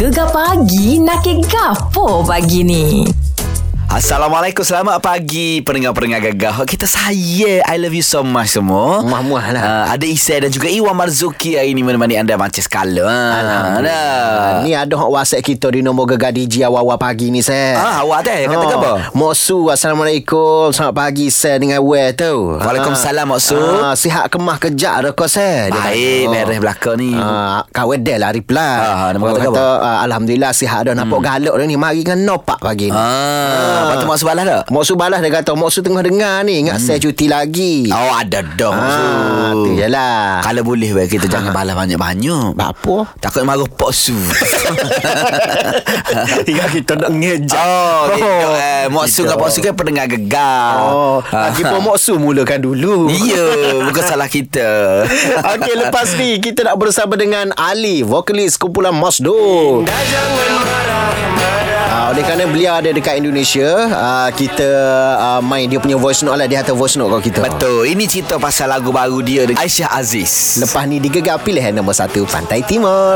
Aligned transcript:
Gegar 0.00 0.32
pagi 0.32 0.96
nak 0.96 1.20
ke 1.20 1.44
gapo 1.44 2.24
pagi 2.24 2.64
ni? 2.64 3.04
Assalamualaikum 3.90 4.62
Selamat 4.62 5.02
pagi 5.02 5.66
Pendengar-pendengar 5.66 6.22
gagah 6.30 6.62
Kita 6.62 6.86
saya 6.86 7.58
I 7.58 7.74
love 7.74 7.90
you 7.90 8.06
so 8.06 8.22
much 8.22 8.54
semua 8.54 9.02
Muah-muah 9.02 9.46
lah. 9.50 9.62
uh, 9.66 9.84
Ada 9.90 10.06
Isai 10.06 10.38
dan 10.38 10.54
juga 10.54 10.70
Iwan 10.70 10.94
Marzuki 10.94 11.58
Hari 11.58 11.74
ini 11.74 11.82
menemani 11.82 12.14
anda 12.14 12.38
macam 12.38 12.62
sekala 12.62 13.02
Alhamdulillah. 13.34 14.62
Ni 14.62 14.78
ada 14.78 14.94
hok 14.94 15.10
WhatsApp 15.10 15.42
kita 15.42 15.74
di 15.74 15.82
nombor 15.82 16.06
Gegar 16.06 16.30
DJ 16.30 16.62
awal-awal 16.62 17.02
pagi 17.02 17.34
ni, 17.34 17.42
saya. 17.42 17.80
Ah, 17.80 17.96
awak 18.02 18.22
teh 18.22 18.44
kata 18.44 18.76
apa? 18.76 18.92
Mok 19.10 19.32
Su, 19.32 19.66
Assalamualaikum. 19.66 20.68
Selamat 20.70 20.94
pagi, 20.96 21.26
saya 21.28 21.56
dengan 21.56 21.80
Well 21.80 22.12
tu. 22.12 22.58
Waalaikumsalam, 22.58 23.24
Mok 23.26 23.40
Su. 23.40 23.56
Ah, 23.56 23.94
sihat 23.94 24.28
kemah 24.28 24.60
kejak 24.60 25.00
dah 25.00 25.12
kau, 25.12 25.26
saya. 25.26 25.72
Baik 25.72 26.28
Beres 26.28 26.58
belakang 26.60 26.96
ni 26.98 27.16
Ah, 27.16 27.64
kau 27.70 27.90
dah 27.90 28.16
lah 28.18 28.30
reply. 28.30 28.60
Ah, 28.60 29.10
Orang 29.10 29.34
kata 29.34 29.48
kata, 29.50 29.66
ah, 29.80 29.98
Alhamdulillah 30.04 30.52
sihat 30.52 30.86
dah 30.86 30.94
nampak 30.94 31.20
galak 31.20 31.54
dah 31.54 31.64
ni. 31.64 31.74
Mari 31.74 32.04
kan 32.04 32.20
nopak 32.20 32.60
pagi 32.60 32.92
ni. 32.92 32.96
Ah, 32.96 33.79
Lepas 33.80 33.96
tu 33.96 34.06
maksud 34.06 34.26
balas 34.26 34.44
tak? 34.44 34.62
Mok 34.68 34.82
Su 34.82 34.94
balas 34.94 35.18
dia 35.18 35.30
kata, 35.30 35.50
Mok 35.52 35.68
Su 35.68 35.80
tengah 35.80 36.00
dengar 36.00 36.42
ni. 36.42 36.60
Ingat 36.60 36.78
saya 36.78 36.98
cuti 36.98 37.26
lagi. 37.26 37.88
Oh 37.88 38.12
ada 38.12 38.40
dong 38.42 38.74
Ah, 38.74 39.52
tu 39.52 39.72
je 39.72 39.86
lah. 39.86 40.40
Kalau 40.40 40.62
boleh 40.62 40.92
weh, 40.92 41.06
Kita 41.06 41.26
jangan 41.26 41.50
balas 41.50 41.74
banyak-banyak 41.74 42.54
Apa? 42.54 43.08
Takut 43.18 43.42
marah 43.42 43.66
Pok 43.66 43.90
Su 43.90 44.14
Ingat 46.46 46.68
kita 46.72 46.92
nak 46.96 47.10
ngejak. 47.12 47.60
Oh, 47.60 48.10
gitu. 48.10 48.48
Eh, 48.54 48.84
Mok 48.88 49.06
Su 49.06 49.22
dengan 49.22 49.30
Gitu. 49.30 49.38
Pok 49.38 49.48
Su 49.48 49.58
kan 49.60 49.74
pendengar 49.74 50.06
gegar 50.06 50.72
Oh, 50.82 51.18
lagi 51.30 51.62
pun 51.62 51.80
Moksu 51.80 52.16
mulakan 52.16 52.60
dulu. 52.60 53.08
Ya, 53.08 53.46
bukan 53.80 54.02
salah 54.02 54.26
kita. 54.26 55.04
Okey, 55.54 55.74
lepas 55.76 56.14
ni 56.14 56.38
kita 56.38 56.62
nak 56.62 56.76
bersama 56.76 57.14
dengan 57.14 57.50
Ali, 57.54 58.02
vokalis 58.02 58.56
kumpulan 58.56 58.92
Masdo. 58.92 59.82
Oleh 62.10 62.26
kerana 62.26 62.42
beliau 62.50 62.74
ada 62.74 62.90
dekat 62.90 63.22
Indonesia, 63.22 63.86
uh, 63.86 64.28
kita 64.34 64.66
uh, 65.14 65.38
main 65.46 65.70
dia 65.70 65.78
punya 65.78 65.94
voice 65.94 66.26
note 66.26 66.42
lah. 66.42 66.50
Dia 66.50 66.58
hantar 66.58 66.74
voice 66.74 66.98
note 66.98 67.06
kau 67.06 67.22
kita. 67.22 67.38
Betul. 67.38 67.86
Ini 67.86 68.02
cerita 68.10 68.34
pasal 68.34 68.66
lagu 68.66 68.90
baru 68.90 69.22
dia 69.22 69.46
Aisyah 69.46 69.94
Aziz. 69.94 70.58
Lepas 70.58 70.90
ni 70.90 70.98
digegar 70.98 71.38
pilihan 71.38 71.70
nombor 71.70 71.94
satu 71.94 72.26
Pantai 72.26 72.66
Timur. 72.66 73.14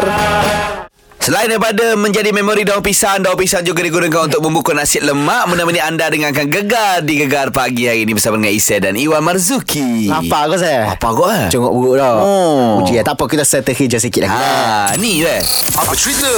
Selain 1.25 1.49
daripada 1.49 1.97
menjadi 1.97 2.37
memori 2.37 2.69
daun 2.69 2.85
pisang, 2.85 3.25
daun 3.25 3.33
pisang 3.41 3.65
juga 3.65 3.81
digunakan 3.81 4.29
untuk 4.29 4.45
membuka 4.45 4.77
nasi 4.77 5.01
lemak 5.01 5.49
menemani 5.49 5.81
anda 5.81 6.13
dengarkan 6.13 6.53
gegar 6.53 7.01
di 7.01 7.17
gegar 7.17 7.49
pagi 7.49 7.89
hari 7.89 8.05
ini 8.05 8.13
bersama 8.13 8.37
dengan 8.37 8.53
Isai 8.53 8.77
dan 8.77 8.93
Iwan 8.93 9.25
Marzuki. 9.25 10.13
Apa 10.13 10.53
kau 10.53 10.61
saya? 10.61 10.93
Apa 10.93 11.09
kau 11.17 11.25
eh? 11.33 11.49
Cengok 11.49 11.73
buruk 11.73 11.97
dah. 11.97 12.21
Oh. 12.21 12.85
Uji, 12.85 13.01
tak 13.01 13.17
apa 13.17 13.25
kita 13.25 13.41
settle 13.41 13.73
hijau 13.73 13.97
sikit 13.97 14.29
lagi. 14.29 14.37
Ha, 14.37 15.01
ni 15.01 15.25
weh. 15.25 15.41
Apa 15.73 15.97
cerita? 15.97 16.29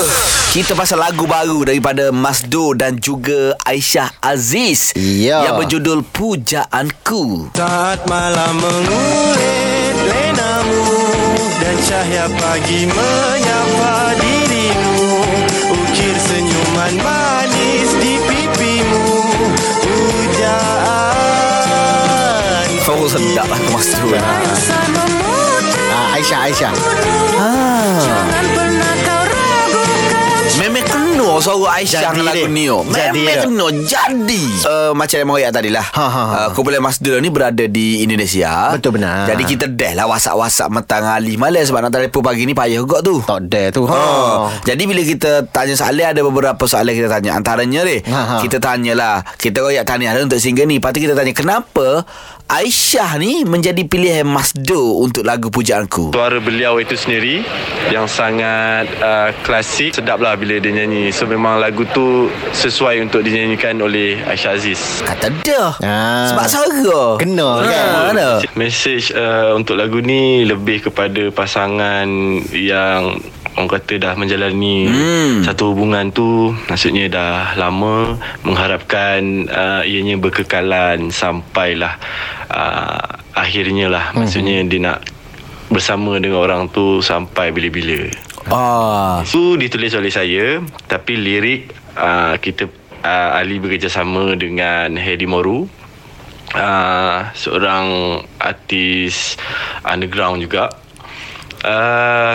Cerita 0.55 0.79
pasal 0.79 1.03
lagu 1.03 1.27
baru 1.27 1.67
daripada 1.67 2.15
Masdo 2.15 2.79
dan 2.79 3.03
juga 3.03 3.59
Aisyah 3.67 4.23
Aziz. 4.23 4.95
Ya. 4.95 5.51
Yang 5.51 5.67
berjudul 5.67 6.07
Pujaanku. 6.15 7.51
Saat 7.59 8.07
malam 8.07 8.55
mengulit 8.63 9.99
lenamu 9.99 10.87
Dan 11.59 11.75
cahaya 11.83 12.31
pagi 12.39 12.87
menyapa 12.87 14.07
Ukir 14.17 14.36
senyuman 16.87 17.03
manis 17.03 17.91
di 17.99 18.15
pipimu 18.23 19.07
Pujaan 19.83 20.95
Oh, 22.87 23.11
sedap 23.11 23.51
lah 23.51 23.59
Masdo. 23.75 24.15
Ah, 25.91 26.15
Aisyah, 26.15 26.39
Aisyah. 26.49 26.71
Memang 30.63 31.06
kena 31.17 31.41
suara 31.41 31.81
Aisyah 31.81 32.01
dengan 32.13 32.25
lagu 32.29 32.47
ni 32.47 32.65
oh. 32.69 32.85
Jadi 32.85 33.21
kena 33.41 33.67
Jadi 33.73 34.43
uh, 34.69 34.93
Macam 34.93 35.17
yang 35.17 35.29
Moyak 35.29 35.51
tadi 35.51 35.71
lah 35.73 35.87
Ha, 35.87 36.07
ha, 36.07 36.23
ha. 36.23 36.37
uh, 36.37 36.49
Kumpulan 36.53 36.85
Masdul 36.85 37.19
ni 37.19 37.33
berada 37.33 37.65
di 37.65 38.05
Indonesia 38.05 38.77
Betul, 38.77 39.01
benar. 39.01 39.25
Jadi 39.25 39.43
kita 39.49 39.67
dah 39.67 39.93
lah 39.97 40.05
WhatsApp-WhatsApp 40.07 40.71
Mentang 40.71 41.05
Ali 41.09 41.41
malam 41.41 41.65
Sebab 41.65 41.81
nak 41.81 41.93
telefon 41.93 42.21
pagi 42.21 42.45
ni 42.45 42.53
Payah 42.53 42.79
juga 42.79 43.01
tu 43.01 43.17
Tak 43.25 43.49
ada 43.49 43.63
tu. 43.73 43.83
Ha. 43.89 43.97
Oh. 43.97 44.53
Jadi 44.63 44.83
bila 44.85 45.01
kita 45.01 45.49
tanya 45.49 45.73
soalan 45.73 46.13
Ada 46.13 46.21
beberapa 46.21 46.63
soalan 46.69 46.93
kita 46.93 47.09
tanya 47.09 47.31
Antaranya 47.35 47.81
ni 47.83 47.99
Ha, 48.07 48.21
ha. 48.21 48.37
Kita 48.39 48.61
tanyalah 48.61 49.25
Kita 49.35 49.65
royak 49.65 49.89
tanya 49.89 50.13
untuk 50.15 50.39
single 50.39 50.69
ni 50.69 50.79
Lepas 50.79 50.93
tu 50.93 51.01
kita 51.01 51.17
tanya 51.17 51.33
Kenapa 51.33 52.05
Aisyah 52.47 53.19
ni 53.19 53.43
menjadi 53.43 53.83
pilihan 53.83 54.23
Masdo 54.23 55.03
Untuk 55.03 55.27
lagu 55.27 55.51
pujaanku 55.51 56.15
Suara 56.15 56.39
beliau 56.39 56.79
itu 56.79 56.95
sendiri 56.95 57.43
yang 57.91 58.07
sangat 58.07 58.87
uh, 59.03 59.35
klasik 59.43 59.99
sedap 59.99 60.23
lah 60.23 60.39
bila 60.39 60.63
dia 60.63 60.71
nyanyi 60.71 61.11
so 61.11 61.27
memang 61.27 61.59
lagu 61.59 61.83
tu 61.91 62.31
sesuai 62.55 63.03
untuk 63.03 63.27
dinyanyikan 63.27 63.83
oleh 63.83 64.23
Aisyah 64.31 64.53
Aziz 64.55 65.03
Kata 65.03 65.27
dah 65.43 65.75
Ah. 65.83 66.31
Sebab 66.31 66.47
suara 66.47 66.99
Kena 67.19 67.67
kan? 67.67 67.67
ha, 67.67 68.11
ada. 68.15 68.29
Mesej 68.55 69.11
uh, 69.11 69.59
untuk 69.59 69.75
lagu 69.75 69.99
ni 69.99 70.47
lebih 70.47 70.87
kepada 70.87 71.35
pasangan 71.35 72.07
yang 72.55 73.19
orang 73.57 73.69
kata 73.73 73.95
dah 73.97 74.13
menjalani 74.15 74.85
Hmm. 74.87 75.41
satu 75.41 75.73
hubungan 75.73 76.13
tu 76.13 76.53
maksudnya 76.69 77.09
dah 77.09 77.57
lama 77.57 78.21
mengharapkan 78.45 79.49
uh, 79.49 79.83
ianya 79.83 80.21
berkekalan 80.21 81.09
sampailah 81.09 81.97
uh, 82.53 83.17
akhirnya 83.33 83.89
lah 83.89 84.13
maksudnya 84.13 84.61
dia 84.65 84.81
nak 84.93 85.01
bersama 85.67 86.21
dengan 86.21 86.45
orang 86.47 86.63
tu 86.71 87.03
sampai 87.03 87.51
bila-bila. 87.51 88.07
Ah, 88.47 89.27
Itu 89.27 89.59
ditulis 89.59 89.91
oleh 89.99 90.13
saya 90.15 90.63
tapi 90.87 91.19
lirik 91.19 91.75
uh, 91.99 92.39
kita 92.39 92.71
uh, 93.03 93.31
Ali 93.35 93.59
bekerjasama 93.59 94.39
dengan 94.39 94.95
Hedi 94.95 95.27
Moru 95.27 95.67
uh, 96.55 97.19
seorang 97.35 98.21
artis 98.39 99.35
underground 99.83 100.47
juga 100.47 100.71
uh, 101.67 102.35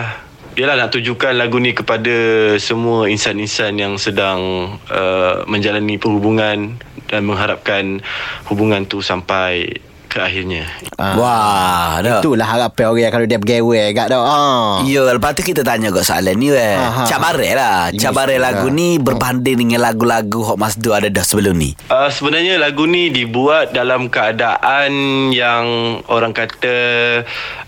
Yalah 0.59 0.75
nak 0.75 0.91
tujukan 0.91 1.31
lagu 1.39 1.63
ni 1.63 1.71
kepada 1.71 2.11
semua 2.59 3.07
insan-insan 3.07 3.79
yang 3.79 3.93
sedang 3.95 4.73
uh, 4.91 5.47
menjalani 5.47 5.95
perhubungan 5.95 6.75
dan 7.07 7.21
mengharapkan 7.23 8.03
hubungan 8.51 8.83
tu 8.83 8.99
sampai 8.99 9.79
ke 10.11 10.19
akhirnya. 10.19 10.67
Ah. 10.99 11.15
Wah, 11.15 11.91
dah. 12.03 12.19
Itulah 12.19 12.43
harapan 12.43 12.85
orang 12.91 13.11
kalau 13.15 13.25
dia 13.31 13.39
bergewe 13.39 13.79
agak 13.79 14.11
dah. 14.11 14.19
Ah. 14.19 14.83
Ya, 14.83 15.07
lepas 15.07 15.31
tu 15.39 15.39
kita 15.39 15.63
tanya 15.63 15.87
kot 15.87 16.03
soalan 16.03 16.35
ni 16.35 16.51
weh. 16.51 16.75
Aha. 16.75 17.07
Cabaran 17.07 17.51
lah. 17.55 17.79
Yes, 17.95 18.03
Cabaran 18.03 18.35
ya. 18.35 18.43
lagu 18.43 18.67
ni 18.67 18.99
berbanding 18.99 19.55
dengan 19.55 19.87
lagu-lagu 19.87 20.43
Hot 20.43 20.59
Masdo 20.59 20.91
ada 20.91 21.07
dah 21.07 21.23
sebelum 21.23 21.55
ni. 21.55 21.71
Uh, 21.87 22.11
sebenarnya 22.11 22.59
lagu 22.59 22.83
ni 22.83 23.07
dibuat 23.07 23.71
dalam 23.71 24.11
keadaan 24.11 24.91
yang 25.31 25.63
orang 26.11 26.35
kata 26.35 26.75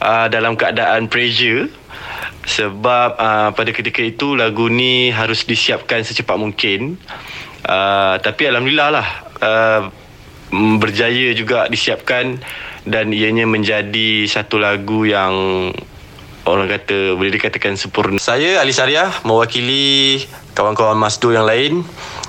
uh, 0.04 0.28
dalam 0.28 0.60
keadaan 0.60 1.08
pressure 1.08 1.72
sebab 2.44 3.10
uh, 3.16 3.50
pada 3.56 3.72
ketika 3.72 4.04
itu 4.04 4.36
lagu 4.36 4.68
ni 4.68 5.10
harus 5.10 5.48
disiapkan 5.48 6.04
secepat 6.04 6.36
mungkin 6.36 7.00
uh, 7.68 8.20
tapi 8.20 8.52
alhamdulillah 8.52 8.90
lah 8.92 9.08
uh, 9.40 9.82
berjaya 10.78 11.34
juga 11.34 11.66
disiapkan 11.72 12.38
dan 12.84 13.10
ianya 13.16 13.48
menjadi 13.48 14.28
satu 14.28 14.60
lagu 14.60 15.08
yang 15.08 15.34
orang 16.44 16.68
kata 16.68 17.16
boleh 17.16 17.32
dikatakan 17.40 17.80
sempurna. 17.80 18.20
Saya 18.20 18.60
Ali 18.60 18.76
Syariah 18.76 19.10
mewakili 19.24 20.20
kawan-kawan 20.54 21.00
Masdo 21.00 21.32
yang 21.32 21.48
lain 21.48 21.82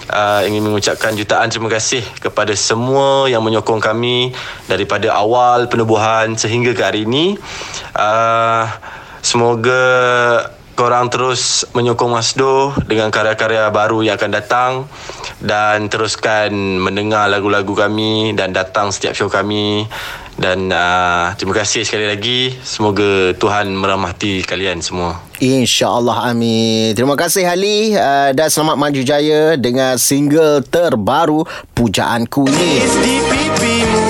uh, 0.09 0.41
ingin 0.47 0.63
mengucapkan 0.63 1.19
jutaan 1.19 1.51
terima 1.51 1.69
kasih 1.69 2.01
kepada 2.23 2.55
semua 2.55 3.27
yang 3.27 3.43
menyokong 3.43 3.83
kami 3.83 4.33
daripada 4.71 5.13
awal 5.13 5.67
penubuhan 5.67 6.39
sehingga 6.39 6.73
ke 6.73 6.83
hari 6.83 7.05
ini. 7.05 7.35
Uh, 7.93 8.71
semoga 9.25 9.83
korang 10.75 11.07
terus 11.09 11.65
menyokong 11.73 12.13
Masdo 12.13 12.75
dengan 12.85 13.09
karya-karya 13.09 13.71
baru 13.71 14.03
yang 14.03 14.19
akan 14.19 14.33
datang 14.35 14.73
dan 15.39 15.87
teruskan 15.87 16.51
mendengar 16.83 17.31
lagu-lagu 17.31 17.73
kami 17.73 18.35
dan 18.35 18.51
datang 18.53 18.91
setiap 18.91 19.15
show 19.17 19.31
kami. 19.31 19.87
Dan 20.35 20.67
uh, 20.75 21.31
terima 21.39 21.55
kasih 21.55 21.87
sekali 21.87 22.11
lagi. 22.11 22.59
Semoga 22.67 23.31
Tuhan 23.39 23.71
merahmati 23.71 24.43
kalian 24.43 24.83
semua. 24.83 25.23
InsyaAllah 25.39 26.27
amin. 26.35 26.91
Terima 26.95 27.15
kasih 27.15 27.47
Ali 27.47 27.91
uh, 27.95 28.31
Dan 28.31 28.47
selamat 28.55 28.77
maju 28.79 29.01
jaya 29.03 29.59
Dengan 29.59 29.99
single 29.99 30.63
terbaru 30.63 31.43
Pujaanku 31.75 32.47
ni 32.47 32.87
di 33.03 33.19
pipimu 33.19 34.04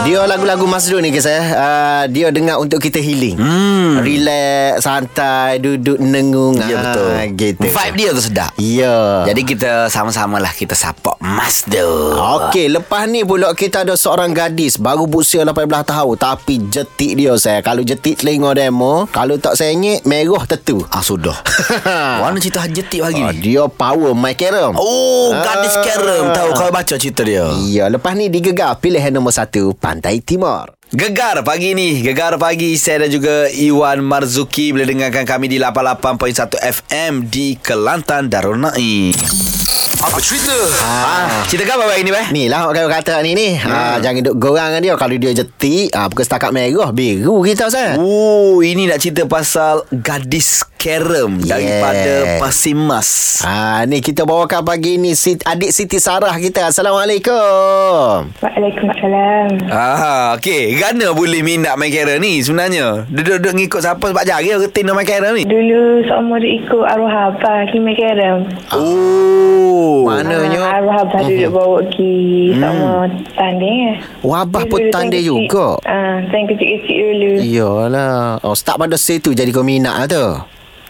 Dia 0.00 0.24
lagu-lagu 0.24 0.64
Masdo 0.64 0.96
ni 0.96 1.10
guys 1.10 1.24
eh 1.24 1.44
uh, 1.50 2.04
Dia 2.06 2.30
dengar 2.30 2.56
untuk 2.56 2.78
kita 2.78 2.96
healing 2.96 3.36
hmm. 3.36 4.00
Relax 4.00 4.80
Santai 4.80 5.60
Duduk 5.60 5.96
nengung 5.96 6.56
Ya 6.56 6.72
Ah, 6.72 6.96
betul. 6.96 7.10
Gitu 7.36 7.66
Vibe 7.66 7.94
dia 7.94 8.10
tu 8.10 8.22
sedap. 8.22 8.50
Ya 8.56 9.22
Jadi 9.24 9.42
kita 9.44 9.70
sama-sama 9.86 10.36
lah 10.36 10.50
kita 10.50 10.72
support 10.72 11.20
Mazda. 11.20 11.84
Okey, 12.40 12.68
lepas 12.70 13.04
ni 13.04 13.22
pula 13.22 13.52
kita 13.52 13.84
ada 13.84 13.92
seorang 13.92 14.32
gadis 14.32 14.76
baru 14.76 15.04
berusia 15.04 15.44
18 15.44 15.52
tahun 15.84 16.16
tapi 16.16 16.54
jetik 16.66 17.12
dia 17.14 17.36
saya. 17.36 17.60
Kalau 17.60 17.80
jetik 17.80 18.16
telinga 18.16 18.50
demo, 18.52 19.04
kalau 19.06 19.36
tak 19.36 19.54
senyek 19.54 20.02
merah 20.02 20.42
tetu. 20.44 20.80
Ah 20.88 21.00
sudah. 21.00 21.36
Mana 22.22 22.38
cerita 22.38 22.64
jetik 22.64 23.00
pagi 23.00 23.20
Ah, 23.20 23.30
ni? 23.30 23.38
dia 23.42 23.62
power 23.66 24.12
my 24.12 24.32
carrom. 24.32 24.74
Oh, 24.74 25.30
gadis 25.34 25.72
Ah. 25.72 25.82
kerem. 25.82 26.24
Tahu 26.30 26.48
kau 26.52 26.70
baca 26.70 26.94
cerita 26.94 27.20
dia. 27.20 27.46
Ya, 27.62 27.86
lepas 27.86 28.12
ni 28.12 28.26
digegar 28.26 28.74
pilihan 28.76 29.12
nombor 29.12 29.30
satu 29.30 29.76
Pantai 29.90 30.22
Timur. 30.22 30.70
Gegar 30.94 31.42
pagi 31.42 31.74
ni. 31.74 31.98
Gegar 31.98 32.38
pagi. 32.38 32.78
Saya 32.78 33.02
dan 33.02 33.10
juga 33.10 33.50
Iwan 33.50 34.06
Marzuki 34.06 34.70
Boleh 34.70 34.86
dengarkan 34.86 35.26
kami 35.26 35.50
di 35.50 35.58
88.1 35.58 36.62
FM 36.62 37.26
Di 37.26 37.58
Kelantan 37.58 38.30
Darul 38.30 38.62
Naim 38.62 39.10
Apa 40.00 40.16
cerita? 40.16 40.56
Ah, 40.80 41.44
cerita 41.44 41.76
apa 41.76 41.84
pagi 41.84 42.00
ni, 42.00 42.08
Beh? 42.08 42.26
Ni 42.32 42.48
lah 42.48 42.64
orang 42.64 42.88
kata 42.88 43.20
ni 43.20 43.36
ni. 43.36 43.52
Hmm. 43.52 43.68
Ah, 43.68 43.96
jangan 44.00 44.24
duk 44.24 44.40
gorang 44.40 44.72
dengan 44.72 44.80
dia. 44.80 44.94
Kalau 44.96 45.12
dia 45.12 45.36
jetik, 45.36 45.92
ah, 45.92 46.08
bukan 46.08 46.24
setakat 46.24 46.50
merah, 46.50 46.88
biru 46.88 47.44
kita 47.44 47.68
saya. 47.68 48.00
Oh, 48.00 48.64
ini 48.64 48.88
nak 48.88 48.96
cerita 48.96 49.28
pasal 49.28 49.84
gadis 49.92 50.64
kerem 50.80 51.44
Yeah. 51.44 51.52
daripada 51.52 52.12
Pasimas. 52.40 53.08
Ah, 53.44 53.84
ni 53.84 54.00
kita 54.00 54.24
bawakan 54.24 54.64
pagi 54.64 54.96
ni 54.96 55.12
si, 55.12 55.36
adik 55.36 55.68
Siti 55.68 56.00
Sarah 56.00 56.32
kita. 56.32 56.72
Assalamualaikum. 56.72 58.32
Waalaikumsalam. 58.40 59.68
Ah, 59.68 60.40
okey. 60.40 60.80
Gana 60.80 61.12
boleh 61.12 61.44
minat 61.44 61.76
main 61.76 61.92
kerem 61.92 62.16
ni 62.16 62.40
sebenarnya? 62.40 63.04
Duduk-duduk 63.04 63.52
ngikut 63.52 63.84
siapa 63.84 64.06
sebab 64.06 64.24
jari 64.24 64.56
rutin 64.56 64.88
nak 64.88 64.96
main 64.96 65.04
kerem 65.04 65.36
ni? 65.36 65.44
Dulu 65.44 66.08
seumur 66.08 66.40
ikut 66.40 66.84
arwah 66.88 67.28
abah 67.28 67.68
pergi 67.68 67.76
main 67.76 67.92
kerem. 67.92 68.38
Oh. 68.72 69.89
Mananya 70.06 70.60
Ah, 70.60 70.76
arwah 70.80 70.96
abah 71.04 71.20
duduk 71.24 71.50
bawa 71.50 71.78
pergi 71.84 72.16
seumur 72.56 73.06
tanding 73.34 73.78
eh. 73.90 73.96
Wabah 74.22 74.62
Dulu 74.66 74.72
pun 74.72 74.80
tanding 74.92 75.24
juga. 75.24 75.66
Ah, 75.84 76.22
time 76.28 76.46
kecil-kecil 76.50 76.96
dulu. 77.16 77.32
Iyalah. 77.40 78.42
Oh, 78.44 78.54
start 78.54 78.80
pada 78.80 78.96
situ 78.96 79.32
jadi 79.32 79.50
kau 79.50 79.64
minat 79.64 79.94
lah 79.94 80.08
tu. 80.08 80.26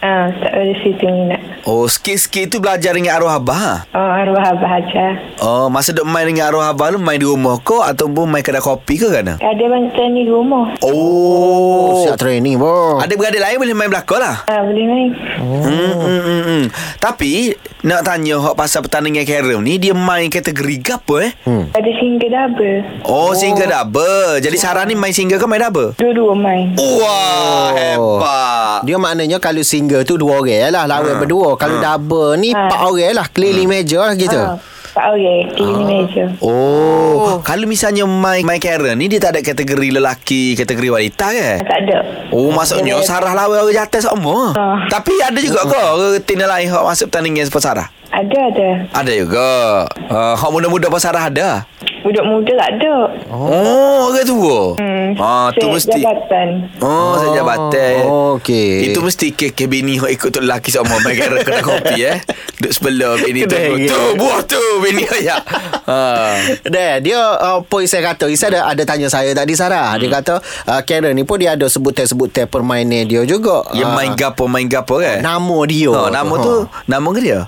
Ah, 0.01 0.33
tak 0.33 0.49
ada 0.57 0.73
situ 0.81 1.05
minat. 1.05 1.37
Oh, 1.61 1.85
sikit-sikit 1.85 2.49
tu 2.49 2.57
belajar 2.57 2.97
dengan 2.97 3.21
arwah 3.21 3.37
abah. 3.37 3.85
Oh, 3.93 4.09
arwah 4.09 4.49
abah 4.49 4.81
aja. 4.81 5.13
Oh, 5.37 5.69
masa 5.69 5.93
duk 5.93 6.09
main 6.09 6.25
dengan 6.25 6.49
arwah 6.49 6.73
abah 6.73 6.89
tu 6.89 6.97
main 6.97 7.21
di 7.21 7.29
rumah 7.29 7.61
kau 7.61 7.85
ataupun 7.85 8.25
main 8.25 8.41
kedai 8.41 8.65
kopi 8.65 8.97
ke 8.97 9.13
kan? 9.13 9.37
Ada 9.37 9.65
tanding 9.93 10.25
di 10.25 10.33
rumah. 10.33 10.73
Oh. 10.81 11.90
Siap 12.11 12.19
training 12.19 12.59
pun. 12.59 12.99
Ada 12.99 13.13
beradik 13.15 13.39
lain 13.39 13.55
boleh 13.55 13.71
main 13.71 13.87
belakang 13.87 14.19
lah. 14.19 14.43
Ah, 14.43 14.59
boleh 14.67 14.83
main. 14.83 15.09
Hmm, 15.39 15.63
hmm, 15.63 16.21
hmm, 16.27 16.41
hmm. 16.43 16.63
Tapi 16.99 17.55
nak 17.87 18.03
tanya 18.03 18.35
hak 18.43 18.55
pasal 18.59 18.83
pertandingan 18.83 19.23
kerem 19.23 19.63
ni 19.63 19.79
dia 19.79 19.95
main 19.95 20.27
kategori 20.27 20.91
apa 20.91 21.15
eh? 21.23 21.31
Hmm. 21.47 21.71
Ada 21.71 21.91
single 21.95 22.27
double. 22.27 22.77
Oh, 23.07 23.31
single 23.31 23.71
double. 23.71 24.43
Jadi 24.43 24.57
Sarah 24.59 24.83
ni 24.83 24.99
main 24.99 25.15
single 25.15 25.39
ke 25.39 25.47
main 25.47 25.63
double? 25.63 25.95
Dua-dua 25.95 26.35
main. 26.35 26.75
Wah, 26.75 27.71
hebat. 27.71 28.83
Dia 28.83 28.99
maknanya 28.99 29.39
kalau 29.39 29.63
single 29.63 30.03
tu 30.03 30.19
dua 30.19 30.43
orang 30.43 30.67
lah. 30.67 30.83
Lawan 30.83 31.15
berdua. 31.15 31.55
Kalau 31.55 31.79
double 31.79 32.35
ni 32.35 32.51
Ha. 32.51 32.67
empat 32.67 32.79
orang 32.83 33.15
lah. 33.15 33.27
Keliling 33.31 33.71
meja 33.71 34.03
lah 34.03 34.19
gitu. 34.19 34.35
Ah, 34.35 34.59
tak 34.91 35.05
orang. 35.15 35.43
Keliling 35.55 35.87
meja. 35.87 36.25
Oh, 36.43 37.39
kalau 37.41 37.65
misalnya 37.65 38.03
main 38.03 38.43
main 38.43 38.59
kerem 38.59 38.95
ni 38.99 39.07
dia 39.07 39.19
tak 39.19 39.37
ada 39.37 39.41
kategori 39.41 39.89
lelaki, 39.95 40.53
kategori 40.55 40.89
wanita 40.91 41.25
ke? 41.31 41.49
Tak 41.63 41.77
ada. 41.87 41.97
Oh, 42.29 42.51
maksudnya 42.51 42.99
Dia- 42.99 43.07
Sarah 43.07 43.31
lawan 43.31 43.63
orang 43.63 43.75
jatuh 43.75 44.01
semua. 44.03 44.51
Ah. 44.55 44.79
Tapi 44.87 45.13
ada 45.23 45.39
juga 45.39 45.63
ke 45.67 45.81
retina 46.19 46.45
lain 46.47 46.67
hak 46.67 46.83
masuk 46.83 47.07
pertandingan 47.07 47.47
seperti 47.47 47.65
Sarah? 47.67 47.87
Ada, 48.11 48.39
ada. 48.51 48.67
Ada 48.91 49.11
juga. 49.15 49.47
Uh, 50.11 50.35
hak 50.35 50.49
muda-muda 50.51 50.91
apa 50.91 50.99
Sarah 50.99 51.23
ada? 51.31 51.63
Budak 52.01 52.25
muda 52.25 52.53
tak 52.57 52.69
ada. 52.75 52.95
Oh, 53.29 54.09
orang 54.09 54.25
tua. 54.25 54.59
Hmm. 54.75 55.13
Ah, 55.15 55.47
tu 55.51 55.69
mesti. 55.69 56.01
Jabatan. 56.01 56.47
Oh, 56.77 57.13
saya 57.15 57.29
jabatan. 57.35 57.95
okey. 58.35 58.89
Itu 58.89 58.99
mesti 58.99 59.31
ke, 59.31 59.51
ke 59.51 59.65
bini 59.65 59.95
hok 59.95 60.09
ikut 60.09 60.29
tu 60.29 60.39
lelaki 60.39 60.69
sama 60.69 60.97
main 60.99 61.13
kira 61.13 61.37
kedai 61.39 61.61
kopi 61.61 61.97
eh. 62.01 62.17
Duk 62.57 62.71
sebelah 62.71 63.17
bini 63.17 63.45
tu. 63.45 63.53
Tu 63.53 64.01
buah 64.15 64.41
tu 64.43 64.57
bini 64.79 65.05
ya. 65.21 65.37
Ha. 65.83 65.97
Dia, 66.63 66.97
dia 66.97 67.19
uh, 67.19 67.61
poin 67.61 67.83
saya 67.83 68.01
kata 68.07 68.25
Isa 68.27 68.47
ada, 68.47 68.65
ada 68.65 68.81
tanya 68.81 69.05
saya 69.07 69.33
tadi 69.33 69.53
Sarah 69.53 69.91
Dia 69.97 70.07
kata 70.11 70.39
uh, 70.39 70.81
Karen 70.81 71.11
ni 71.11 71.21
pun 71.21 71.35
dia 71.35 71.51
ada 71.51 71.67
sebutan-sebutan 71.67 72.47
permainan 72.47 73.05
dia 73.05 73.25
juga 73.25 73.65
Yang 73.71 73.89
Ah, 73.89 73.95
main 73.95 74.11
gapo 74.13 74.45
main 74.45 74.65
gapo 74.65 74.97
kan? 74.97 75.19
Nama 75.19 75.57
dia 75.65 75.91
Oh, 75.91 76.07
nama 76.07 76.31
Ha. 76.31 76.39
tu 76.39 76.53
nama 76.85 77.07
ke 77.11 77.19
dia? 77.19 77.39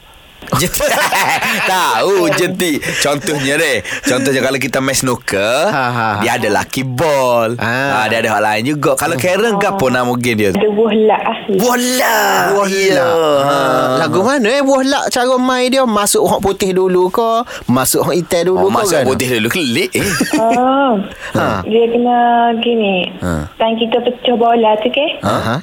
Tahu 1.70 2.14
jeti. 2.34 2.78
Contohnya 3.00 3.56
deh. 3.56 3.78
Contohnya 4.02 4.42
kalau 4.42 4.58
kita 4.58 4.78
main 4.80 4.94
snooker, 4.94 5.56
Ha, 5.66 5.84
ha, 5.86 5.90
ha. 5.90 6.22
dia 6.22 6.36
ada 6.36 6.50
lucky 6.52 6.84
ball. 6.84 7.56
Ah. 7.58 8.04
Ha. 8.04 8.08
dia 8.08 8.20
ada 8.20 8.30
hal 8.32 8.44
lain 8.44 8.64
juga. 8.70 8.96
Kalau 8.96 9.16
Karen 9.16 9.58
gapo 9.58 9.88
nama 9.88 10.12
game 10.14 10.38
dia? 10.38 10.50
tu? 10.50 10.58
Ada 10.58 10.70
buah 10.70 10.94
lak 10.96 11.22
asli. 11.24 11.56
Bola. 11.56 12.18
Buah 12.50 12.68
lak 12.68 13.14
ha. 13.40 13.58
Lagu 14.00 14.20
mana 14.22 14.48
eh 14.50 14.62
Buah 14.62 14.84
lak 14.84 15.04
cara 15.10 15.36
main 15.36 15.68
dia 15.68 15.84
Masuk 15.84 16.22
orang 16.22 16.42
putih 16.42 16.72
dulu 16.72 17.08
ke 17.10 17.30
Masuk 17.66 18.04
orang 18.04 18.18
hitam 18.18 18.42
dulu 18.46 18.58
Oh, 18.58 18.66
ke 18.66 18.74
masuk 18.74 18.98
kan? 18.98 19.06
putih 19.06 19.28
dulu 19.32 19.48
kelik 19.50 19.90
eh. 19.94 20.08
Oh, 20.36 20.92
Ha. 21.34 21.64
dia 21.64 21.86
kena 21.88 22.18
gini. 22.60 23.10
Ha. 23.20 23.50
Time 23.54 23.76
kita 23.76 23.98
pecah 24.00 24.36
bola 24.36 24.78
tu 24.80 24.90
ke? 24.90 25.06
Ha? 25.20 25.34
ha? 25.34 25.56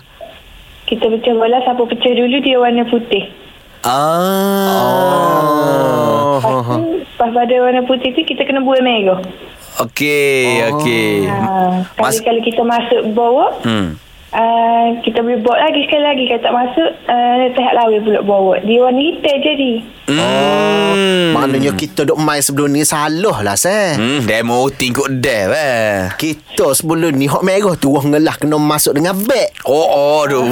Kita 0.83 1.07
pecah 1.07 1.33
bola, 1.33 1.57
siapa 1.61 1.79
pecah 1.81 2.13
dulu 2.13 2.37
dia 2.41 2.57
warna 2.57 2.83
putih. 2.85 3.31
Ah. 3.81 4.81
Oh, 6.41 6.65
lepas 7.01 7.31
pada 7.33 7.55
warna 7.59 7.83
putih 7.85 8.13
tu 8.13 8.23
kita 8.23 8.45
kena 8.45 8.61
buat 8.61 8.81
merah. 8.81 9.21
Okey, 9.81 10.61
okey. 10.69 11.25
Ha, 11.25 11.85
Mas- 11.97 12.21
kalau 12.21 12.41
kita 12.43 12.61
masuk 12.61 13.01
bawah, 13.13 13.57
Hmm. 13.63 13.97
Uh, 14.35 14.87
kita 15.03 15.23
boleh 15.23 15.41
bawa 15.43 15.69
lagi 15.69 15.81
sekali 15.87 16.03
lagi. 16.03 16.25
Kalau 16.31 16.43
tak 16.43 16.55
masuk, 16.55 16.91
uh, 17.07 17.35
pihak 17.55 17.75
lawan 17.77 18.01
pula 18.03 18.21
bawa. 18.23 18.55
Dia 18.63 18.79
warna 18.83 19.01
hitam 19.01 19.37
jadi. 19.43 19.73
Hmm. 20.11 21.39
Maknanya 21.39 21.73
kita 21.79 22.03
duk 22.03 22.19
main 22.19 22.43
sebelum 22.43 22.75
ni 22.75 22.83
Salah 22.83 23.47
lah 23.47 23.55
saya 23.55 23.95
Hmm, 23.95 24.27
demo 24.27 24.67
tingkuk 24.67 25.07
dev 25.23 25.55
eh. 25.55 26.11
Kita 26.19 26.75
sebelum 26.75 27.15
ni 27.15 27.31
Hak 27.31 27.47
merah 27.47 27.79
tu 27.79 27.95
Wah 27.95 28.03
ngelah 28.03 28.35
kena 28.35 28.59
masuk 28.59 28.99
dengan 28.99 29.15
beg 29.15 29.55
Oh, 29.71 29.87
oh, 29.87 30.27
aduh. 30.27 30.51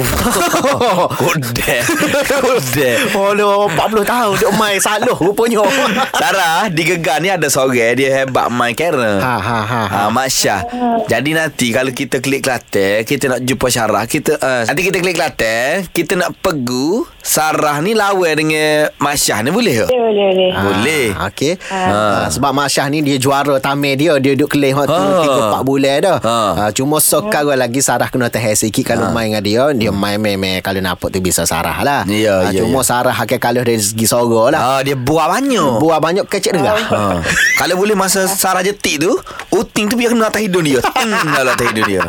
Kodek. 1.19 1.81
Kodek. 2.29 2.97
Oh, 3.11 3.35
dah 3.35 3.67
40 3.67 4.05
tahun 4.05 4.33
duk 4.37 4.53
main 4.55 4.79
salah 4.79 5.17
rupanya. 5.17 5.65
Sarah, 6.13 6.69
di 6.69 6.85
Gegar 6.85 7.19
ni 7.19 7.27
ada 7.27 7.49
seorang 7.49 7.97
dia 7.97 8.21
hebat 8.21 8.47
main 8.53 8.77
kera. 8.77 9.17
Ha, 9.19 9.35
ha, 9.41 9.59
ha, 9.65 9.81
ha. 9.89 9.99
Ha, 10.05 10.09
Mak 10.13 10.29
Syah. 10.29 10.61
Jadi 11.09 11.33
nanti 11.33 11.73
kalau 11.73 11.91
kita 11.91 12.21
klik 12.21 12.45
Kelantan, 12.45 13.03
kita 13.03 13.25
nak 13.27 13.41
jumpa 13.43 13.67
Sarah, 13.69 14.03
kita 14.05 14.37
uh, 14.37 14.65
nanti 14.65 14.81
kita 14.85 14.97
klik 15.01 15.15
Kelantan, 15.15 15.85
kita 15.91 16.13
nak 16.15 16.31
pegu 16.41 17.05
Sarah 17.19 17.77
ni 17.83 17.93
lawan 17.93 18.33
dengan 18.39 18.89
Mak 18.97 19.15
Syah 19.19 19.45
ni 19.45 19.53
boleh 19.53 19.83
ke? 19.83 19.87
Boleh, 19.91 20.01
boleh, 20.09 20.29
boleh. 20.33 20.49
Ah. 20.49 20.63
Boleh. 20.63 21.05
Okey. 21.29 21.53
Ha. 21.69 21.79
Ha. 21.79 21.97
sebab 22.31 22.51
Mak 22.55 22.67
Syah 22.71 22.87
ni 22.87 23.03
dia 23.03 23.19
juara 23.19 23.59
tamer 23.59 23.99
dia. 23.99 24.15
Dia 24.17 24.33
duduk 24.33 24.55
kelih 24.55 24.73
waktu 24.73 24.95
Ha. 24.95 25.51
3 25.53 25.61
4 25.61 25.69
bulan 25.69 25.95
dah. 25.99 26.17
Ha. 26.23 26.39
Ha. 26.55 26.63
cuma 26.71 26.97
sekarang 27.03 27.59
lagi 27.59 27.83
Sarah 27.83 28.07
kena 28.07 28.31
tahan 28.31 28.55
sikit 28.55 28.95
kalau 28.95 29.11
main 29.11 29.29
dengan 29.35 29.43
dia. 29.43 29.63
Dia 29.75 29.91
main 29.91 30.15
main 30.17 30.63
kalau 30.63 30.79
nampak 30.79 31.11
tu 31.11 31.19
bisa 31.19 31.43
Sarah 31.43 31.75
lah. 31.83 32.07
Ya, 32.07 32.47
ha, 32.47 32.55
ya, 32.55 32.63
cuma 32.63 32.81
ya. 32.81 32.87
Sarah 32.87 33.15
akan 33.15 33.37
kalah 33.37 33.61
dari 33.67 33.77
segi 33.77 34.07
suara 34.07 34.55
lah. 34.55 34.61
Ah, 34.61 34.81
dia 34.81 34.95
buat 34.95 35.27
banyak. 35.27 35.83
Buah 35.83 35.99
banyak 35.99 36.25
kecil 36.31 36.55
dengar. 36.55 36.79
Ha. 36.79 37.19
Kalau 37.59 37.75
boleh 37.75 37.93
masa 37.93 38.25
Sarah 38.25 38.63
jetik 38.63 39.03
tu, 39.03 39.11
Uting 39.51 39.91
tu 39.91 39.99
biar 39.99 40.15
kena 40.15 40.31
atas 40.31 40.39
hidung 40.39 40.63
dia. 40.63 40.79
Teng 40.79 41.11
dalam 41.35 41.51
atas 41.51 41.67
hidung 41.73 41.89
dia. 41.89 42.01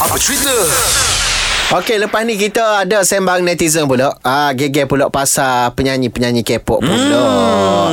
Apa 0.00 0.16
cerita? 0.16 0.39
Okey, 1.70 2.02
lepas 2.02 2.26
ni 2.26 2.34
kita 2.34 2.82
ada 2.82 3.06
sembang 3.06 3.46
netizen 3.46 3.86
pula. 3.86 4.10
Ah, 4.26 4.50
geger 4.58 4.90
pula 4.90 5.06
pasal 5.06 5.70
penyanyi-penyanyi 5.78 6.42
K-pop 6.42 6.82
pula. 6.82 7.26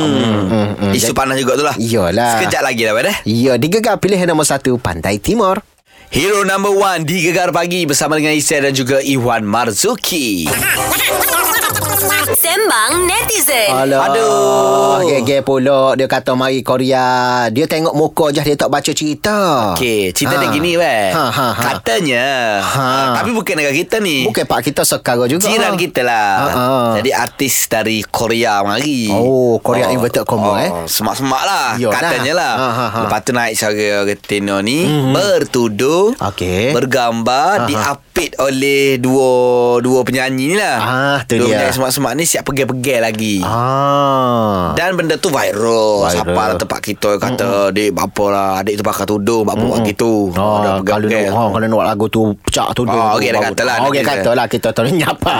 Hmm. 0.02 0.50
Hmm. 0.50 0.68
Hmm. 0.74 0.90
Isu 0.90 1.14
panas 1.14 1.38
juga 1.38 1.54
tu 1.54 1.62
lah. 1.62 1.78
Iyalah. 1.78 2.42
Sekejap 2.42 2.62
lagi 2.66 2.82
lah, 2.82 2.94
Pada. 2.98 3.12
Ya, 3.22 3.54
digegar 3.54 4.02
pilihan 4.02 4.26
nombor 4.26 4.50
satu 4.50 4.82
Pantai 4.82 5.22
Timur. 5.22 5.62
Hero 6.10 6.42
number 6.42 6.72
one 6.72 7.04
di 7.04 7.20
Gegar 7.20 7.52
Pagi 7.52 7.84
bersama 7.84 8.16
dengan 8.16 8.32
Isya 8.32 8.64
dan 8.64 8.72
juga 8.72 8.98
Iwan 9.04 9.44
Marzuki. 9.44 10.48
Sembang 12.58 13.06
netizen. 13.06 13.70
Alah. 13.70 14.10
Aduh. 14.10 15.06
Geger 15.06 15.46
pula 15.46 15.94
dia 15.94 16.10
kata 16.10 16.34
mari 16.34 16.66
Korea. 16.66 17.46
Dia 17.54 17.70
tengok 17.70 17.94
muka 17.94 18.34
je 18.34 18.42
dia 18.42 18.58
tak 18.58 18.66
baca 18.66 18.90
cerita. 18.90 19.70
Okey, 19.78 20.10
cerita 20.10 20.34
Ha. 20.34 20.42
dia 20.42 20.50
gini 20.50 20.74
weh. 20.74 21.14
Ha, 21.14 21.24
ha, 21.30 21.48
ha. 21.54 21.62
Katanya. 21.62 22.58
Ha. 22.58 22.86
Tapi 23.22 23.30
bukan 23.30 23.54
negara 23.54 23.70
kita 23.70 24.02
ni. 24.02 24.26
Bukan 24.26 24.42
pak 24.42 24.66
kita 24.66 24.82
sekarang 24.82 25.30
juga. 25.30 25.46
Jiran 25.46 25.78
kita 25.78 26.02
lah. 26.02 26.30
Ha, 26.34 26.48
ha. 26.50 26.66
Jadi 26.98 27.14
artis 27.14 27.70
dari 27.70 28.02
Korea 28.02 28.66
mari. 28.66 29.06
Oh, 29.06 29.62
Korea 29.62 29.94
inverted 29.94 30.26
comma, 30.26 30.58
eh. 30.58 30.70
Semak-semak 30.90 31.42
lah. 31.46 31.78
Yalah. 31.78 31.94
Katanya 31.94 32.32
lah. 32.34 32.52
Ha, 32.58 32.66
ha, 32.66 32.86
ha. 32.90 32.98
Lepas 33.06 33.20
tu 33.22 33.30
naik 33.30 33.54
cara 33.54 34.02
retina 34.02 34.58
ni. 34.58 34.82
Mm-hmm. 34.82 35.14
Bertuduh. 35.14 36.10
Okey. 36.34 36.74
Bergambar. 36.74 37.62
Ha, 37.62 37.62
ha. 37.62 37.68
Diapit 37.70 38.34
oleh 38.42 38.98
dua 38.98 39.30
dua 39.78 40.02
penyanyi 40.02 40.50
ni 40.50 40.56
lah. 40.58 40.76
Ah, 40.82 41.18
tu 41.22 41.38
dua 41.38 41.54
dia. 41.54 41.70
Yang 41.70 41.78
semak-semak 41.78 42.18
ni 42.18 42.26
siap 42.26 42.42
pergi-pergi 42.48 42.94
lagi. 42.98 43.34
Ah. 43.44 44.72
Dan 44.72 44.94
benda 44.94 45.14
tu 45.14 45.28
viral. 45.28 45.52
Viral. 46.00 46.10
Siapa 46.10 46.32
lah 46.32 46.56
tempat 46.56 46.80
kita 46.80 47.10
kata, 47.16 47.68
"Dek, 47.70 47.92
apa 47.92 48.24
lah, 48.26 48.48
adik 48.58 48.74
tu 48.74 48.82
pakai 48.82 49.04
tudung, 49.04 49.44
buat 49.44 49.54
buat 49.54 49.78
gitu." 49.84 50.32
Oh, 50.32 50.58
Dah 50.58 50.80
kalau 50.80 51.04
pegang-pegang. 51.04 51.30
oh, 51.30 51.48
kalau 51.50 51.66
nak 51.66 51.86
lagu 51.86 52.06
tu 52.06 52.22
pecah 52.40 52.68
tu 52.72 52.82
Oh, 52.84 53.16
okey, 53.16 53.30
dah 53.30 53.42
kata 53.44 53.62
lah, 53.62 53.76
Oh, 53.78 53.90
okey 53.90 54.00
kata 54.00 54.16
kita- 54.22 54.34
lah 54.34 54.46
kita 54.46 54.68
tu 54.70 54.80
nyapa. 54.88 55.34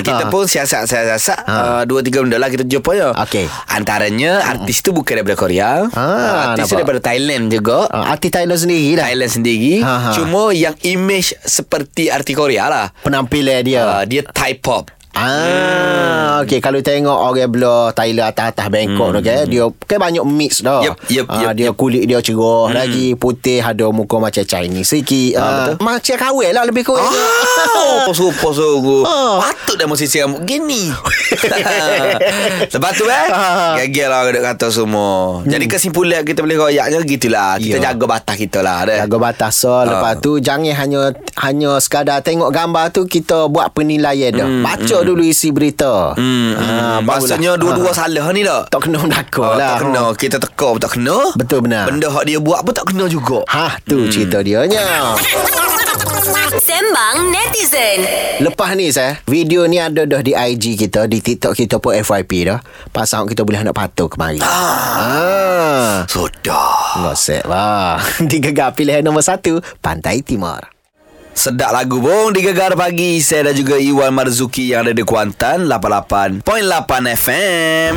Kita 0.00 0.24
Ah. 0.24 0.28
pun 0.28 0.44
siasat-siasat 0.44 1.38
uh, 1.44 1.82
Dua 1.84 2.00
tiga 2.00 2.20
benda 2.20 2.36
lah 2.36 2.48
kita 2.48 2.62
jumpa 2.62 2.90
ya 2.92 3.12
Okey. 3.14 3.44
Antaranya 3.68 4.40
artis 4.42 4.80
tu 4.80 4.90
bukan 4.90 5.14
daripada 5.14 5.36
Korea 5.36 5.84
Ah, 5.90 6.50
Artis 6.50 6.64
tu 6.66 6.74
daripada 6.74 6.96
Thailand 6.98 7.50
juga 7.50 7.84
Ah, 7.86 8.08
artis 8.10 8.30
Thailand 8.30 8.56
sendiri 8.56 8.94
lah. 8.94 9.04
Thailand 9.06 9.30
sendiri 9.30 9.74
Ha, 9.76 9.92
ha. 9.92 10.10
Cuma 10.14 10.42
yang 10.50 10.72
image 10.82 11.34
seperti 11.38 12.08
artis 12.08 12.32
Korea 12.32 12.66
lah 12.66 12.86
Penampilan 13.02 13.60
dia. 13.60 13.82
uh, 13.82 14.02
Dia 14.04 14.24
Thai 14.24 14.56
pop 14.56 14.88
Ah, 15.14 16.42
okey 16.42 16.58
kalau 16.58 16.78
tengok 16.78 17.14
orang 17.14 17.46
belah 17.46 17.90
Thailand 17.90 18.28
atas-atas 18.28 18.66
Bangkok 18.66 19.14
tu 19.14 19.20
kan, 19.20 19.46
dia 19.46 19.64
kan 19.80 19.98
banyak 19.98 20.24
mix 20.24 20.58
dah. 20.60 20.82
Yup, 20.82 20.98
yup, 21.06 21.26
Ah, 21.28 21.40
yup, 21.40 21.52
dia 21.54 21.66
yup. 21.66 21.74
kulit 21.74 22.02
dia 22.04 22.18
cerah 22.18 22.74
lagi, 22.74 23.14
putih 23.14 23.58
ada 23.58 23.88
muka 23.88 24.18
macam 24.18 24.42
Chinese 24.42 24.90
sikit. 24.90 25.32
Ah, 25.36 25.70
betul. 25.70 25.74
Macam 25.80 26.14
kawin 26.18 26.50
lah 26.50 26.64
lebih 26.64 26.82
kurang. 26.82 27.14
Oh, 28.04 28.10
super 28.10 28.50
sungguh. 28.50 29.02
Ah. 29.04 29.38
Patut 29.40 29.76
dah 29.76 29.86
musisi 29.86 30.18
rambut 30.18 30.42
gini. 30.42 30.90
Lepas 32.74 32.92
tu 32.92 33.06
eh, 33.06 33.28
Ah. 33.30 33.74
gagil 33.76 34.06
lah 34.06 34.26
dia 34.26 34.42
kata 34.44 34.68
semua. 34.68 35.40
Jadi 35.44 35.64
kesimpulan 35.64 36.22
kita 36.22 36.40
boleh 36.40 36.58
royaknya 36.60 36.98
gitulah. 37.00 37.56
Kita 37.56 37.78
Ya. 37.78 37.82
jaga 37.88 38.04
batas 38.08 38.34
kita 38.34 38.60
lah. 38.60 38.82
Dah. 38.82 38.96
Jaga 39.00 39.16
batas 39.20 39.52
so 39.56 39.70
Lepas 39.80 40.18
tu 40.18 40.36
Jangan 40.36 40.74
hanya 40.74 41.00
Hanya 41.36 41.78
sekadar 41.78 42.20
tengok 42.20 42.48
gambar 42.48 42.90
tu 42.90 43.04
Kita 43.04 43.46
buat 43.46 43.70
penilaian 43.70 44.30
dah 44.30 44.48
Baca 44.60 44.98
dulu 45.04 45.22
isi 45.22 45.48
berita 45.48 46.12
Hmm, 46.14 46.50
Ah, 46.50 46.58
hmm. 46.58 46.64
barulah. 47.00 47.04
Maksudnya 47.06 47.50
dua-dua 47.54 47.90
Ah. 47.90 47.94
salah 47.94 48.26
ni 48.30 48.40
tak? 48.40 48.62
Tak 48.68 48.80
kena 48.82 48.98
belakang 49.00 49.44
Oh, 49.44 49.54
lah 49.54 49.68
tak 49.70 49.78
kena. 49.82 50.04
Kita 50.14 50.36
teka 50.38 50.68
pun 50.68 50.80
tak 50.80 50.92
kena. 50.92 51.16
Betul 51.34 51.58
benar. 51.60 51.84
Benda 51.86 52.08
hak 52.08 52.24
dia 52.24 52.38
buat 52.38 52.60
pun 52.60 52.72
tak 52.72 52.86
kena 52.88 53.04
juga. 53.06 53.44
Ha 53.46 53.78
tu 53.82 54.08
cerita 54.08 54.40
dia 54.40 54.64
nya. 54.64 55.14
Sembang 56.56 57.28
netizen. 57.28 58.00
Lepas 58.40 58.74
ni 58.74 58.88
saya 58.88 59.20
Video 59.24 59.64
ni 59.64 59.76
ada 59.76 60.02
dah 60.02 60.18
di 60.18 60.32
IG 60.32 60.74
kita 60.76 61.04
Di 61.04 61.20
TikTok 61.20 61.52
kita 61.52 61.76
pun 61.76 61.92
FYP 61.92 62.32
dah 62.44 62.58
Pasal 62.88 63.26
kita 63.26 63.42
boleh 63.42 63.60
nak 63.60 63.72
patuh 63.72 64.08
kemari 64.08 64.40
ah. 64.40 66.02
Sudah. 66.06 66.98
Ngosek 66.98 67.44
lah 67.44 68.00
Digegar 68.30 68.72
pilihan 68.72 69.02
nombor 69.02 69.22
satu 69.22 69.60
Pantai 69.78 70.18
Timur 70.20 70.58
Sedap 71.34 71.74
lagu 71.74 71.98
bong 71.98 72.30
di 72.30 72.46
Gegar 72.46 72.78
Pagi. 72.78 73.18
Saya 73.18 73.50
dan 73.50 73.58
juga 73.58 73.74
Iwan 73.74 74.14
Marzuki 74.14 74.70
yang 74.70 74.86
ada 74.86 74.94
di 74.94 75.02
Kuantan 75.02 75.66
88.8 75.66 76.46
FM. 77.10 77.92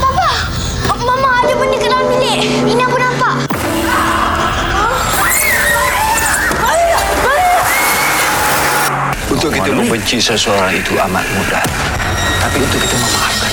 Papa, 0.00 0.96
Mama 0.96 1.44
ada 1.44 1.52
benda 1.60 1.76
kat 1.76 1.92
dalam 1.92 2.04
bilik. 2.08 2.40
Ini 2.64 2.82
aku 2.88 2.96
nampak. 2.96 3.34
Untuk 9.28 9.56
kita 9.56 9.70
membenci 9.72 10.16
seseorang 10.16 10.72
itu 10.72 10.96
amat 10.96 11.24
mudah. 11.36 11.64
Tapi 12.40 12.64
untuk 12.64 12.80
kita 12.80 12.96
memaafkan, 12.96 13.52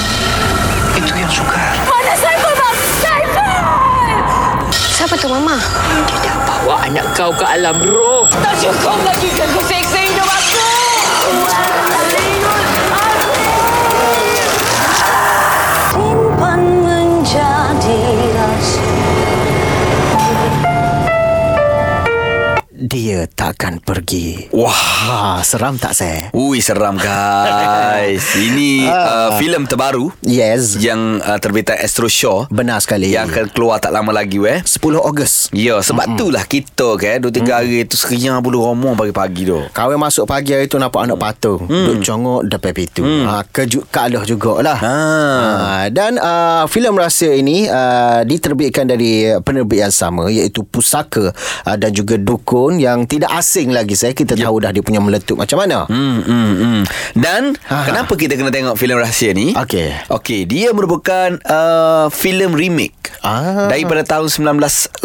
itu 0.99 1.13
yang 1.15 1.31
sukar. 1.31 1.75
Mana 1.83 2.13
Saiful, 2.15 2.53
Bang? 2.55 2.75
Saiful! 2.99 3.59
Siapa 4.71 5.15
tu, 5.19 5.27
Mama? 5.31 5.55
Bawa 5.55 6.26
anak 6.87 7.05
kau 7.19 7.35
ke 7.35 7.43
alam 7.43 7.75
roh. 7.83 8.23
Tak 8.39 8.55
cukup 8.63 8.95
lagi 9.03 9.27
kan 9.35 9.47
kau 9.51 9.63
seksa 9.67 9.99
hidup 10.07 10.23
aku. 10.23 11.66
Dia 22.87 23.27
takkan 23.27 23.83
pergi 23.83 24.47
Wah. 24.55 24.71
Wah 25.11 25.43
seram 25.43 25.75
tak 25.75 25.91
saya 25.91 26.31
Ui 26.31 26.63
seram 26.63 26.95
guys. 26.95 28.23
Ini 28.47 28.87
uh, 28.87 29.35
filem 29.35 29.67
terbaru 29.67 30.07
Yes 30.23 30.79
yang 30.79 31.19
uh, 31.19 31.35
terbitan 31.35 31.75
Astro 31.83 32.07
Shaw 32.07 32.47
Benar 32.47 32.79
sekali 32.79 33.11
yang 33.11 33.27
akan 33.27 33.51
keluar 33.51 33.83
tak 33.83 33.91
lama 33.91 34.15
lagi 34.15 34.39
weh. 34.39 34.63
10 34.63 35.03
Ogos 35.03 35.51
Ya, 35.51 35.83
sebab 35.83 36.07
mm 36.07 36.15
itulah 36.17 36.43
kita 36.47 36.95
kan 36.97 37.19
2 37.19 37.29
3 37.29 37.59
hari 37.59 37.83
tu 37.85 37.93
seriang 37.99 38.39
bulu 38.41 38.63
romong 38.63 38.97
pagi-pagi 38.97 39.45
tu. 39.45 39.59
Kawan 39.69 39.99
masuk 40.01 40.25
pagi 40.25 40.55
hari 40.55 40.65
tu 40.65 40.79
nampak 40.79 41.03
anak 41.05 41.19
patung 41.19 41.67
hmm. 41.67 41.85
Duk 41.91 41.97
congok 42.01 42.41
depan 42.47 42.71
pintu 42.71 43.03
hmm. 43.03 43.23
ha, 43.27 43.43
Kejut 43.43 43.83
kalah 43.91 44.23
jugalah 44.23 44.79
Ha. 44.79 44.95
ha, 44.95 45.77
Dan 45.91 46.15
uh, 46.17 46.63
filem 46.71 46.95
rahsia 46.95 47.35
ini 47.35 47.67
uh, 47.67 48.23
Diterbitkan 48.23 48.87
dari 48.87 49.29
penerbit 49.43 49.83
yang 49.83 49.93
sama 49.93 50.31
Iaitu 50.31 50.63
Pusaka 50.65 51.35
uh, 51.67 51.75
Dan 51.77 51.91
juga 51.91 52.15
Dukun 52.17 52.76
Yang 52.77 53.05
tidak 53.09 53.31
asing 53.31 53.69
lagi 53.69 53.93
saya 53.93 54.11
Kita 54.11 54.33
tahu 54.33 54.59
dah 54.59 54.69
dia 54.69 54.79
punya 54.79 54.97
meletup 54.97 55.35
macam 55.35 55.57
mana 55.57 55.83
Hmm, 55.85 56.19
hmm, 56.19 56.51
hmm. 56.55 56.81
Dan 57.13 57.53
Ha. 57.63 57.83
kenapa 57.83 58.13
kita 58.13 58.33
kena 58.33 58.47
tengok 58.47 58.73
filem 58.73 58.95
rahsia 58.95 59.31
ni? 59.31 59.51
Okey. 59.51 60.09
Okey, 60.09 60.45
dia 60.45 60.69
merupakan 60.69 61.33
uh, 61.41 62.05
filem 62.09 62.51
remake 62.51 62.93
Ah. 63.19 63.65
daripada 63.67 64.05
tahun 64.05 64.29
1987. 64.29 65.01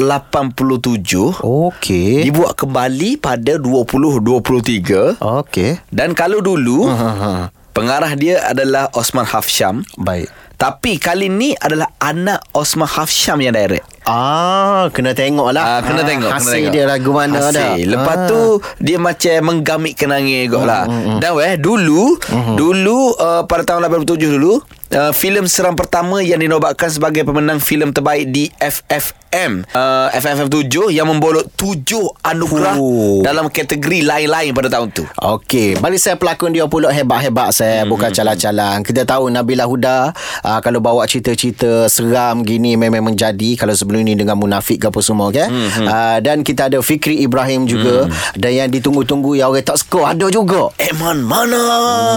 Okey 1.41 2.23
Dibuat 2.23 2.55
kembali 2.55 3.17
pada 3.17 3.57
2023 3.57 5.17
Okey 5.19 5.81
dan 5.89 6.13
kalau 6.13 6.39
dulu 6.39 6.85
Ha, 6.85 7.11
ha. 7.11 7.31
pengarah 7.73 8.13
dia 8.13 8.45
adalah 8.45 8.87
Osman 8.93 9.25
Hafsyam. 9.25 9.81
Baik 9.97 10.29
Tapi 10.55 10.97
kali 10.97 11.27
ni 11.27 11.51
adalah 11.57 11.89
anak 11.99 12.39
Osman 12.53 12.87
Hafsyam 12.87 13.39
yang 13.39 13.51
direct. 13.51 13.83
Ah, 14.03 14.91
kena 14.91 15.15
tengok 15.15 15.55
lah. 15.55 15.65
Ah, 15.65 15.81
kena 15.81 16.03
tengok 16.03 16.27
kena 16.29 16.43
Hasil 16.43 16.55
tengok. 16.59 16.73
dia 16.73 16.85
lagu 16.85 17.11
mana 17.11 17.39
Hasil. 17.39 17.55
dah. 17.55 17.75
Lepas 17.79 18.17
Ah. 18.17 18.27
tu 18.27 18.41
Dia 18.79 18.99
macam 18.99 19.37
Menggamit 19.43 19.95
kenangnya 19.95 20.43
juga 20.43 20.59
lah 20.63 20.85
Dan 21.17 21.31
weh 21.33 21.55
Dulu 21.55 22.19
Dulu 22.55 22.99
uh, 23.15 23.43
Pada 23.45 23.63
tahun 23.65 23.87
87 23.87 24.19
dulu 24.29 24.59
uh, 24.93 25.13
filem 25.13 25.45
seram 25.45 25.73
pertama 25.73 26.21
yang 26.21 26.39
dinobatkan 26.39 26.89
sebagai 26.89 27.25
pemenang 27.25 27.59
filem 27.59 27.91
terbaik 27.91 28.29
di 28.29 28.49
FFM 28.55 29.65
uh, 29.73 30.09
FFM 30.13 30.49
7 30.49 30.93
yang 30.93 31.09
membolot 31.09 31.49
7 31.53 31.97
anugerah 32.23 32.77
Fuh. 32.77 33.25
dalam 33.25 33.49
kategori 33.49 34.01
lain-lain 34.03 34.53
pada 34.53 34.69
tahun 34.71 34.89
tu. 34.93 35.05
Okey, 35.15 35.79
bagi 35.79 35.97
saya 35.97 36.17
pelakon 36.17 36.53
dia 36.53 36.65
pula 36.67 36.89
hebat-hebat 36.91 37.51
saya, 37.51 37.83
hmm. 37.83 37.89
bukan 37.89 38.11
calang-calang. 38.11 38.85
Kita 38.85 39.03
tahu 39.05 39.29
Nabila 39.29 39.65
Huda 39.65 40.13
uh, 40.43 40.61
kalau 40.61 40.79
bawa 40.79 41.05
cerita-cerita 41.05 41.89
seram 41.89 42.45
gini 42.45 42.77
memang 42.77 43.03
menjadi 43.05 43.57
kalau 43.57 43.73
sebelum 43.73 43.92
ni 44.01 44.17
dengan 44.17 44.41
munafik 44.41 44.81
ke 44.81 44.87
apa 44.89 45.01
semua 45.05 45.29
kan. 45.29 45.53
Hmm. 45.53 45.85
Uh, 45.85 46.19
dan 46.25 46.41
kita 46.41 46.73
ada 46.73 46.81
Fikri 46.81 47.21
Ibrahim 47.21 47.69
juga 47.69 48.09
hmm. 48.09 48.41
dan 48.41 48.51
yang 48.57 48.69
ditunggu-tunggu 48.73 49.37
yang 49.37 49.53
orang 49.53 49.61
tak 49.61 49.77
skor 49.77 50.09
ada 50.09 50.33
juga. 50.33 50.73
Eman 50.81 51.21
mana? 51.21 51.61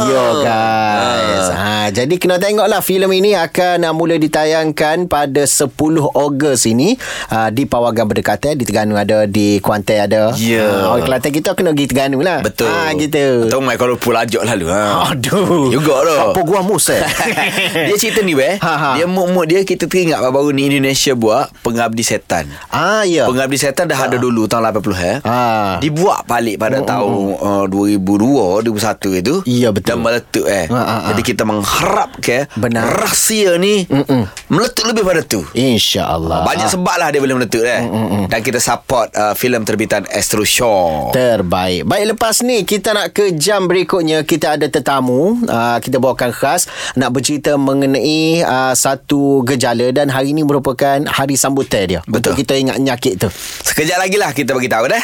Yo 0.07 0.25
guys. 0.39 1.47
Ha, 1.51 1.91
jadi 1.91 2.15
kena 2.15 2.39
tengoklah 2.39 2.79
filem 2.79 3.11
ini 3.19 3.35
akan 3.35 3.83
uh, 3.83 3.93
mula 3.93 4.15
ditayangkan 4.15 5.11
pada 5.11 5.43
10 5.43 5.75
Ogos 6.15 6.63
ini 6.69 6.95
uh, 7.33 7.49
di 7.51 7.67
Pawagan 7.67 8.07
Berdekatan 8.07 8.55
di 8.55 8.63
Terengganu 8.63 8.95
ada 8.95 9.27
di 9.27 9.59
Kuantan 9.59 10.07
ada. 10.07 10.31
Ya. 10.39 10.63
Uh, 10.63 10.95
orang 10.95 11.03
Kelantan 11.05 11.31
kita 11.35 11.49
kena 11.57 11.75
pergi 11.75 11.87
Terengganu 11.91 12.19
lah. 12.23 12.39
Betul. 12.45 12.71
Ha, 12.71 12.93
gitu. 12.95 13.51
Atau 13.51 13.59
mai 13.59 13.75
kalau 13.75 13.99
pula 13.99 14.23
ajak 14.23 14.45
lalu 14.45 14.71
ha. 14.71 15.11
Aduh. 15.11 15.73
Juga 15.73 16.05
tu. 16.05 16.15
Apa 16.31 16.39
gua 16.45 16.61
mus 16.61 16.87
eh? 16.93 17.01
dia 17.89 17.95
cerita 17.97 18.21
ni 18.21 18.37
weh. 18.37 18.57
Ha, 18.61 18.73
ha. 18.77 18.89
Dia 18.99 19.09
mood-mood 19.09 19.49
dia 19.49 19.61
kita 19.65 19.89
teringat 19.89 20.21
baru-baru 20.21 20.51
ni 20.53 20.69
Indonesia 20.69 21.13
buat 21.17 21.49
Pengabdi 21.65 22.05
Setan. 22.05 22.45
ah 22.69 23.01
ya. 23.01 23.25
Pengabdi 23.25 23.57
Setan 23.57 23.89
dah 23.89 23.97
ada 23.97 24.21
dulu 24.21 24.45
tahun 24.45 24.69
80 24.69 24.85
eh. 25.01 25.17
Ah. 25.25 25.81
Dibuat 25.81 26.29
balik 26.29 26.61
pada 26.61 26.85
tahun 26.85 27.09
uh, 27.41 27.65
2002 27.65 28.61
2001 28.61 29.21
itu. 29.25 29.35
Ya, 29.49 29.73
betul. 29.73 29.97
Dan 29.97 30.05
meletup 30.05 30.45
eh. 30.45 30.69
Ah, 30.69 30.77
ah, 30.77 30.85
ah. 30.85 30.99
Jadi 31.09 31.21
kita 31.25 31.41
mengharap 31.41 32.21
ke 32.21 32.45
Benar. 32.53 32.85
rahsia 33.01 33.57
ni 33.57 33.89
Mm-mm. 33.89 34.29
meletup 34.53 34.85
lebih 34.85 35.01
pada 35.01 35.25
tu. 35.25 35.41
InsyaAllah. 35.57 36.45
Banyak 36.45 36.69
sebab 36.69 36.95
lah 37.01 37.09
dia 37.09 37.17
boleh 37.17 37.41
meletup 37.41 37.65
eh. 37.65 37.81
Dan 38.29 38.39
kita 38.39 38.61
support 38.61 39.09
uh, 39.17 39.33
filem 39.33 39.65
terbitan 39.65 40.05
Astro 40.05 40.45
Shaw. 40.45 41.09
Terbaik. 41.11 41.89
Baik 41.89 42.13
lepas 42.13 42.45
ni 42.45 42.61
kita 42.61 42.93
nak 42.93 43.09
ke 43.09 43.33
jam 43.33 43.65
berikutnya 43.65 44.21
kita 44.21 44.53
ada 44.53 44.69
tetamu 44.69 45.41
uh, 45.47 45.81
kita 45.81 45.97
bawakan 45.97 46.29
khas 46.29 46.69
nak 46.93 47.09
bercerita 47.09 47.57
mengenai 47.57 48.45
uh, 48.45 48.73
satu 48.75 49.41
gejala 49.41 49.89
dan 49.89 50.11
hari 50.11 50.35
ini 50.35 50.43
merupakan 50.43 51.01
hari 51.07 51.33
sambutan 51.55 51.83
dia. 51.87 51.99
Betul. 52.03 52.19
Untuk 52.19 52.33
kita 52.43 52.53
ingat 52.59 52.77
nyakit 52.83 53.13
tu. 53.15 53.29
Sekejap 53.63 54.03
lagi 54.03 54.19
lah 54.19 54.35
kita 54.35 54.51
bagi 54.51 54.67
tahu 54.67 54.91
dah. 54.91 55.03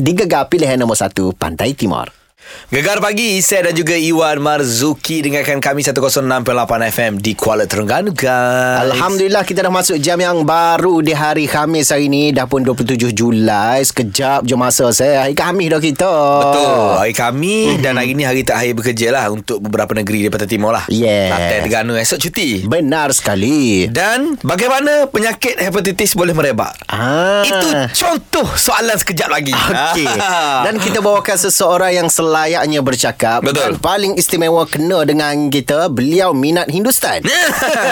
Digegar 0.00 0.48
pilihan 0.48 0.80
nombor 0.80 0.96
satu 0.96 1.36
Pantai 1.36 1.76
Timur. 1.76 2.19
Gegar 2.70 3.02
pagi 3.02 3.42
Isai 3.42 3.66
dan 3.66 3.74
juga 3.74 3.98
Iwan 3.98 4.38
Marzuki 4.38 5.26
dengarkan 5.26 5.58
kami 5.58 5.82
106.8 5.82 6.22
FM 6.94 7.18
di 7.18 7.34
Kuala 7.34 7.66
Terengganu 7.66 8.14
guys. 8.14 8.86
Alhamdulillah 8.86 9.42
kita 9.42 9.66
dah 9.66 9.74
masuk 9.74 9.98
jam 9.98 10.22
yang 10.22 10.46
baru 10.46 11.02
di 11.02 11.10
hari 11.10 11.50
Khamis 11.50 11.90
hari 11.90 12.06
ni 12.06 12.30
dah 12.30 12.46
pun 12.46 12.62
27 12.62 13.10
Julai 13.10 13.82
sekejap 13.82 14.46
je 14.46 14.54
masa 14.54 14.86
saya 14.94 15.26
hari 15.26 15.34
Khamis 15.34 15.66
dah 15.66 15.82
kita. 15.82 16.14
Betul. 16.46 16.78
Hari 17.02 17.14
kami 17.18 17.56
dan 17.82 17.98
hari 17.98 18.14
ni 18.14 18.22
hari 18.22 18.46
terakhir 18.46 18.78
bekerja 18.78 19.10
lah 19.10 19.26
untuk 19.34 19.58
beberapa 19.58 19.90
negeri 19.98 20.26
di 20.26 20.30
Pantai 20.30 20.46
Timur 20.46 20.70
lah. 20.70 20.86
Yes. 20.86 21.34
Pantai 21.34 21.66
Terengganu 21.66 21.98
esok 21.98 22.22
cuti. 22.30 22.70
Benar 22.70 23.10
sekali. 23.10 23.90
Dan 23.90 24.38
bagaimana 24.46 25.10
penyakit 25.10 25.58
hepatitis 25.58 26.14
boleh 26.14 26.38
merebak? 26.38 26.70
Ah. 26.86 27.42
Itu 27.42 27.66
contoh 27.98 28.46
soalan 28.54 28.94
sekejap 28.94 29.26
lagi. 29.26 29.50
Okey. 29.50 30.06
Dan 30.70 30.78
kita 30.78 31.02
bawakan 31.02 31.34
seseorang 31.34 31.98
yang 31.98 32.08
selayaknya 32.40 32.80
bercakap 32.80 33.44
Betul. 33.44 33.60
dan 33.60 33.72
paling 33.76 34.12
istimewa 34.16 34.64
kena 34.64 35.04
dengan 35.04 35.52
kita, 35.52 35.92
beliau 35.92 36.32
minat 36.32 36.72
Hindustan. 36.72 37.20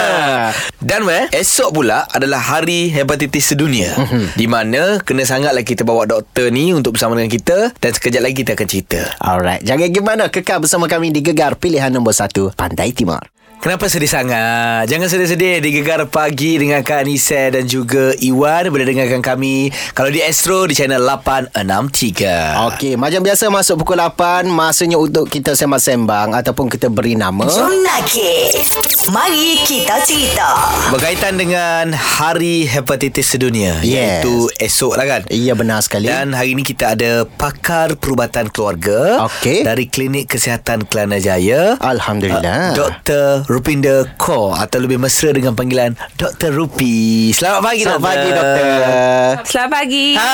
Dan 0.88 1.04
weh, 1.04 1.28
esok 1.36 1.76
pula 1.76 2.08
adalah 2.08 2.40
hari 2.40 2.88
hepatitis 2.88 3.52
sedunia. 3.52 3.92
Mhm. 3.98 4.40
di 4.40 4.46
mana 4.48 5.02
kena 5.04 5.28
sangatlah 5.28 5.60
kita 5.60 5.84
bawa 5.84 6.08
doktor 6.08 6.48
ni 6.48 6.72
untuk 6.72 6.96
bersama 6.96 7.18
dengan 7.18 7.28
kita 7.28 7.74
dan 7.76 7.90
sekejap 7.92 8.22
lagi 8.24 8.40
kita 8.40 8.56
akan 8.56 8.68
cerita. 8.70 9.00
Alright, 9.20 9.60
jangan 9.66 9.90
gimana 9.92 10.24
kekal 10.32 10.64
bersama 10.64 10.88
kami 10.88 11.12
di 11.12 11.20
Gegar 11.20 11.60
pilihan 11.60 11.92
nombor 11.92 12.16
1 12.16 12.56
Pantai 12.56 12.96
Timur. 12.96 13.20
Kenapa 13.58 13.90
sedih 13.90 14.06
sangat? 14.06 14.86
Jangan 14.86 15.10
sedih-sedih 15.10 15.58
di 15.58 15.74
Gegar 15.74 16.06
Pagi 16.06 16.62
dengan 16.62 16.78
Kak 16.78 17.02
Anissa 17.02 17.50
dan 17.50 17.66
juga 17.66 18.14
Iwan 18.22 18.70
boleh 18.70 18.86
dengarkan 18.86 19.18
kami 19.18 19.74
kalau 19.98 20.14
di 20.14 20.22
Astro 20.22 20.70
di 20.70 20.78
channel 20.78 21.02
863. 21.02 22.70
Okey, 22.70 22.94
macam 22.94 23.18
biasa 23.18 23.50
masuk 23.50 23.82
pukul 23.82 23.98
8 23.98 24.46
masanya 24.46 24.94
untuk 24.94 25.26
kita 25.26 25.58
sembang-sembang 25.58 26.38
ataupun 26.38 26.70
kita 26.70 26.86
beri 26.86 27.18
nama. 27.18 27.50
Sunake. 27.50 28.62
Mari 29.10 29.58
kita 29.66 30.06
cerita. 30.06 30.54
Berkaitan 30.94 31.34
dengan 31.34 31.90
Hari 31.90 32.62
Hepatitis 32.62 33.34
Sedunia 33.34 33.82
Yes. 33.82 34.22
Iaitu 34.22 34.52
esok 34.60 34.94
lah 35.00 35.06
kan 35.08 35.22
Iya 35.34 35.58
benar 35.58 35.82
sekali. 35.82 36.06
Dan 36.06 36.30
hari 36.30 36.54
ini 36.54 36.62
kita 36.62 36.94
ada 36.94 37.26
pakar 37.26 37.98
perubatan 37.98 38.54
keluarga 38.54 39.26
Okey. 39.26 39.66
dari 39.66 39.90
Klinik 39.90 40.30
Kesihatan 40.30 40.86
Kelana 40.86 41.18
Jaya. 41.18 41.74
Alhamdulillah. 41.82 42.78
Dr. 42.78 43.47
Rupinder 43.48 44.04
Kaur 44.20 44.52
atau 44.52 44.76
lebih 44.76 45.00
mesra 45.00 45.32
dengan 45.32 45.56
panggilan 45.56 45.96
Dr. 46.20 46.52
Rupi. 46.52 47.32
Selamat 47.32 47.64
pagi 47.64 47.80
Selamat 47.80 47.96
doktor. 47.96 48.12
pagi 48.12 48.28
doktor. 48.28 49.32
Selamat 49.48 49.70
pagi. 49.72 50.06
Ha, 50.14 50.32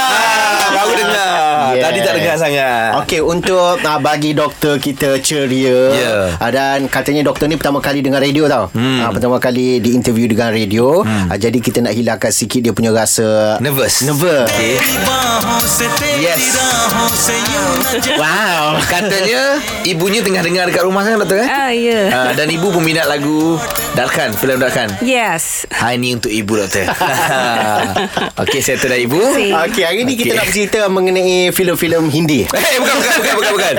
baru 0.75 0.93
dengar. 0.99 1.39
Yes. 1.71 1.83
Tadi 1.87 1.99
tak 2.03 2.13
dengar 2.19 2.35
sangat. 2.35 2.91
Okey, 2.99 3.21
untuk 3.23 3.79
uh, 3.79 4.01
bagi 4.03 4.35
doktor 4.35 4.83
kita 4.83 5.23
ceria 5.23 5.81
Ya. 5.95 6.15
uh, 6.35 6.51
dan 6.51 6.91
katanya 6.91 7.23
doktor 7.23 7.47
ni 7.47 7.55
pertama 7.55 7.79
kali 7.79 8.03
dengar 8.03 8.19
radio 8.19 8.51
tau. 8.51 8.67
Hmm. 8.75 9.07
Uh, 9.07 9.11
pertama 9.15 9.39
kali 9.39 9.79
di 9.79 9.95
interview 9.95 10.27
dengan 10.27 10.51
radio. 10.51 11.07
Hmm. 11.07 11.31
Uh, 11.31 11.39
jadi 11.39 11.55
kita 11.55 11.87
nak 11.87 11.95
hilangkan 11.95 12.35
sikit 12.35 12.61
dia 12.61 12.75
punya 12.75 12.91
rasa 12.91 13.63
Nervous. 13.63 14.03
Nervous. 14.03 14.51
Okay. 14.51 14.75
Yes. 16.19 16.51
Wow. 18.19 18.83
Katanya 18.85 19.63
ibunya 19.85 20.19
tengah 20.19 20.43
dengar 20.43 20.67
dekat 20.67 20.83
rumah 20.83 21.07
kan 21.07 21.15
doktor 21.17 21.39
eh? 21.39 21.49
Ah, 21.49 21.71
ya. 21.71 22.01
Ah, 22.11 22.31
dan 22.35 22.51
ibu 22.51 22.75
peminat 23.05 23.21
lagu 23.21 23.61
Darkan, 23.95 24.33
filem 24.33 24.59
Darkan. 24.59 24.89
Yes. 24.99 25.69
Hai 25.71 26.01
ni 26.01 26.17
untuk 26.17 26.33
ibu 26.33 26.57
doktor. 26.57 26.89
Okey, 28.43 28.59
saya 28.59 28.81
dah 28.81 28.97
ibu. 28.99 29.21
Okey, 29.69 29.85
hari 29.85 30.03
ni 30.03 30.17
kita 30.17 30.33
Okey. 30.33 30.35
nak 30.35 30.47
bercerita 30.49 30.81
mengenai 30.89 31.53
filem-filem 31.53 32.03
Hindi. 32.09 32.41
Eh, 32.75 32.81
bukan, 32.81 32.95
bukan, 32.97 33.13
bukan, 33.15 33.35
bukan, 33.37 33.53
bukan. 33.55 33.75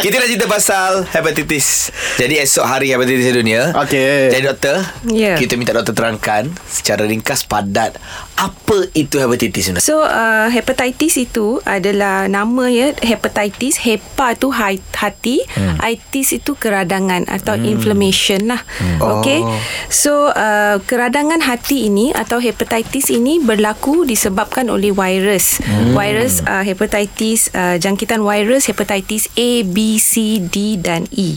Kita 0.00 0.14
nak 0.18 0.26
cerita 0.26 0.46
pasal 0.48 0.90
hepatitis. 1.06 1.92
Jadi 2.18 2.40
esok 2.40 2.64
hari 2.64 2.90
hepatitis 2.90 3.28
sedunia. 3.28 3.70
Okey. 3.76 4.32
Jadi 4.32 4.42
doktor, 4.42 4.76
Ya. 5.06 5.36
kita 5.38 5.54
minta 5.54 5.70
doktor 5.70 5.94
terangkan 5.94 6.48
secara 6.64 7.06
ringkas 7.06 7.46
padat 7.46 8.00
apa 8.36 8.88
itu 8.96 9.20
hepatitis 9.20 9.70
sebenarnya. 9.70 9.86
So 9.86 10.02
uh, 10.02 10.48
hepatitis 10.48 11.20
itu 11.20 11.60
adalah 11.62 12.26
nama 12.26 12.66
ya 12.72 12.96
hepatitis 12.98 13.82
hepa 13.84 14.34
tu 14.34 14.50
hati 14.52 15.44
hmm. 15.44 15.82
itis 15.82 16.38
itu 16.40 16.56
keradangan 16.56 17.28
atau 17.28 17.58
hmm. 17.58 17.66
inflammation 17.68 18.48
lah 18.48 18.62
hmm. 18.80 18.98
okey 19.00 19.40
Oh. 19.42 19.58
so 19.90 20.12
uh, 20.30 20.78
keradangan 20.86 21.42
hati 21.42 21.90
ini 21.90 22.14
atau 22.14 22.38
hepatitis 22.38 23.10
ini 23.10 23.42
berlaku 23.42 24.06
disebabkan 24.06 24.70
oleh 24.70 24.94
virus 24.94 25.58
hmm. 25.58 25.96
virus 25.98 26.44
uh, 26.46 26.62
hepatitis 26.62 27.50
uh, 27.56 27.74
jangkitan 27.80 28.22
virus 28.22 28.70
hepatitis 28.70 29.26
A 29.34 29.66
B 29.66 29.98
C 29.98 30.38
D 30.38 30.78
dan 30.78 31.10
E 31.10 31.36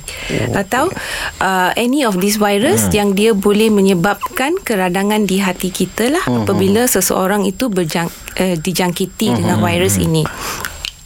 oh. 0.54 0.62
atau 0.62 0.94
uh, 1.42 1.74
any 1.74 2.06
of 2.06 2.22
these 2.22 2.38
virus 2.38 2.88
hmm. 2.90 2.94
yang 2.94 3.10
dia 3.18 3.32
boleh 3.34 3.74
menyebabkan 3.74 4.54
keradangan 4.62 5.26
di 5.26 5.42
hati 5.42 5.74
kita 5.74 6.14
lah 6.14 6.22
hmm. 6.24 6.46
apabila 6.46 6.85
seseorang 6.86 7.46
itu 7.46 7.70
berjang, 7.70 8.10
uh, 8.40 8.56
dijangkiti 8.58 9.34
hmm. 9.34 9.38
dengan 9.42 9.58
virus 9.62 9.98
ini 10.02 10.26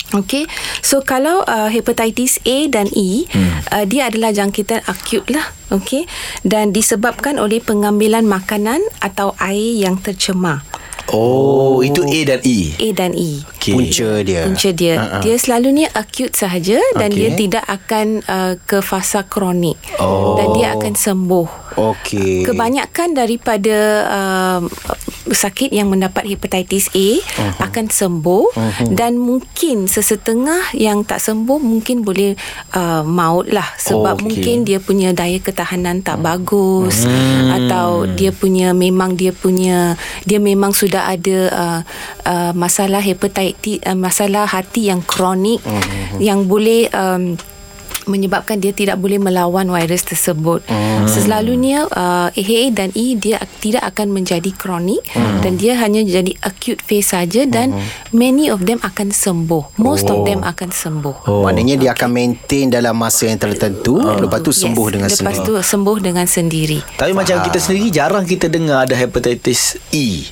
Okey, 0.09 0.49
so 0.81 1.05
kalau 1.05 1.45
uh, 1.45 1.69
hepatitis 1.69 2.41
A 2.41 2.65
dan 2.65 2.89
E, 2.97 3.29
hmm. 3.29 3.51
uh, 3.69 3.85
dia 3.85 4.09
adalah 4.09 4.33
jangkitan 4.33 4.81
akut 4.89 5.21
lah, 5.29 5.53
okey, 5.69 6.09
dan 6.41 6.73
disebabkan 6.73 7.37
oleh 7.37 7.61
pengambilan 7.61 8.25
makanan 8.25 8.81
atau 9.05 9.37
air 9.37 9.77
yang 9.77 10.01
tercemar. 10.01 10.65
Oh, 11.13 11.81
itu 11.81 12.05
A 12.05 12.19
dan 12.25 12.41
E. 12.41 12.73
A 12.77 12.87
dan 12.93 13.13
E. 13.17 13.41
Okey. 13.57 13.73
Punca 13.73 14.09
dia. 14.21 14.41
Punca 14.45 14.69
dia. 14.73 14.95
Uh-huh. 14.97 15.21
Dia 15.25 15.35
selalunya 15.41 15.87
akut 15.93 16.33
sahaja 16.37 16.77
dan 16.97 17.09
Okey. 17.09 17.17
dia 17.17 17.29
tidak 17.33 17.65
akan 17.65 18.07
uh, 18.29 18.53
ke 18.61 18.77
fasa 18.85 19.25
kronik. 19.25 19.77
Oh. 19.97 20.37
Dan 20.37 20.53
dia 20.53 20.77
akan 20.77 20.93
sembuh. 20.93 21.49
Okey. 21.81 22.45
Kebanyakan 22.45 23.17
daripada 23.17 23.77
uh, 24.05 24.61
sakit 25.33 25.69
yang 25.73 25.89
mendapat 25.89 26.25
hepatitis 26.27 26.89
A 26.93 27.19
uh-huh. 27.19 27.65
akan 27.69 27.85
sembuh 27.89 28.45
uh-huh. 28.53 28.93
dan 28.93 29.17
mungkin 29.17 29.85
sesetengah 29.89 30.73
yang 30.75 31.05
tak 31.05 31.21
sembuh 31.23 31.59
mungkin 31.59 32.01
boleh 32.05 32.35
uh, 32.75 33.01
maut 33.05 33.49
lah 33.49 33.67
sebab 33.77 34.19
Okey. 34.19 34.23
mungkin 34.25 34.55
dia 34.67 34.79
punya 34.81 35.13
daya 35.13 35.37
ketahanan 35.41 36.01
tak 36.01 36.21
bagus 36.21 37.05
hmm. 37.05 37.49
atau 37.63 38.09
dia 38.09 38.33
punya 38.33 38.71
memang 38.73 39.15
dia 39.15 39.33
punya 39.33 39.97
dia 40.23 40.37
memang 40.41 40.73
sudah 40.73 41.09
ada 41.11 41.37
uh, 41.51 41.81
uh, 42.25 42.51
masalah 42.55 43.01
hepatitis 43.01 43.81
uh, 43.85 43.97
masalah 43.97 44.45
hati 44.49 44.89
yang 44.89 45.01
kronik 45.05 45.61
uh-huh. 45.63 46.17
yang 46.21 46.45
boleh 46.45 46.89
um, 46.93 47.35
menyebabkan 48.09 48.57
dia 48.57 48.73
tidak 48.73 48.97
boleh 48.97 49.21
melawan 49.21 49.69
virus 49.69 50.03
tersebut. 50.03 50.65
Hmm. 50.65 51.05
Selalunya 51.05 51.85
uh, 51.85 52.33
AHA 52.33 52.73
dan 52.73 52.89
E 52.97 53.13
dia 53.15 53.37
ak- 53.39 53.61
tidak 53.61 53.85
akan 53.93 54.11
menjadi 54.11 54.49
kronik 54.57 55.05
hmm. 55.13 55.45
dan 55.45 55.55
dia 55.55 55.77
hanya 55.77 56.01
jadi 56.01 56.33
acute 56.41 56.81
phase 56.81 57.13
saja 57.13 57.45
dan 57.45 57.77
many 58.09 58.49
of 58.49 58.65
them 58.65 58.81
akan 58.81 59.13
sembuh. 59.13 59.77
Most 59.77 60.09
of 60.09 60.25
them 60.25 60.41
akan 60.41 60.69
sembuh. 60.73 61.15
Oh. 61.29 61.45
Maknanya 61.45 61.77
dia 61.77 61.89
akan 61.93 62.09
maintain 62.09 62.67
dalam 62.67 62.97
masa 62.97 63.29
yang 63.29 63.37
tertentu 63.37 64.01
uh. 64.01 64.17
lepas 64.17 64.41
tu 64.41 64.49
sembuh 64.49 64.85
yes. 64.89 64.93
dengan 64.93 65.09
Lepas 65.09 65.21
sendiri. 65.21 65.47
tu 65.47 65.53
sembuh 65.61 65.97
dengan 66.01 66.25
sendiri. 66.25 66.79
Tapi 66.97 67.11
macam 67.13 67.35
kita 67.45 67.57
sendiri 67.61 67.87
jarang 67.93 68.25
kita 68.25 68.49
dengar 68.49 68.89
ada 68.89 68.97
hepatitis 68.97 69.77
E. 69.93 70.25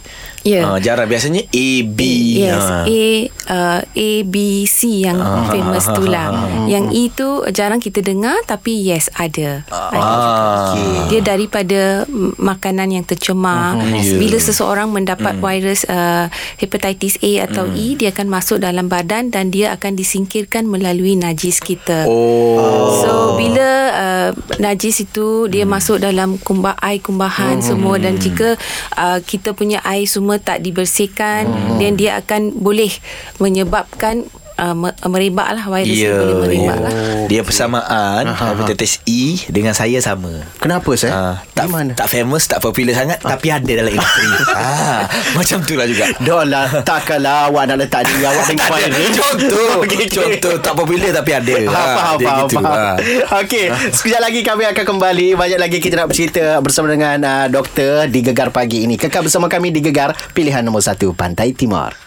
Ya. 0.47 0.63
Ah, 0.63 0.79
jarang 0.79 1.11
biasanya 1.11 1.43
A 1.43 1.69
B. 1.83 1.99
Yes, 2.39 2.63
Ah. 2.63 2.87
A 2.87 3.03
uh, 3.51 3.79
A 3.83 4.09
B 4.23 4.63
C 4.63 5.03
yang 5.03 5.19
famous 5.51 5.83
tu 5.91 6.07
lah. 6.07 6.31
Yang 6.71 6.85
E 6.95 7.03
tu 7.11 7.27
jarang 7.51 7.83
kita 7.83 7.99
dengar 7.99 8.39
tapi 8.47 8.79
yes 8.79 9.11
ada. 9.19 9.67
ada. 9.67 9.99
Ah. 9.99 10.71
Dia 11.11 11.19
daripada 11.19 12.07
mm, 12.07 12.39
makanan 12.39 12.95
yang 12.95 13.03
tercemar. 13.03 13.75
ya. 13.91 14.15
Bila 14.15 14.39
seseorang 14.39 14.87
mendapat 14.87 15.35
virus 15.35 15.83
uh, 15.91 16.31
hepatitis 16.55 17.19
A 17.19 17.51
atau 17.51 17.67
E, 17.75 17.99
dia 17.99 18.15
akan 18.15 18.31
masuk 18.31 18.63
dalam 18.63 18.87
badan 18.87 19.27
dan 19.27 19.51
dia 19.51 19.75
akan 19.75 19.99
disingkirkan 19.99 20.63
melalui 20.63 21.19
najis 21.19 21.59
kita. 21.59 22.07
Oh. 22.07 23.03
So 23.03 23.11
bila 23.35 23.67
uh, 23.91 24.29
najis 24.63 25.03
itu 25.03 25.51
dia 25.51 25.67
masuk 25.67 25.99
dalam 25.99 26.39
kumbah 26.39 26.79
air 26.79 27.03
kumbahan 27.03 27.59
semua 27.59 27.99
dan 27.99 28.15
jika 28.15 28.55
uh, 28.95 29.19
kita 29.19 29.51
punya 29.51 29.83
air 29.83 30.07
semua 30.07 30.36
tak 30.41 30.63
dibersihkan 30.63 31.45
dan 31.77 31.99
dia 31.99 32.17
akan 32.21 32.55
boleh 32.57 32.91
menyebabkan 33.37 34.25
uh, 34.57 34.73
me- 34.73 34.97
merebak 35.03 35.49
lah 35.51 35.65
virus 35.67 35.95
yeah, 35.95 36.17
boleh 36.17 36.35
merebak 36.59 36.75
ya. 36.75 36.83
lah. 36.83 36.91
Dia 37.27 37.41
persamaan 37.41 38.23
hepatitis 38.27 38.99
E 39.03 39.21
dengan 39.47 39.71
saya 39.71 39.97
sama. 39.99 40.43
Kenapa 40.57 40.91
saya? 40.93 41.11
Ah, 41.11 41.35
tak, 41.51 41.67
Gimana? 41.67 41.91
tak 41.93 42.07
famous, 42.07 42.43
tak 42.45 42.59
popular 42.59 42.93
sangat 42.93 43.19
tapi 43.19 43.47
ada 43.47 43.71
dalam 43.73 43.89
industri. 43.89 44.27
ah, 44.57 45.05
macam 45.33 45.57
tu 45.61 45.73
lah 45.73 45.85
juga. 45.85 46.05
Dah 46.19 46.43
lah 46.43 46.65
Takkanlah 46.81 47.47
awak 47.47 47.63
nak 47.67 47.77
letak 47.79 48.03
diri 48.03 48.23
awak 48.23 48.45
dengan 48.45 48.67
Tak 48.67 48.79
ada. 48.79 48.87
virus 48.91 49.15
Contoh 49.15 49.69
okey. 49.83 50.03
Contoh 50.07 50.53
Tak 50.57 50.73
popular 50.73 51.09
tapi 51.13 51.31
ada 51.31 51.53
Ha, 51.67 51.81
faham, 51.93 52.15
dia 52.15 52.27
faham, 52.27 52.39
gitu. 52.43 52.55
faham. 52.57 52.73
Ah. 52.73 52.95
Okey, 53.39 53.65
sekejap 53.91 54.21
lagi 54.21 54.41
kami 54.41 54.63
akan 54.65 54.83
kembali. 54.87 55.27
Banyak 55.33 55.59
lagi 55.59 55.77
kita 55.77 55.95
nak 55.95 56.07
bercerita 56.09 56.57
bersama 56.59 56.87
dengan 56.87 57.17
uh, 57.19 57.45
doktor 57.47 58.07
di 58.07 58.19
Gegar 58.21 58.49
Pagi 58.49 58.83
ini. 58.83 58.95
Kekal 58.95 59.21
bersama 59.21 59.45
kami 59.45 59.69
di 59.69 59.79
Gegar, 59.79 60.15
pilihan 60.31 60.63
nombor 60.63 60.81
1 60.81 60.97
Pantai 61.13 61.51
Timur. 61.51 62.06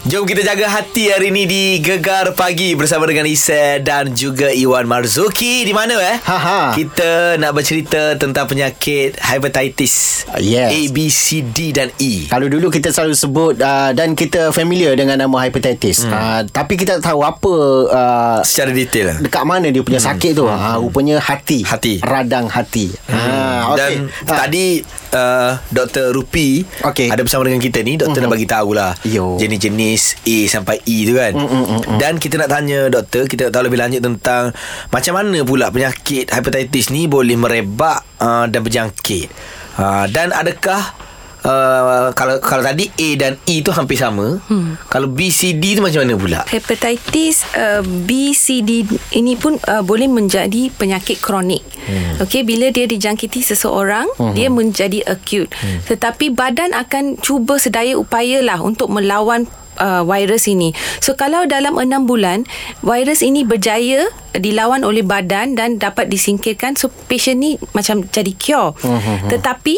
Jom 0.00 0.24
kita 0.24 0.40
jaga 0.40 0.70
hati 0.70 1.10
hari 1.10 1.28
ni 1.28 1.44
di 1.44 1.62
Gegar 1.78 2.32
Pagi 2.32 2.72
bersama 2.72 3.04
dengan 3.04 3.26
Isai 3.26 3.82
dan 3.82 4.08
juga 4.10 4.48
Iwan 4.48 4.86
Marzuki. 4.86 5.66
Di 5.66 5.74
mana 5.74 5.98
eh? 5.98 6.16
Ha, 6.22 6.36
ha. 6.38 6.60
Kita 6.72 7.36
nak 7.36 7.52
bercerita 7.52 8.14
tentang 8.14 8.46
penyakit 8.46 9.18
hepatitis. 9.18 10.24
Yes. 10.38 10.70
A, 10.70 10.80
B, 10.88 11.10
C, 11.10 11.42
D 11.42 11.72
dan 11.72 11.92
E. 11.98 12.24
Kalau 12.24 12.46
dulu 12.46 12.70
kita 12.70 12.88
selalu 12.88 13.12
sebut 13.12 13.58
uh, 13.58 13.90
dan 13.90 14.14
kita 14.14 14.48
familiar 14.48 14.94
dengan 14.94 15.18
nama 15.18 15.44
hepatitis. 15.44 16.00
Hmm. 16.00 16.14
Uh, 16.14 16.40
tapi 16.46 16.78
kita 16.78 16.96
tak 16.96 17.12
tahu 17.12 17.20
apa 17.20 17.54
uh, 17.90 18.38
Secara 18.40 18.70
detail 18.70 19.12
lah. 19.12 19.16
dekat 19.20 19.44
mana 19.44 19.68
dia 19.68 19.82
punya 19.82 20.00
sakit 20.00 20.32
tu. 20.32 20.46
Ha, 20.46 20.78
rupanya 20.78 21.18
hati. 21.18 21.66
Hati. 21.66 22.00
Radang 22.00 22.48
hati. 22.48 22.88
Ha, 23.12 23.74
Dan 23.76 24.08
Ha. 24.24 24.34
tadi 24.38 24.80
uh, 25.12 25.52
Dr. 25.68 26.12
Rupi 26.12 26.64
Okey. 26.80 27.12
ada 27.12 27.20
bersama 27.20 27.44
dengan 27.44 27.60
kita 27.60 27.82
ni. 27.82 27.98
Doktor 27.98 28.24
nak 28.24 28.32
bagi 28.32 28.46
tahulah 28.46 28.96
Yo. 29.04 29.36
Jenis-jenis 29.78 30.26
A 30.26 30.38
sampai 30.50 30.82
E 30.82 31.06
tu 31.06 31.14
kan. 31.14 31.32
Dan 32.02 32.18
kita 32.18 32.34
nak 32.34 32.50
tanya 32.50 32.90
doktor, 32.90 33.30
kita 33.30 33.46
nak 33.46 33.52
tahu 33.54 33.70
lebih 33.70 33.78
lanjut 33.78 34.02
tentang 34.02 34.50
macam 34.90 35.14
mana 35.14 35.38
pula 35.46 35.70
penyakit 35.70 36.34
hepatitis 36.34 36.90
ni 36.90 37.06
boleh 37.06 37.38
merebak 37.38 38.02
uh, 38.18 38.50
dan 38.50 38.60
berjangkit. 38.66 39.30
Uh, 39.78 40.10
dan 40.10 40.34
adakah 40.34 41.06
Uh, 41.38 42.10
kalau 42.18 42.42
kalau 42.42 42.66
tadi 42.66 42.90
A 42.98 43.08
dan 43.14 43.38
E 43.46 43.62
tu 43.62 43.70
hampir 43.70 43.94
sama. 43.94 44.42
Hmm. 44.50 44.74
Kalau 44.90 45.06
B 45.06 45.30
C 45.30 45.54
D 45.54 45.78
tu 45.78 45.80
macam 45.86 46.02
mana 46.02 46.18
pula? 46.18 46.40
Hepatitis 46.50 47.46
uh, 47.54 47.78
B, 47.86 48.34
C, 48.34 48.66
D 48.66 48.82
ini 49.14 49.38
pun 49.38 49.54
uh, 49.70 49.86
boleh 49.86 50.10
menjadi 50.10 50.66
penyakit 50.74 51.22
kronik. 51.22 51.62
Hmm. 51.86 52.26
Okey, 52.26 52.42
bila 52.42 52.74
dia 52.74 52.90
dijangkiti 52.90 53.38
seseorang, 53.46 54.10
hmm. 54.18 54.34
dia 54.34 54.50
menjadi 54.50 54.98
acute. 55.06 55.48
Hmm. 55.54 55.78
Tetapi 55.86 56.34
badan 56.34 56.74
akan 56.74 57.22
cuba 57.22 57.54
sedaya 57.62 57.94
upaya 57.94 58.42
lah 58.42 58.58
untuk 58.58 58.90
melawan 58.90 59.46
uh, 59.78 60.02
virus 60.04 60.50
ini. 60.50 60.74
So 61.00 61.14
kalau 61.14 61.46
dalam 61.48 61.78
6 61.78 62.04
bulan 62.04 62.44
virus 62.84 63.24
ini 63.24 63.46
berjaya 63.46 64.06
dilawan 64.36 64.84
oleh 64.84 65.02
badan 65.02 65.56
dan 65.56 65.80
dapat 65.80 66.10
disingkirkan 66.12 66.76
so 66.76 66.92
patient 67.08 67.40
ni 67.40 67.50
macam 67.72 68.04
jadi 68.06 68.32
cure. 68.36 68.74
Hmm. 68.82 69.30
Tetapi 69.30 69.76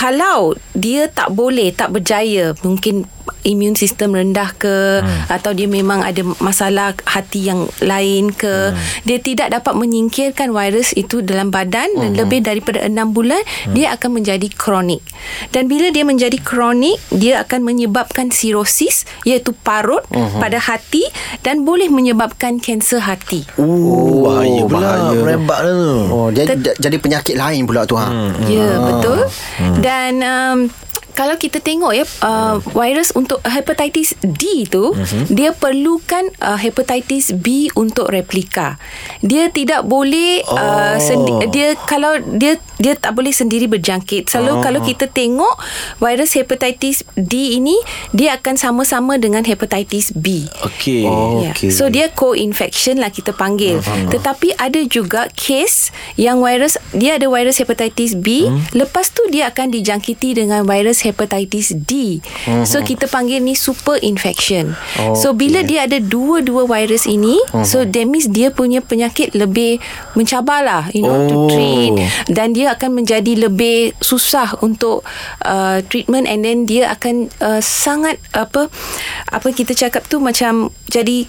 kalau 0.00 0.56
dia 0.72 1.12
tak 1.12 1.36
boleh 1.36 1.76
tak 1.76 1.92
berjaya 1.92 2.56
mungkin 2.64 3.04
immune 3.44 3.76
system 3.76 4.16
rendah 4.16 4.52
ke 4.56 5.00
hmm. 5.00 5.32
atau 5.32 5.50
dia 5.54 5.68
memang 5.70 6.04
ada 6.04 6.24
masalah 6.42 6.92
hati 7.06 7.50
yang 7.50 7.68
lain 7.80 8.34
ke 8.34 8.72
hmm. 8.72 9.06
dia 9.06 9.18
tidak 9.20 9.48
dapat 9.54 9.74
menyingkirkan 9.76 10.52
virus 10.52 10.92
itu 10.96 11.22
dalam 11.24 11.48
badan 11.52 11.88
hmm. 11.94 12.00
dan 12.00 12.10
lebih 12.16 12.40
daripada 12.44 12.82
6 12.84 12.92
bulan 13.14 13.40
hmm. 13.40 13.74
dia 13.76 13.94
akan 13.94 14.20
menjadi 14.20 14.48
kronik 14.52 15.00
dan 15.54 15.68
bila 15.68 15.92
dia 15.92 16.04
menjadi 16.04 16.38
kronik 16.40 16.98
dia 17.12 17.40
akan 17.44 17.64
menyebabkan 17.64 18.32
sirosis 18.32 19.04
iaitu 19.24 19.52
parut 19.52 20.02
hmm. 20.10 20.40
pada 20.40 20.58
hati 20.60 21.04
dan 21.44 21.62
boleh 21.62 21.88
menyebabkan 21.92 22.58
kanser 22.60 23.02
hati 23.02 23.44
Oh, 23.60 24.24
bahaya 24.24 24.62
pula. 24.64 24.80
bahaya 24.80 25.10
tu. 25.12 25.22
Merebak 25.24 25.60
tu. 25.64 25.80
Oh, 26.10 26.28
dia 26.32 26.44
Tet- 26.48 26.78
jadi 26.78 26.96
penyakit 26.96 27.34
lain 27.36 27.62
pula 27.68 27.84
tu 27.84 27.94
ha. 27.96 28.08
Hmm. 28.08 28.32
Ya, 28.48 28.68
betul. 28.80 29.20
Dan 29.80 30.12
um, 30.24 30.58
kalau 31.20 31.36
kita 31.36 31.60
tengok 31.60 31.92
ya 31.92 32.08
uh, 32.24 32.56
virus 32.72 33.12
untuk 33.12 33.44
hepatitis 33.44 34.16
D 34.24 34.64
tu 34.64 34.96
uh-huh. 34.96 35.28
dia 35.28 35.52
perlukan 35.52 36.24
uh, 36.40 36.56
hepatitis 36.56 37.36
B 37.36 37.68
untuk 37.76 38.08
replika. 38.08 38.80
Dia 39.20 39.52
tidak 39.52 39.84
boleh 39.84 40.40
oh. 40.48 40.56
uh, 40.56 40.96
sendi- 40.96 41.44
dia 41.52 41.76
kalau 41.84 42.16
dia 42.40 42.56
dia 42.80 42.96
tak 42.96 43.12
boleh 43.12 43.28
sendiri 43.28 43.68
berjangkit. 43.68 44.32
Selalu 44.32 44.52
oh. 44.56 44.62
kalau 44.64 44.80
kita 44.80 45.04
tengok 45.04 45.60
virus 46.00 46.32
hepatitis 46.32 47.04
D 47.12 47.60
ini 47.60 47.76
dia 48.16 48.40
akan 48.40 48.56
sama-sama 48.56 49.20
dengan 49.20 49.44
hepatitis 49.44 50.16
B. 50.16 50.48
Okey. 50.64 51.04
Oh. 51.04 51.44
Ya. 51.44 51.52
Okey. 51.52 51.68
So 51.68 51.92
dia 51.92 52.08
co-infection 52.08 52.96
lah 52.96 53.12
kita 53.12 53.36
panggil. 53.36 53.84
Uh-huh. 53.84 54.08
Tetapi 54.08 54.56
ada 54.56 54.80
juga 54.88 55.28
case 55.36 55.92
yang 56.16 56.40
virus 56.40 56.80
dia 56.96 57.20
ada 57.20 57.28
virus 57.28 57.60
hepatitis 57.60 58.16
B, 58.16 58.48
hmm. 58.48 58.72
lepas 58.72 59.12
tu 59.12 59.20
dia 59.28 59.52
akan 59.52 59.76
dijangkiti 59.76 60.40
dengan 60.40 60.64
virus 60.64 61.04
hepatitis 61.04 61.76
D. 61.76 62.24
Uh-huh. 62.24 62.64
So 62.64 62.80
kita 62.80 63.04
panggil 63.10 63.44
ni 63.44 63.52
super 63.52 64.00
infection. 64.00 64.72
Oh, 64.96 65.12
so 65.12 65.36
bila 65.36 65.60
dia 65.60 65.84
ada 65.84 66.00
dua-dua 66.00 66.64
virus 66.64 67.04
ini, 67.04 67.36
uh-huh. 67.52 67.66
so 67.66 67.84
that 67.84 68.06
means 68.08 68.30
dia 68.30 68.48
punya 68.48 68.80
penyakit 68.80 69.36
lebih 69.36 69.82
mencabar 70.16 70.64
lah 70.64 70.82
you 70.94 71.04
know 71.04 71.16
oh. 71.16 71.28
to 71.28 71.40
Oh. 71.40 71.48
treat 71.48 71.92
dan 72.28 72.52
dia 72.52 72.69
akan 72.72 73.02
menjadi 73.02 73.48
lebih 73.48 73.92
susah 73.98 74.58
untuk 74.62 75.02
uh, 75.44 75.82
treatment 75.90 76.30
and 76.30 76.46
then 76.46 76.64
dia 76.64 76.90
akan 76.94 77.28
uh, 77.42 77.60
sangat 77.60 78.22
apa 78.32 78.70
apa 79.28 79.48
kita 79.50 79.74
cakap 79.74 80.06
tu 80.06 80.22
macam 80.22 80.70
jadi 80.86 81.26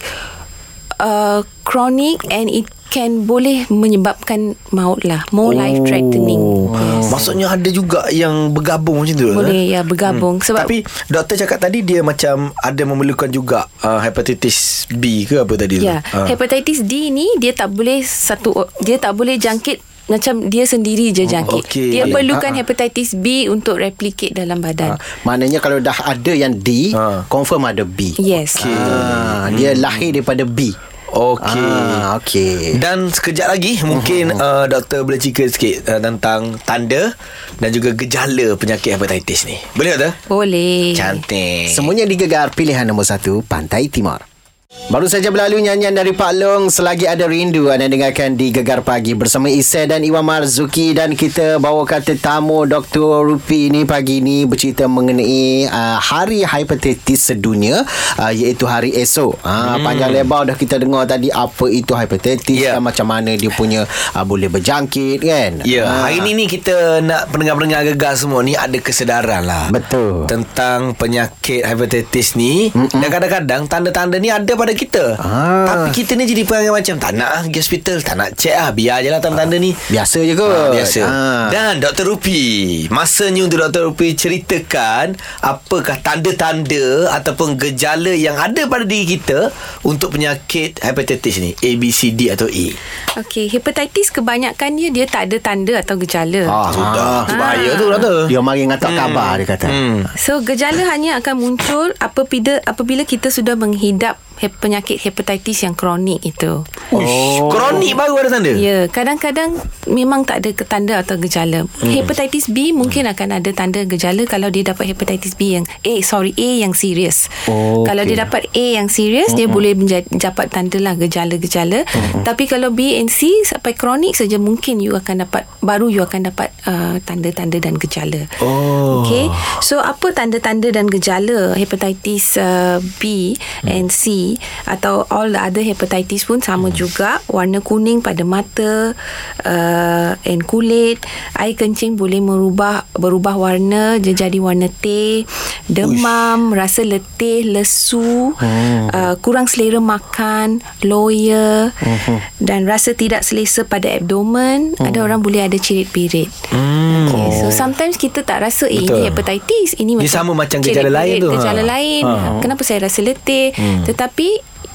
uh, 1.01 1.41
chronic 1.65 2.21
and 2.29 2.47
it 2.47 2.69
can 2.91 3.23
boleh 3.23 3.63
menyebabkan 3.71 4.59
maut 4.75 4.99
lah 5.07 5.23
more 5.31 5.55
life 5.55 5.79
threatening 5.87 6.43
Oh. 6.71 7.03
Maksudnya 7.11 7.51
ada 7.51 7.69
juga 7.71 8.07
yang 8.11 8.55
bergabung 8.55 9.03
macam 9.03 9.15
tu 9.15 9.27
boleh 9.31 9.71
eh? 9.71 9.75
ya 9.75 9.81
bergabung 9.83 10.39
hmm. 10.39 10.45
sebab 10.47 10.63
Tapi 10.65 10.77
doktor 11.11 11.35
cakap 11.35 11.59
tadi 11.59 11.83
dia 11.83 11.99
macam 11.99 12.55
ada 12.55 12.81
memerlukan 12.87 13.27
juga 13.27 13.67
uh, 13.83 13.99
hepatitis 13.99 14.87
B 14.87 15.27
ke 15.27 15.43
apa 15.43 15.53
tadi 15.59 15.83
tu? 15.83 15.87
Ya, 15.87 15.99
Ah. 16.11 16.27
hepatitis 16.27 16.83
D 16.83 17.11
ni 17.11 17.27
dia 17.39 17.51
tak 17.51 17.71
boleh 17.71 18.03
satu 18.03 18.67
dia 18.83 18.97
tak 18.97 19.15
boleh 19.15 19.35
jangkit 19.35 19.83
macam 20.05 20.47
dia 20.47 20.63
sendiri 20.63 21.09
je 21.09 21.23
jangkit. 21.23 21.61
okey. 21.61 21.89
Dia 21.91 22.05
perlukan 22.05 22.49
Ha, 22.49 22.55
ha. 22.55 22.59
hepatitis 22.59 23.13
B 23.13 23.45
untuk 23.47 23.77
replicate 23.77 24.33
dalam 24.33 24.57
badan. 24.57 24.95
Ha, 24.95 25.01
maknanya 25.21 25.57
kalau 25.57 25.77
dah 25.77 25.97
ada 26.01 26.31
yang 26.31 26.55
D, 26.55 26.91
Ha. 26.91 27.27
confirm 27.27 27.65
ada 27.65 27.83
B. 27.83 28.17
Yes. 28.17 28.57
Ha, 28.57 29.49
dia 29.51 29.73
lahir 29.73 30.11
daripada 30.11 30.41
B. 30.41 30.71
Okey. 31.11 31.59
Ah, 31.99 32.15
okey. 32.15 32.79
Dan 32.79 33.11
sekejap 33.11 33.51
lagi 33.51 33.83
mungkin 33.83 34.31
uh, 34.31 34.63
doktor 34.65 35.03
boleh 35.03 35.19
cerita 35.19 35.43
sikit 35.43 35.83
uh, 35.85 35.99
tentang 35.99 36.55
tanda 36.63 37.11
dan 37.59 37.69
juga 37.69 37.91
gejala 37.91 38.55
penyakit 38.55 38.95
hepatitis 38.95 39.43
ni. 39.43 39.59
Boleh 39.75 39.91
doktor? 39.91 40.11
Boleh. 40.25 40.95
Cantik. 40.95 41.67
Semuanya 41.67 42.07
digegar 42.07 42.55
pilihan 42.55 42.87
nombor 42.87 43.03
satu 43.03 43.43
Pantai 43.43 43.91
Timur. 43.91 44.23
Baru 44.71 45.03
saja 45.03 45.27
berlalu 45.27 45.67
nyanyian 45.67 45.91
dari 45.91 46.15
Pak 46.15 46.31
Long 46.31 46.71
Selagi 46.71 47.03
ada 47.03 47.27
rindu 47.27 47.67
Anda 47.67 47.91
dengarkan 47.91 48.39
di 48.39 48.55
Gegar 48.55 48.87
Pagi 48.87 49.11
Bersama 49.11 49.51
Isai 49.51 49.83
dan 49.83 49.99
Iwan 49.99 50.23
Marzuki 50.23 50.95
Dan 50.95 51.11
kita 51.11 51.59
bawakan 51.59 51.99
tetamu 51.99 52.63
Dr. 52.63 53.19
Rupi 53.27 53.67
ni 53.67 53.83
pagi 53.83 54.23
ni 54.23 54.47
Bercerita 54.47 54.87
mengenai 54.87 55.67
uh, 55.67 55.99
Hari 55.99 56.47
Hepatitis 56.47 57.19
Sedunia 57.19 57.83
uh, 58.15 58.31
Iaitu 58.31 58.63
hari 58.63 58.95
esok 58.95 59.43
uh, 59.43 59.75
hmm. 59.75 59.83
Panjang 59.83 60.11
lebar 60.15 60.47
dah 60.47 60.55
kita 60.55 60.79
dengar 60.79 61.03
tadi 61.03 61.27
Apa 61.27 61.67
itu 61.67 61.91
hepatitis 61.91 62.55
Ya. 62.55 62.79
Dan 62.79 62.87
macam 62.87 63.11
mana 63.11 63.35
dia 63.35 63.51
punya 63.51 63.83
uh, 64.15 64.23
Boleh 64.23 64.47
berjangkit 64.47 65.19
kan 65.19 65.51
Ya, 65.67 65.83
Ah. 65.83 66.07
hari 66.07 66.23
ni 66.23 66.31
ni 66.31 66.45
kita 66.47 67.03
nak 67.03 67.27
pendengar-pendengar 67.27 67.83
gegar 67.83 68.15
semua 68.15 68.39
ni 68.39 68.55
ada 68.55 68.79
kesedaran 68.79 69.43
lah. 69.43 69.67
Betul. 69.67 70.29
Tentang 70.31 70.95
penyakit 70.95 71.65
hepatitis 71.65 72.37
ni. 72.37 72.69
Mm-mm. 72.71 72.87
Dan 72.87 73.09
kadang-kadang 73.09 73.67
tanda-tanda 73.67 74.15
ni 74.15 74.29
ada 74.29 74.53
pada 74.61 74.73
kita. 74.73 75.03
Ah. 75.17 75.65
Tapi 75.65 75.87
kita 75.91 76.13
ni 76.13 76.25
jadi 76.25 76.45
perangai 76.45 76.69
macam 76.69 76.95
tak 76.95 77.11
nak 77.13 77.29
ah 77.31 77.41
pergi 77.41 77.57
hospital, 77.57 77.97
tak 77.99 78.15
nak 78.15 78.29
check 78.35 78.53
ah, 78.53 78.69
biar 78.69 79.01
je 79.01 79.09
lah 79.09 79.17
tanda-tanda 79.17 79.57
ni. 79.57 79.73
Biasa 79.89 80.21
je 80.21 80.33
kot 80.33 80.47
Ah, 80.47 80.69
biasa. 80.69 81.01
Ah. 81.01 81.45
Dan 81.49 81.81
Dr. 81.81 82.05
Rupi, 82.07 82.41
masanya 82.87 83.41
untuk 83.41 83.57
Dr. 83.59 83.89
Rupi 83.89 84.13
ceritakan 84.13 85.15
apakah 85.39 85.97
tanda-tanda 85.99 86.83
ataupun 87.11 87.55
gejala 87.57 88.11
yang 88.11 88.35
ada 88.35 88.67
pada 88.67 88.83
diri 88.83 89.17
kita 89.17 89.49
untuk 89.81 90.13
penyakit 90.13 90.77
hepatitis 90.79 91.39
ni, 91.39 91.55
A, 91.55 91.69
B, 91.75 91.89
C, 91.89 92.11
D 92.11 92.29
atau 92.29 92.45
E. 92.45 92.75
Okey, 93.17 93.47
hepatitis 93.47 94.11
kebanyakannya 94.11 94.91
dia 94.91 95.05
tak 95.05 95.31
ada 95.31 95.37
tanda 95.39 95.79
atau 95.79 95.95
gejala. 95.97 96.43
Ah, 96.45 96.69
Sudah, 96.69 97.25
tu 97.25 97.33
bahaya 97.33 97.69
tu 97.73 97.85
doktor. 97.87 98.19
Dia 98.27 98.39
mari 98.39 98.63
hantar 98.63 98.91
kabar 98.91 99.39
dia 99.39 99.47
kata 99.47 99.67
Hmm. 99.71 100.03
So 100.19 100.43
gejala 100.43 100.83
hanya 100.89 101.15
akan 101.17 101.35
muncul 101.39 101.95
apabila 101.97 102.59
apabila 102.67 103.07
kita 103.07 103.31
sudah 103.31 103.55
menghidap 103.55 104.01
hep, 104.01 104.30
penyakit 104.49 104.97
hepatitis 104.97 105.61
yang 105.61 105.77
kronik 105.77 106.23
itu. 106.25 106.65
Oh. 106.89 107.49
Kronik 107.51 107.93
baru 107.93 108.17
ada 108.23 108.29
tanda? 108.33 108.55
Ya, 108.55 108.89
kadang-kadang 108.89 109.59
memang 109.85 110.25
tak 110.25 110.41
ada 110.41 110.49
tanda 110.65 110.95
atau 111.03 111.19
gejala. 111.19 111.67
Hmm. 111.67 111.91
Hepatitis 111.91 112.49
B 112.49 112.71
mungkin 112.71 113.05
akan 113.05 113.37
ada 113.43 113.51
tanda 113.53 113.83
gejala 113.85 114.23
kalau 114.25 114.49
dia 114.49 114.65
dapat 114.65 114.89
hepatitis 114.89 115.35
B 115.35 115.59
yang 115.59 115.65
A, 115.85 116.01
sorry 116.01 116.31
A 116.39 116.49
yang 116.65 116.73
serius. 116.73 117.27
Oh, 117.45 117.83
Kalau 117.85 118.01
okey. 118.01 118.15
dia 118.15 118.17
dapat 118.25 118.47
A 118.55 118.65
yang 118.81 118.89
serius, 118.89 119.35
dia 119.35 119.45
boleh 119.51 119.75
menja- 119.75 120.07
dapat 120.07 120.49
tanda 120.49 120.79
lah 120.79 120.95
gejala-gejala. 120.95 121.83
Tapi 122.23 122.47
kalau 122.47 122.71
B 122.71 122.97
and 122.97 123.11
C 123.11 123.43
sampai 123.43 123.75
kronik 123.75 124.15
saja 124.15 124.39
mungkin 124.39 124.79
you 124.79 124.95
akan 124.95 125.27
dapat 125.27 125.43
baru 125.59 125.91
you 125.91 126.01
akan 126.05 126.31
dapat 126.31 126.53
uh, 126.69 126.97
tanda-tanda 127.03 127.57
dan 127.59 127.75
gejala. 127.75 128.29
Oh. 128.39 129.03
Okay. 129.03 129.27
So 129.59 129.81
apa 129.81 130.13
tanda-tanda 130.13 130.69
dan 130.71 130.87
gejala 130.87 131.57
hepatitis 131.57 132.37
uh, 132.37 132.77
B 133.01 133.33
and 133.65 133.89
C 133.89 134.30
B 134.31 134.39
atau 134.69 135.03
all 135.11 135.33
the 135.35 135.41
other 135.41 135.63
hepatitis 135.65 136.23
pun 136.23 136.39
sama 136.39 136.71
hmm. 136.71 136.77
juga 136.77 137.19
warna 137.27 137.59
kuning 137.59 137.99
pada 137.99 138.23
mata 138.23 138.95
uh, 139.43 140.11
and 140.23 140.47
kulit 140.47 141.01
air 141.35 141.55
kencing 141.57 141.99
boleh 141.99 142.23
merubah 142.23 142.87
berubah 142.95 143.35
warna 143.35 143.97
jadi 143.99 144.37
warna 144.39 144.69
teh 144.69 145.27
demam 145.67 146.51
Uish. 146.51 146.57
rasa 146.57 146.81
letih 146.85 147.49
lesu 147.49 148.31
hmm. 148.37 148.93
uh, 148.93 149.15
kurang 149.19 149.49
selera 149.49 149.81
makan 149.81 150.61
loya 150.85 151.73
hmm. 151.75 152.17
dan 152.39 152.63
rasa 152.69 152.93
tidak 152.95 153.25
selesa 153.25 153.65
pada 153.65 153.91
abdomen 153.91 154.77
hmm. 154.77 154.87
ada 154.87 155.03
orang 155.03 155.19
boleh 155.19 155.43
ada 155.43 155.57
cirit-pirit 155.57 156.29
hmm. 156.53 157.11
okay. 157.11 157.29
so 157.41 157.49
sometimes 157.49 157.97
kita 157.97 158.21
tak 158.21 158.45
rasa 158.45 158.69
eh, 158.69 158.85
ini 158.85 159.09
hepatitis 159.09 159.75
ini 159.81 159.97
dia 159.97 160.11
sama 160.11 160.37
macam 160.37 160.61
gejala 160.61 160.91
lain 161.01 161.19
tu 161.19 161.29
gejala 161.33 161.63
ha. 161.65 161.71
lain 161.77 162.03
ha. 162.05 162.39
kenapa 162.39 162.61
saya 162.61 162.85
rasa 162.85 162.99
letih 163.01 163.55
hmm. 163.55 163.83
tetapi 163.89 164.20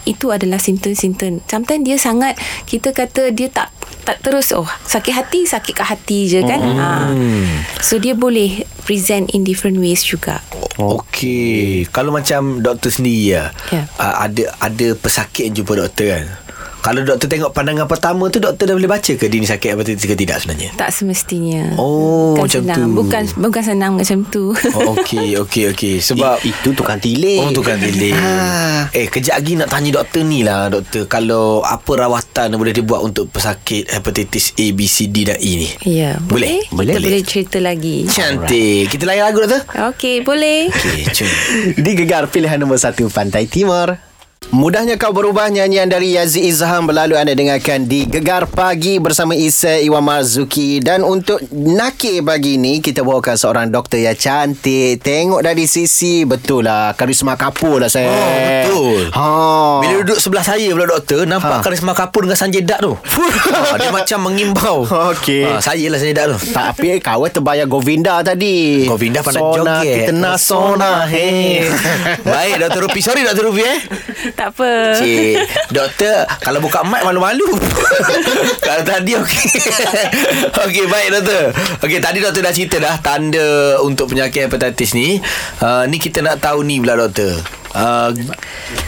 itu 0.07 0.31
adalah 0.31 0.63
simptom-simptom 0.63 1.43
sometimes 1.51 1.83
dia 1.83 1.99
sangat 1.99 2.39
kita 2.65 2.95
kata 2.95 3.35
dia 3.35 3.51
tak 3.51 3.75
tak 4.07 4.23
terus 4.23 4.55
oh 4.55 4.67
sakit 4.87 5.13
hati 5.13 5.41
sakit 5.51 5.75
kat 5.83 5.87
hati 5.87 6.31
je 6.31 6.41
kan 6.47 6.63
hmm. 6.63 6.79
ha. 6.79 6.91
so 7.83 7.99
dia 7.99 8.15
boleh 8.15 8.63
present 8.87 9.27
in 9.35 9.43
different 9.43 9.83
ways 9.83 10.07
juga 10.07 10.39
Okey, 10.77 11.89
kalau 11.89 12.13
macam 12.13 12.61
doktor 12.61 12.93
sendiri 12.93 13.33
ya, 13.33 13.49
yeah. 13.73 13.89
uh, 13.97 14.29
ada 14.29 14.53
ada 14.61 14.93
pesakit 14.93 15.49
yang 15.49 15.65
jumpa 15.65 15.73
doktor 15.73 16.13
kan. 16.13 16.25
Kalau 16.87 17.03
doktor 17.03 17.27
tengok 17.27 17.51
pandangan 17.51 17.91
pertama 17.91 18.31
tu 18.31 18.39
doktor 18.39 18.71
dah 18.71 18.79
boleh 18.79 18.87
baca 18.87 19.11
ke 19.19 19.27
dia 19.27 19.43
ni 19.43 19.49
sakit 19.51 19.75
hepatitis 19.75 20.07
ke 20.07 20.15
tidak 20.15 20.39
sebenarnya? 20.39 20.71
Tak 20.79 20.95
semestinya. 20.95 21.75
Oh, 21.75 22.39
bukan 22.39 22.47
macam 22.47 22.63
senang. 22.63 22.79
tu. 22.79 22.95
Bukan 22.95 23.23
bukan 23.43 23.63
senang 23.67 23.93
macam 23.99 24.19
tu. 24.31 24.45
Oh, 24.71 24.95
okey, 24.95 25.35
okey, 25.43 25.75
okey. 25.75 25.99
Sebab 25.99 26.47
I, 26.47 26.55
itu 26.55 26.79
tukang 26.79 27.03
tilik. 27.03 27.43
Oh, 27.43 27.51
tukang 27.51 27.83
tilik. 27.83 28.15
ha. 28.15 28.87
Eh, 28.95 29.11
kejap 29.11 29.35
lagi 29.35 29.59
nak 29.59 29.67
tanya 29.67 29.99
doktor 29.99 30.23
ni 30.23 30.47
lah, 30.47 30.71
doktor. 30.71 31.11
Kalau 31.11 31.67
apa 31.67 32.07
rawatan 32.07 32.55
boleh 32.55 32.71
dibuat 32.71 33.03
untuk 33.03 33.35
pesakit 33.35 33.91
hepatitis 33.91 34.55
A, 34.55 34.71
B, 34.71 34.87
C, 34.87 35.11
D 35.11 35.27
dan 35.27 35.43
E 35.43 35.51
ni? 35.59 35.69
Ya, 35.83 36.23
boleh. 36.23 36.71
Boleh. 36.71 36.95
Kita 36.95 37.03
boleh 37.03 37.23
cerita 37.27 37.59
lagi. 37.59 38.07
Cantik. 38.07 38.95
Kita 38.95 39.11
layan 39.11 39.27
lagu 39.27 39.43
doktor. 39.43 39.67
Okey, 39.91 40.23
boleh. 40.23 40.71
Okey, 40.71 41.03
cuma. 41.11 41.35
Di 41.83 41.91
Gegar 41.99 42.31
pilihan 42.31 42.63
nombor 42.63 42.79
satu 42.79 43.11
Pantai 43.11 43.51
Timur. 43.51 44.06
Mudahnya 44.49 44.95
kau 44.95 45.11
berubah 45.11 45.51
nyanyian 45.51 45.85
dari 45.85 46.15
Yazid 46.15 46.47
Izham 46.47 46.87
berlalu 46.87 47.13
anda 47.15 47.35
dengarkan 47.35 47.83
di 47.85 48.07
Gegar 48.07 48.47
Pagi 48.47 48.97
bersama 48.97 49.35
Isa 49.35 49.75
Iwan 49.77 50.01
Marzuki 50.01 50.79
dan 50.79 51.03
untuk 51.03 51.43
nakir 51.51 52.23
pagi 52.23 52.55
ni 52.55 52.79
kita 52.79 53.03
bawakan 53.03 53.35
seorang 53.35 53.67
doktor 53.69 53.99
yang 53.99 54.15
cantik 54.15 55.03
tengok 55.03 55.43
dari 55.43 55.67
sisi 55.67 56.23
betul 56.23 56.63
lah 56.63 56.95
karisma 56.95 57.35
kapur 57.35 57.83
lah 57.83 57.91
saya 57.91 58.07
Oh, 58.07 58.33
betul. 58.39 58.99
ha. 59.13 59.27
Bila 59.83 59.93
duduk 60.01 60.19
sebelah 60.19 60.45
saya 60.47 60.69
pula 60.71 60.87
doktor 60.87 61.27
Nampak 61.27 61.51
Ha. 61.53 61.63
karisma 61.63 61.93
kapur 61.93 62.23
dengan 62.23 62.39
Sanjay 62.39 62.63
Dutt 62.63 62.79
tu 62.79 62.93
ha, 63.51 63.77
Dia 63.77 63.91
macam 63.91 64.19
mengimbau 64.23 64.87
Okey. 65.11 65.43
ha, 65.45 65.59
Saya 65.59 65.91
lah 65.91 65.99
Sanjay 65.99 66.15
Dutt 66.15 66.39
tu 66.39 66.55
tapi 66.55 66.97
kawan 66.97 67.29
terbayar 67.29 67.67
Govinda 67.67 68.23
tadi 68.23 68.87
Govinda 68.87 69.21
pandai 69.21 69.43
Sona, 69.43 69.59
joget 69.83 69.95
kita 69.99 70.13
nak 70.15 70.37
sona 70.39 70.93
hey. 71.05 71.67
Baik 72.25 72.63
Dr. 72.63 72.81
Rupi 72.87 73.01
Sorry 73.03 73.21
Dr. 73.21 73.51
Rupi 73.51 73.61
eh 73.61 73.79
Tak 74.37 74.53
apa. 74.53 75.01
Cik 75.01 75.37
Doktor 75.73 76.29
Kalau 76.45 76.61
buka 76.61 76.85
mic 76.85 77.01
malu-malu. 77.03 77.57
Kalau 78.67 78.83
tadi 78.85 79.17
okey. 79.17 79.45
Okey 80.53 80.85
baik 80.87 81.09
doktor. 81.17 81.45
Okey 81.81 81.99
tadi 82.05 82.21
doktor 82.21 82.45
dah 82.45 82.53
cerita 82.53 82.77
dah 82.77 82.95
Tanda 83.01 83.81
untuk 83.81 84.13
penyakit 84.13 84.53
hepatitis 84.53 84.93
ni. 84.93 85.19
Uh, 85.65 85.89
Ni 85.89 85.97
kita 85.97 86.21
nak 86.21 86.45
tahu 86.45 86.61
ni 86.63 86.79
pula 86.79 87.01
doktor 87.01 87.41
uh, 87.77 88.09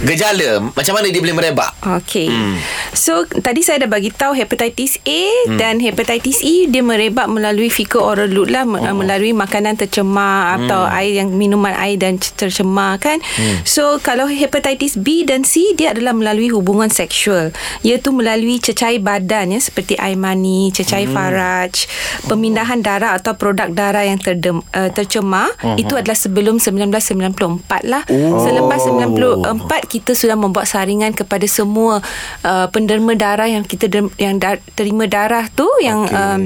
Gejala 0.02 0.72
Macam 0.72 0.92
mana 0.96 1.06
dia 1.12 1.20
boleh 1.20 1.36
merebak 1.36 1.70
Okey. 1.84 2.28
Hmm. 2.28 2.56
So 2.96 3.24
tadi 3.28 3.62
saya 3.62 3.86
dah 3.86 3.90
bagi 3.90 4.10
tahu 4.10 4.34
hepatitis 4.34 4.98
A 5.06 5.24
hmm. 5.46 5.56
dan 5.60 5.78
hepatitis 5.78 6.40
E 6.42 6.66
dia 6.66 6.82
merebak 6.82 7.30
melalui 7.30 7.70
fecal 7.70 8.02
oral 8.02 8.28
route 8.32 8.50
lah 8.50 8.64
oh. 8.64 8.96
melalui 8.96 9.32
makanan 9.36 9.78
tercemar 9.78 10.56
hmm. 10.56 10.66
atau 10.66 10.80
air 10.88 11.22
yang 11.22 11.30
minuman 11.32 11.74
air 11.76 12.00
dan 12.00 12.18
tercemar 12.18 12.98
kan. 12.98 13.20
Hmm. 13.38 13.62
So 13.62 14.00
kalau 14.02 14.26
hepatitis 14.26 14.98
B 14.98 15.22
dan 15.22 15.44
C 15.46 15.76
dia 15.76 15.94
adalah 15.94 16.16
melalui 16.16 16.50
hubungan 16.50 16.88
seksual 16.90 17.54
iaitu 17.86 18.10
melalui 18.10 18.58
cecair 18.58 18.98
badan 18.98 19.54
ya 19.54 19.60
seperti 19.62 19.94
air 19.98 20.18
mani, 20.18 20.74
cecair 20.74 21.06
hmm. 21.06 21.14
faraj, 21.14 21.86
pemindahan 22.26 22.80
darah 22.82 23.14
atau 23.18 23.34
produk 23.38 23.70
darah 23.70 24.04
yang 24.04 24.18
terdem, 24.18 24.60
uh, 24.74 24.90
tercemar 24.92 25.52
uh-huh. 25.58 25.78
itu 25.78 25.94
adalah 25.94 26.18
sebelum 26.18 26.58
1994 26.58 27.86
lah. 27.86 28.02
Oh. 28.10 28.42
Selepas 28.42 28.77
94 28.78 29.58
kita 29.88 30.12
sudah 30.12 30.34
membuat 30.34 30.66
saringan 30.66 31.12
kepada 31.12 31.44
semua 31.44 32.00
uh, 32.42 32.66
penderma 32.68 33.12
darah 33.12 33.46
yang 33.46 33.62
kita 33.62 33.86
der- 33.86 34.14
yang 34.16 34.36
da- 34.36 34.62
terima 34.72 35.04
darah 35.04 35.46
tu 35.48 35.66
yang 35.78 36.04
Okey. 36.04 36.14
um, 36.14 36.42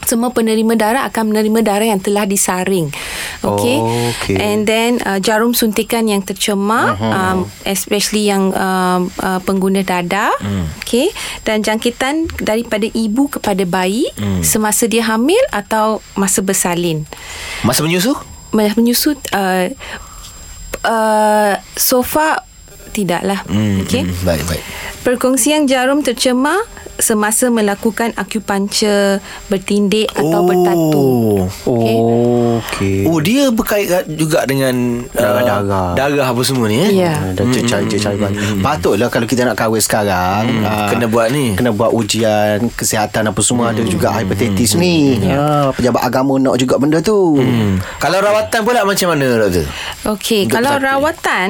semua 0.00 0.32
penerima 0.32 0.74
darah 0.74 1.02
akan 1.06 1.30
menerima 1.30 1.60
darah 1.62 1.86
yang 1.86 2.02
telah 2.02 2.26
disaring. 2.26 2.90
Okay. 3.46 3.76
Oh, 3.78 4.10
okey. 4.10 4.34
And 4.34 4.66
then 4.66 4.98
uh, 5.04 5.22
jarum 5.22 5.54
suntikan 5.54 6.08
yang 6.08 6.24
tercemar 6.24 6.98
uh-huh. 6.98 7.14
um, 7.14 7.38
especially 7.62 8.26
yang 8.26 8.50
um, 8.50 9.06
uh, 9.20 9.38
pengguna 9.38 9.86
dada. 9.86 10.34
Hmm. 10.40 10.66
Okay. 10.82 11.14
Dan 11.46 11.62
jangkitan 11.62 12.26
daripada 12.38 12.90
ibu 12.90 13.30
kepada 13.30 13.62
bayi 13.62 14.02
Hmm. 14.16 14.42
semasa 14.42 14.90
dia 14.90 15.06
hamil 15.06 15.38
atau 15.48 16.02
masa 16.12 16.42
bersalin. 16.42 17.06
Masa 17.62 17.86
menyusu 17.86 18.16
Masa 18.50 18.74
menyusu 18.74 19.14
uh, 19.30 19.70
uh, 20.84 21.56
so 21.76 22.02
far 22.04 22.44
tidaklah. 22.90 23.46
hmm, 23.46 23.86
okay. 23.86 24.02
hmm, 24.02 24.26
Baik 24.26 24.42
baik 24.50 24.62
Perkongsian 25.00 25.64
jarum 25.64 26.04
tercemar 26.04 26.60
semasa 27.00 27.48
melakukan 27.48 28.12
akupuncture, 28.14 29.18
bertindik 29.46 30.08
atau 30.10 30.38
Oh. 30.38 30.46
bertatu. 30.46 31.08
Okay. 31.66 31.96
Okey. 32.60 32.98
Oh 33.04 33.18
dia 33.18 33.48
berkait 33.48 33.88
juga 34.10 34.44
dengan 34.44 35.04
Darah-darah. 35.10 35.92
uh, 35.92 35.94
Darah 35.94 36.26
apa 36.26 36.42
semua 36.42 36.66
ni 36.66 36.78
eh 36.78 36.90
Ya. 37.00 37.32
Dan 37.32 37.48
cecair-cecair 37.48 38.20
hmm. 38.20 38.60
Patutlah 38.60 39.08
kalau 39.08 39.24
kita 39.24 39.42
nak 39.42 39.56
kahwin 39.56 39.80
sekarang 39.80 40.44
Hmm, 40.46 40.62
ah, 40.62 40.88
kena 40.88 41.06
buat 41.06 41.28
ni. 41.30 41.54
Kena 41.54 41.70
buat 41.70 41.90
ujian 41.90 42.68
Kesihatan 42.70 43.26
apa 43.26 43.40
semua 43.40 43.70
Ada 43.70 43.82
juga 43.82 44.12
hepatitis 44.12 44.74
ni 44.74 45.16
ah, 45.26 45.72
Pejabat 45.72 46.02
agama 46.02 46.36
nak 46.36 46.56
juga 46.56 46.76
benda 46.76 47.00
tu 47.00 47.32
Hmm. 47.32 47.80
Kalau 47.98 48.18
rawatan 48.18 48.60
pula 48.60 48.82
macam 48.82 49.06
mana 49.10 49.26
doktor? 49.40 49.64
Okey, 50.06 50.44
kalau 50.46 50.72
pesakit. 50.72 50.86
rawatan 50.86 51.48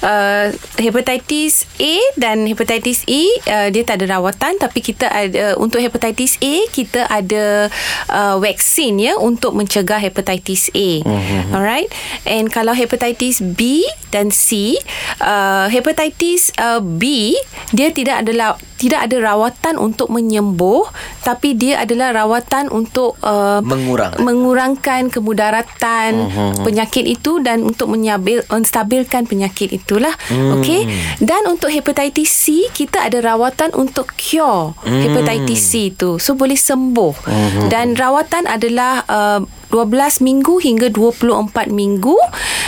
uh, 0.00 0.46
hepatitis 0.76 1.64
A 1.76 1.94
dan 2.14 2.44
hepatitis 2.44 3.04
E 3.06 3.28
uh, 3.46 3.68
dia 3.68 3.82
tak 3.82 4.00
ada 4.00 4.18
rawatan 4.18 4.56
tapi 4.58 4.80
kita 4.90 5.06
ada 5.06 5.54
untuk 5.54 5.78
hepatitis 5.78 6.34
A 6.42 6.66
kita 6.74 7.06
ada 7.06 7.70
uh, 8.10 8.36
vaksin 8.42 8.98
ya 8.98 9.14
untuk 9.14 9.54
mencegah 9.54 10.02
hepatitis 10.02 10.66
A. 10.74 10.90
Mm-hmm. 11.06 11.54
Alright. 11.54 11.90
And 12.26 12.50
kalau 12.50 12.74
hepatitis 12.74 13.38
B 13.38 13.86
dan 14.10 14.34
C, 14.34 14.74
uh, 15.22 15.70
hepatitis 15.70 16.50
uh, 16.58 16.82
B 16.82 17.34
dia 17.70 17.94
tidak 17.94 18.26
adalah 18.26 18.58
tidak 18.80 19.04
ada 19.04 19.16
rawatan 19.20 19.76
untuk 19.76 20.08
menyembuh 20.08 20.88
tapi 21.20 21.52
dia 21.52 21.84
adalah 21.84 22.16
rawatan 22.16 22.72
untuk 22.72 23.20
uh, 23.20 23.60
Mengurang. 23.60 24.16
mengurangkan 24.16 25.12
kemudaratan 25.12 26.10
uh-huh. 26.16 26.64
penyakit 26.64 27.04
itu 27.04 27.44
dan 27.44 27.60
untuk 27.60 27.92
menyabil 27.92 28.40
menstabilkan 28.48 29.28
penyakit 29.28 29.76
itulah 29.76 30.16
hmm. 30.32 30.56
okey 30.58 30.88
dan 31.20 31.44
untuk 31.44 31.68
hepatitis 31.68 32.32
C 32.32 32.72
kita 32.72 33.04
ada 33.04 33.20
rawatan 33.20 33.76
untuk 33.76 34.16
cure 34.16 34.72
hmm. 34.84 35.02
hepatitis 35.08 35.60
C 35.60 35.92
itu 35.92 36.20
so 36.20 36.36
boleh 36.36 36.56
sembuh 36.56 37.14
uh-huh. 37.26 37.68
dan 37.68 37.96
rawatan 37.96 38.46
adalah 38.46 39.04
uh, 39.06 39.40
12 39.70 40.26
minggu 40.26 40.58
hingga 40.58 40.90
24 40.90 41.70
minggu 41.70 42.18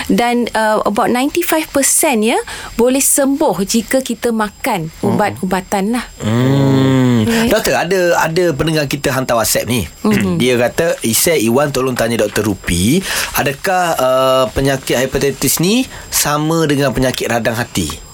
dan 0.07 0.47
uh, 0.55 0.79
about 0.87 1.11
95% 1.11 1.67
ya 2.23 2.39
boleh 2.79 3.03
sembuh 3.03 3.59
jika 3.67 3.99
kita 4.07 4.31
makan 4.31 4.95
ubat-ubatan 5.03 5.99
lah. 5.99 6.07
Hmm. 6.23 7.27
Right. 7.27 7.51
Doktor, 7.55 7.75
ada 7.79 8.01
ada 8.19 8.45
pendengar 8.55 8.87
kita 8.91 9.15
hantar 9.15 9.39
WhatsApp 9.39 9.71
ni. 9.71 9.87
Mm-hmm. 9.87 10.39
Dia 10.43 10.55
kata, 10.59 10.99
"Isai 11.07 11.47
Iwan 11.47 11.71
tolong 11.71 11.95
tanya 11.95 12.19
Doktor 12.19 12.47
Rupi, 12.51 12.99
adakah 13.39 13.85
uh, 13.95 14.45
penyakit 14.51 14.99
hepatitis 14.99 15.63
ni 15.63 15.87
sama 16.11 16.67
dengan 16.67 16.91
penyakit 16.91 17.31
radang 17.31 17.55
hati?" 17.55 18.13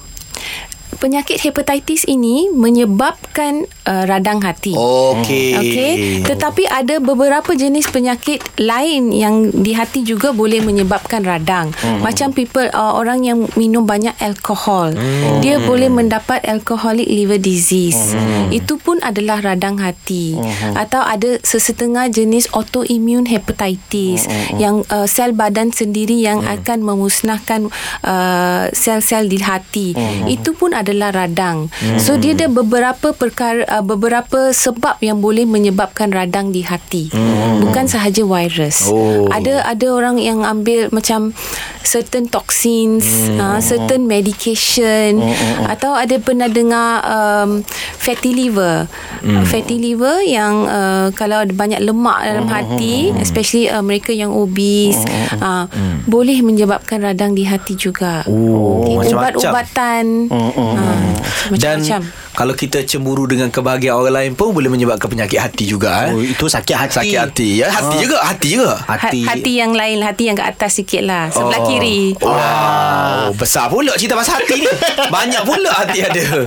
penyakit 0.98 1.38
hepatitis 1.46 2.02
ini 2.10 2.50
menyebabkan 2.50 3.70
uh, 3.88 4.04
radang 4.04 4.44
hati. 4.44 4.76
Okey. 4.76 5.56
Okey, 5.56 5.92
tetapi 6.28 6.68
ada 6.68 7.00
beberapa 7.00 7.56
jenis 7.56 7.88
penyakit 7.88 8.44
lain 8.60 9.10
yang 9.16 9.48
di 9.48 9.72
hati 9.72 10.04
juga 10.04 10.36
boleh 10.36 10.60
menyebabkan 10.60 11.24
radang. 11.24 11.72
Hmm. 11.80 12.04
Macam 12.04 12.36
people 12.36 12.68
uh, 12.76 13.00
orang 13.00 13.24
yang 13.24 13.48
minum 13.56 13.88
banyak 13.88 14.12
alkohol, 14.20 14.92
hmm. 14.92 15.40
dia 15.40 15.56
boleh 15.64 15.88
mendapat 15.88 16.44
alcoholic 16.44 17.08
liver 17.08 17.40
disease. 17.40 18.12
Hmm. 18.12 18.52
Itu 18.52 18.76
pun 18.76 19.00
adalah 19.00 19.40
radang 19.40 19.80
hati. 19.80 20.36
Hmm. 20.36 20.76
Atau 20.76 21.00
ada 21.00 21.40
sesetengah 21.40 22.12
jenis 22.12 22.52
autoimmune 22.52 23.24
hepatitis 23.24 24.28
hmm. 24.28 24.60
yang 24.60 24.76
uh, 24.92 25.08
sel 25.08 25.32
badan 25.32 25.72
sendiri 25.72 26.18
yang 26.18 26.42
hmm. 26.44 26.54
akan 26.60 26.78
memusnahkan 26.82 27.60
uh, 28.02 28.68
sel-sel 28.74 29.30
di 29.30 29.38
hati. 29.38 29.94
Hmm. 29.94 30.26
Itu 30.26 30.52
pun 30.58 30.74
adalah 30.74 31.14
radang. 31.14 31.70
Hmm. 31.70 31.98
So 32.02 32.18
dia 32.18 32.34
ada 32.34 32.50
beberapa 32.50 33.14
perkara 33.14 33.62
uh, 33.70 33.77
beberapa 33.80 34.50
sebab 34.50 34.98
yang 35.02 35.22
boleh 35.22 35.44
menyebabkan 35.44 36.10
radang 36.10 36.50
di 36.50 36.62
hati. 36.64 37.10
Hmm. 37.12 37.62
Bukan 37.62 37.86
sahaja 37.86 38.22
virus. 38.24 38.88
Oh. 38.90 39.28
Ada 39.30 39.64
ada 39.66 39.86
orang 39.92 40.16
yang 40.18 40.42
ambil 40.42 40.90
macam 40.90 41.32
certain 41.84 42.28
toxins, 42.28 43.04
hmm. 43.04 43.40
uh, 43.40 43.60
certain 43.64 44.04
medication 44.04 45.22
hmm. 45.22 45.64
atau 45.68 45.96
ada 45.96 46.20
pernah 46.20 46.46
dengar 46.50 47.00
um, 47.04 47.64
fatty 47.96 48.36
liver. 48.36 48.84
Hmm. 49.24 49.42
Fatty 49.48 49.80
liver 49.80 50.22
yang 50.22 50.68
uh, 50.68 51.08
kalau 51.16 51.42
ada 51.42 51.52
banyak 51.52 51.80
lemak 51.82 52.18
dalam 52.22 52.46
hati, 52.46 53.10
especially 53.18 53.66
uh, 53.72 53.80
mereka 53.80 54.12
yang 54.12 54.30
obese, 54.30 55.00
uh, 55.40 55.64
boleh 56.04 56.44
menyebabkan 56.44 57.02
radang 57.02 57.32
di 57.32 57.48
hati 57.48 57.74
juga. 57.74 58.22
Oh, 58.28 58.84
Okay, 58.88 59.12
ubat-ubatan. 59.12 60.04
Uh, 60.28 60.78
Dan 61.56 61.80
macam-macam. 61.80 62.00
Kalau 62.38 62.54
kita 62.54 62.86
cemburu 62.86 63.26
dengan 63.26 63.50
kebahagiaan 63.50 63.98
orang 63.98 64.14
lain 64.14 64.32
pun 64.32 64.54
boleh 64.54 64.70
menyebabkan 64.70 65.10
penyakit 65.10 65.42
hati 65.42 65.66
juga 65.66 66.06
eh. 66.06 66.14
Oh, 66.14 66.22
itu 66.22 66.46
sakit 66.46 66.76
hati. 66.78 66.94
Sakit 66.94 67.18
hati. 67.18 67.48
Ya, 67.58 67.66
hati 67.66 67.90
Ah. 67.90 67.98
juga, 67.98 68.16
hati 68.22 68.48
juga. 68.48 68.72
Hati. 68.78 69.20
Ha- 69.26 69.34
hati 69.34 69.52
yang 69.56 69.74
lain 69.74 69.98
Hati 69.98 70.22
yang 70.24 70.38
ke 70.38 70.46
atas 70.46 70.78
sikit 70.78 71.02
lah 71.02 71.26
Sebelah 71.28 71.58
Oh. 71.58 71.66
kiri 71.66 72.14
Wow, 72.14 73.34
besar 73.34 73.66
pula 73.66 73.90
cerita 73.98 74.14
pasal 74.14 74.38
hati 74.38 74.54
ni. 74.54 74.66
Banyak 75.16 75.42
pula 75.42 75.70
hati 75.74 75.98
ada. 76.00 76.46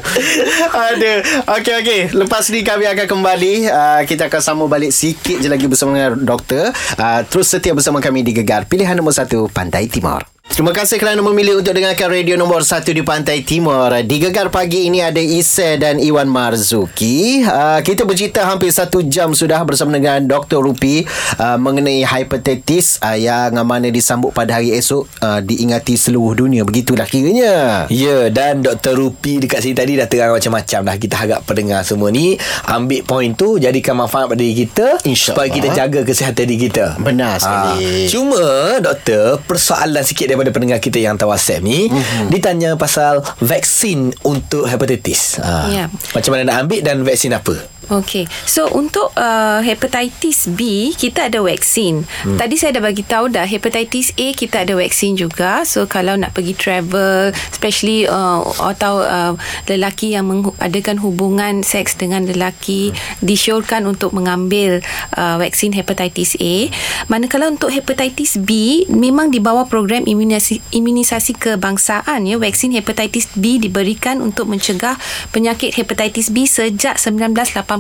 Ada. 0.71 1.12
Okey 1.60 1.73
okey. 1.82 2.01
Lepas 2.13 2.47
ni 2.47 2.63
kami 2.63 2.88
akan 2.88 3.06
kembali. 3.10 3.54
Uh, 3.67 4.01
kita 4.06 4.32
akan 4.32 4.39
sambung 4.39 4.69
balik 4.69 4.95
sikit 4.95 5.38
je 5.38 5.47
lagi 5.47 5.67
bersama 5.67 5.91
dengan 5.93 6.15
doktor. 6.17 6.71
Uh, 6.95 7.19
terus 7.27 7.51
setia 7.51 7.75
bersama 7.75 7.99
kami 7.99 8.23
di 8.23 8.32
Gegar 8.32 8.63
Pilihan 8.63 8.95
nombor 8.95 9.12
1 9.12 9.27
Pantai 9.49 9.91
Timur. 9.91 10.31
Terima 10.52 10.76
kasih 10.76 11.00
kerana 11.00 11.24
memilih 11.24 11.64
untuk 11.64 11.72
dengarkan 11.72 12.12
radio 12.12 12.36
nombor 12.36 12.68
1 12.68 12.84
di 12.84 13.00
Pantai 13.08 13.40
Timur. 13.40 13.88
Di 14.04 14.20
Gegar 14.20 14.52
pagi 14.52 14.84
ini 14.84 15.00
ada 15.00 15.24
Ise 15.24 15.80
dan 15.80 15.96
Iwan 15.96 16.28
Marzuki. 16.28 17.40
Uh, 17.40 17.80
kita 17.80 18.04
bercerita 18.04 18.44
hampir 18.44 18.68
satu 18.68 19.00
jam 19.00 19.32
sudah 19.32 19.64
bersama 19.64 19.96
dengan 19.96 20.20
Dr. 20.28 20.60
Rupi 20.60 21.08
uh, 21.40 21.56
mengenai 21.56 22.04
hepatitis 22.04 23.00
uh, 23.00 23.16
yang 23.16 23.56
mana 23.64 23.88
disambut 23.88 24.36
pada 24.36 24.60
hari 24.60 24.76
esok 24.76 25.08
uh, 25.24 25.40
diingati 25.40 25.96
seluruh 25.96 26.44
dunia. 26.44 26.68
Begitulah 26.68 27.08
kiranya. 27.08 27.88
Ya 27.88 28.28
dan 28.28 28.60
Dr. 28.60 29.00
Rupi 29.00 29.40
dekat 29.40 29.64
sini 29.64 29.72
tadi 29.72 29.96
dah 29.96 30.12
terang 30.12 30.36
macam-macam 30.36 30.80
dah 30.84 30.96
Kita 31.00 31.16
harap 31.16 31.48
pendengar 31.48 31.86
semua 31.88 32.10
ni 32.10 32.36
Ambil 32.68 33.06
poin 33.06 33.32
tu 33.38 33.62
Jadikan 33.62 33.94
manfaat 33.96 34.28
pada 34.28 34.42
diri 34.42 34.66
kita 34.68 35.00
InsyaAllah. 35.06 35.32
Supaya 35.32 35.48
kita 35.48 35.70
jaga 35.72 36.00
kesihatan 36.04 36.44
diri 36.44 36.60
kita 36.68 37.00
Benar 37.00 37.38
sekali. 37.40 38.10
Cuma 38.10 38.80
Doktor 38.82 39.40
Persoalan 39.46 40.04
sikit 40.04 40.28
daripada 40.32 40.40
pendengar 40.49 40.82
kita 40.82 40.97
yang 40.97 41.13
hantar 41.13 41.30
WhatsApp 41.30 41.62
ni 41.62 41.86
Mhm. 41.86 42.34
Ditanya 42.34 42.73
pasal 42.73 43.21
Vaksin 43.38 44.10
untuk 44.25 44.65
hepatitis 44.65 45.38
ha. 45.38 45.69
Ya. 45.69 45.86
Macam 46.12 46.34
mana 46.34 46.49
nak 46.49 46.58
ambil 46.65 46.82
Dan 46.82 47.06
vaksin 47.06 47.30
apa 47.30 47.54
Okey. 47.89 48.30
So 48.46 48.70
untuk 48.70 49.10
uh, 49.17 49.65
hepatitis 49.65 50.46
B 50.54 50.94
kita 50.94 51.34
ada 51.34 51.41
vaksin. 51.41 52.06
Hmm. 52.22 52.38
Tadi 52.38 52.54
saya 52.54 52.78
dah 52.78 52.84
bagi 52.86 53.02
tahu 53.02 53.34
dah 53.34 53.50
hepatitis 53.50 54.13
A 54.22 54.38
kita 54.38 54.62
ada 54.62 54.78
vaksin 54.78 55.17
juga. 55.17 55.65
So 55.65 55.89
kalau 55.89 56.13
nak 56.13 56.38
pergi 56.38 56.54
travel 56.54 57.34
especially 57.50 58.06
uh, 58.06 58.46
atau 58.62 59.02
uh, 59.02 59.34
lelaki 59.65 60.13
yang 60.13 60.30
mengadakan 60.30 61.02
hubungan 61.02 61.65
seks 61.65 61.98
dengan 61.98 62.30
lelaki 62.30 62.94
disyorkan 63.26 63.89
untuk 63.89 64.13
mengambil 64.13 64.86
uh, 65.17 65.41
vaksin 65.41 65.74
hepatitis 65.74 66.38
A. 66.38 66.70
Manakala 67.10 67.50
untuk 67.50 67.74
hepatitis 67.74 68.38
B 68.38 68.84
memang 68.94 69.34
di 69.34 69.41
bawah 69.41 69.65
program 69.65 70.06
imunisasi 70.06 70.62
imunisasi 70.70 71.34
kebangsaan 71.34 72.30
ya 72.30 72.38
vaksin 72.38 72.78
hepatitis 72.78 73.26
B 73.34 73.58
diberikan 73.58 74.22
untuk 74.22 74.46
mencegah 74.46 75.02
penyakit 75.34 75.74
hepatitis 75.74 76.30
B 76.30 76.46
sejak 76.46 77.02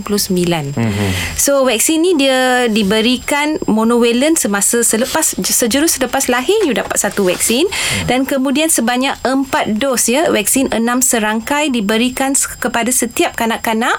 1989. 0.03 0.75
Mm-hmm. 0.75 1.09
So 1.37 1.63
vaksin 1.65 2.01
ni 2.03 2.17
dia 2.17 2.67
diberikan 2.67 3.61
monovalent 3.69 4.37
semasa 4.37 4.81
selepas 4.81 5.37
sejurus 5.41 5.97
selepas 5.97 6.27
lahir 6.27 6.57
you 6.65 6.73
dapat 6.73 6.97
satu 6.97 7.25
vaksin 7.29 7.65
mm. 7.69 8.05
dan 8.09 8.25
kemudian 8.25 8.67
sebanyak 8.67 9.15
4 9.23 9.77
dos 9.77 10.09
ya 10.09 10.29
vaksin 10.29 10.73
6 10.73 10.81
serangkai 11.01 11.69
diberikan 11.69 12.33
kepada 12.35 12.89
setiap 12.89 13.33
kanak-kanak 13.37 13.97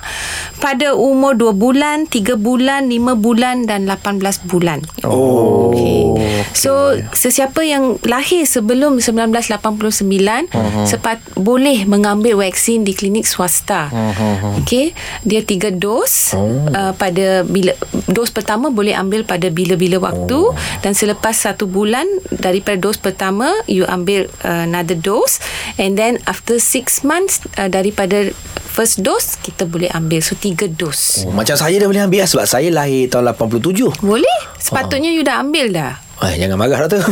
pada 0.59 0.95
umur 0.95 1.35
2 1.35 1.55
bulan, 1.57 2.07
3 2.07 2.39
bulan, 2.39 2.87
5 2.91 3.19
bulan 3.19 3.67
dan 3.67 3.87
18 3.87 4.47
bulan. 4.51 4.83
Oh. 5.07 5.73
Okay. 5.73 6.13
So 6.53 6.99
sesiapa 7.15 7.63
yang 7.65 7.99
lahir 8.05 8.45
sebelum 8.45 9.01
1989 9.01 10.53
uh-huh. 10.53 10.87
sepat 10.87 11.19
boleh 11.39 11.85
mengambil 11.89 12.39
vaksin 12.39 12.85
di 12.87 12.93
klinik 12.93 13.25
swasta. 13.27 13.89
Uh-huh. 13.91 14.63
Okey, 14.63 14.93
dia 15.27 15.41
tiga 15.43 15.73
dos 15.83 16.31
oh. 16.39 16.71
uh, 16.71 16.95
pada 16.95 17.43
bila 17.43 17.75
dos 18.07 18.31
pertama 18.31 18.71
boleh 18.71 18.95
ambil 18.95 19.27
pada 19.27 19.51
bila-bila 19.51 19.99
waktu 19.99 20.39
oh. 20.39 20.55
dan 20.87 20.95
selepas 20.95 21.35
satu 21.35 21.67
bulan 21.67 22.07
daripada 22.31 22.79
dos 22.79 23.03
pertama 23.03 23.51
you 23.67 23.83
ambil 23.91 24.31
uh, 24.47 24.63
another 24.63 24.95
dose 24.95 25.43
and 25.83 25.99
then 25.99 26.23
after 26.31 26.63
six 26.63 27.03
months 27.03 27.43
uh, 27.59 27.67
daripada 27.67 28.31
first 28.73 29.03
dose 29.03 29.37
kita 29.43 29.67
boleh 29.67 29.91
ambil 29.93 30.23
so 30.23 30.39
tiga 30.39 30.71
dos. 30.71 31.27
oh. 31.27 31.35
Macam 31.35 31.59
saya 31.59 31.77
dah 31.77 31.91
boleh 31.91 32.07
ambil 32.07 32.25
lah 32.25 32.31
Sebab 32.31 32.47
saya 32.49 32.69
lahir 32.71 33.11
tahun 33.11 33.35
87 33.35 34.01
Boleh? 34.01 34.39
Sepatutnya 34.57 35.11
you 35.13 35.27
dah 35.27 35.43
ambil 35.43 35.69
dah. 35.75 35.99
Eh, 36.23 36.39
jangan 36.39 36.55
marah 36.55 36.87
Doktor 36.87 37.03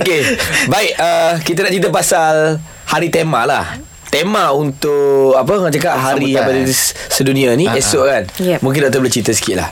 Okey 0.00 0.20
Baik 0.64 0.92
uh, 0.96 1.32
Kita 1.44 1.58
nak 1.60 1.70
cerita 1.76 1.88
pasal 1.92 2.56
Hari 2.88 3.12
tema 3.12 3.44
lah 3.44 3.91
Tema 4.12 4.52
untuk 4.52 5.32
Apa 5.32 5.56
orang 5.56 5.72
cakap 5.72 5.96
Hari 5.96 6.28
Sambutan. 6.28 6.44
hepatitis 6.44 6.80
sedunia 7.08 7.56
ni 7.56 7.64
Esok 7.64 8.04
kan 8.04 8.22
Yep. 8.36 8.60
Mungkin 8.60 8.80
doktor 8.84 9.00
boleh 9.00 9.08
cerita 9.10 9.32
sikit 9.32 9.56
lah 9.56 9.70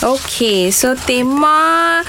Okey, 0.00 0.68
so 0.68 0.96
tema 0.96 2.00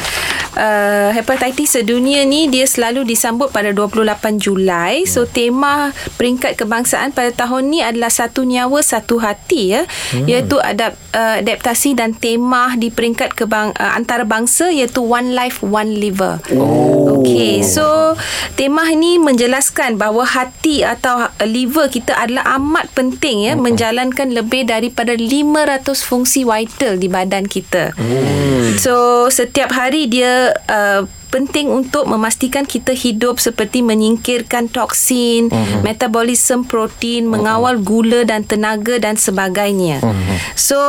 uh, 0.56 1.10
hepatitis 1.16 1.80
sedunia 1.80 2.24
ni 2.28 2.52
dia 2.52 2.68
selalu 2.68 3.08
disambut 3.08 3.52
pada 3.52 3.72
28 3.72 4.42
Julai. 4.42 5.08
So 5.08 5.28
tema 5.28 5.96
peringkat 6.20 6.60
kebangsaan 6.60 7.16
pada 7.16 7.32
tahun 7.32 7.72
ni 7.72 7.80
adalah 7.84 8.12
satu 8.12 8.44
nyawa 8.44 8.84
satu 8.84 9.22
hati 9.22 9.78
ya. 9.78 9.82
Hmm. 10.12 10.28
Iaitu 10.28 10.58
adap, 10.60 10.98
uh, 11.16 11.40
adaptasi 11.40 11.96
dan 11.96 12.16
tema 12.16 12.76
di 12.76 12.92
peringkat 12.92 13.36
kebang, 13.36 13.76
uh, 13.78 13.94
antarabangsa 13.96 14.72
iaitu 14.72 15.04
one 15.04 15.36
life 15.36 15.64
one 15.64 15.96
liver. 15.96 16.40
Oh. 16.56 17.22
Okey, 17.22 17.62
so 17.62 18.18
tema 18.58 18.88
ini 18.90 19.22
menjelaskan 19.22 20.00
bahawa 20.00 20.26
hati 20.26 20.82
atau 20.82 21.30
liver 21.46 21.92
kita 21.92 22.18
adalah 22.18 22.58
amat 22.58 22.90
penting 22.98 23.46
ya 23.46 23.54
hmm. 23.54 23.62
menjalankan 23.62 24.34
lebih 24.34 24.66
daripada 24.66 25.14
500 25.14 25.86
fungsi 26.02 26.48
vital 26.48 26.98
di 26.98 27.08
badan 27.12 27.46
kita. 27.46 27.94
Hmm. 27.96 28.80
So 28.82 29.28
setiap 29.30 29.76
hari 29.76 30.10
dia 30.10 30.41
uh, 30.50 31.06
penting 31.32 31.72
untuk 31.72 32.04
memastikan 32.06 32.68
kita 32.68 32.92
hidup 32.92 33.40
seperti 33.40 33.80
menyingkirkan 33.80 34.68
toksin, 34.68 35.48
uh-huh. 35.48 35.80
metabolisme 35.82 36.68
protein, 36.68 37.26
uh-huh. 37.26 37.40
mengawal 37.40 37.80
gula 37.80 38.28
dan 38.28 38.44
tenaga 38.44 39.00
dan 39.00 39.16
sebagainya. 39.16 40.04
Uh-huh. 40.04 40.38
So 40.60 40.80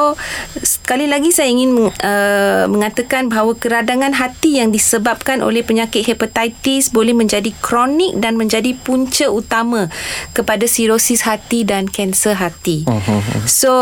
sekali 0.60 1.06
lagi 1.06 1.30
saya 1.30 1.48
ingin 1.48 1.78
uh, 1.86 2.66
mengatakan 2.66 3.30
bahawa 3.30 3.54
keradangan 3.54 4.18
hati 4.18 4.58
yang 4.58 4.74
disebabkan 4.74 5.46
oleh 5.46 5.62
penyakit 5.62 6.02
hepatitis 6.02 6.90
boleh 6.90 7.14
menjadi 7.14 7.54
kronik 7.62 8.18
dan 8.18 8.34
menjadi 8.34 8.74
punca 8.74 9.30
utama 9.30 9.86
kepada 10.34 10.66
sirosis 10.66 11.22
hati 11.22 11.62
dan 11.62 11.86
kanser 11.86 12.34
hati. 12.34 12.82
Uh-huh. 12.90 13.22
So 13.46 13.72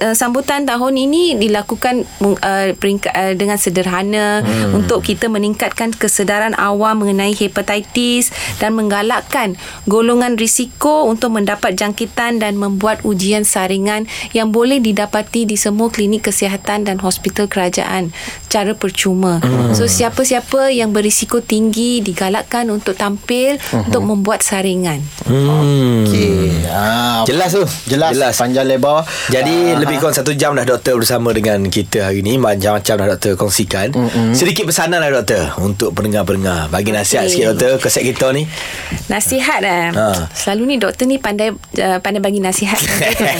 uh, 0.00 0.16
sambutan 0.16 0.64
tahun 0.64 0.94
ini 0.96 1.36
dilakukan 1.36 2.08
uh, 2.22 2.72
peringkat, 2.78 3.12
uh, 3.12 3.34
dengan 3.36 3.58
sederhana 3.60 4.40
hmm. 4.40 4.78
untuk 4.78 5.04
kita 5.04 5.28
meningkatkan 5.28 5.92
kesedaran 5.92 6.56
awam 6.56 7.04
mengenai 7.04 7.36
hepatitis 7.36 8.32
dan 8.62 8.72
menggalakkan 8.72 9.58
golongan 9.84 10.38
risiko 10.38 11.04
untuk 11.10 11.34
mendapat 11.36 11.76
jangkitan 11.76 12.40
dan 12.40 12.56
membuat 12.56 13.04
ujian 13.04 13.42
saringan 13.42 14.08
yang 14.32 14.54
boleh 14.54 14.78
didapati 14.78 15.44
di 15.44 15.58
semua 15.58 15.90
klinik 15.90 16.30
kesihatan 16.30 16.86
dan 16.86 17.02
hospital 17.02 17.50
kerajaan 17.50 18.14
cara 18.48 18.72
percuma. 18.72 19.42
Hmm. 19.42 19.74
So 19.74 19.90
siapa-siapa 19.90 20.70
yang 20.72 20.94
berisiko 20.94 21.42
tinggi 21.42 22.00
digalakkan 22.00 22.70
untuk 22.70 22.94
tampil 22.96 23.58
hmm. 23.58 23.90
untuk 23.90 24.02
membuat 24.06 24.40
saringan. 24.46 25.02
Hmm. 25.26 26.06
Okey. 26.06 26.68
Ah, 26.70 27.24
Jelas 27.26 27.50
tu. 27.52 27.64
Jelas, 27.90 28.14
Jelas. 28.14 28.34
panjang 28.38 28.68
lebar. 28.68 29.04
Jadi 29.28 29.74
Ah, 29.74 29.81
lebih 29.82 29.98
kurang 29.98 30.14
satu 30.14 30.32
jam 30.32 30.54
dah 30.54 30.62
doktor 30.62 30.94
bersama 30.96 31.34
dengan 31.34 31.66
kita 31.66 32.10
hari 32.10 32.22
ni 32.22 32.38
Macam-macam 32.38 32.94
dah 33.02 33.08
doktor 33.18 33.32
kongsikan 33.34 33.90
mm-hmm. 33.90 34.32
Sedikit 34.32 34.70
pesanan 34.70 35.02
lah 35.02 35.10
doktor 35.10 35.58
Untuk 35.58 35.92
pendengar-pendengar 35.92 36.70
Bagi 36.70 36.94
nasihat 36.94 37.26
Okey. 37.26 37.32
sikit 37.34 37.46
doktor 37.54 37.70
ke 37.82 37.88
set 37.90 38.06
kita 38.06 38.30
ni 38.30 38.46
Nasihat 39.10 39.60
eh. 39.66 39.90
Ha. 39.92 40.30
Selalu 40.32 40.62
ni 40.64 40.76
doktor 40.78 41.04
ni 41.04 41.18
pandai 41.18 41.52
uh, 41.52 41.98
pandai 42.00 42.20
bagi 42.22 42.40
nasihat. 42.40 42.78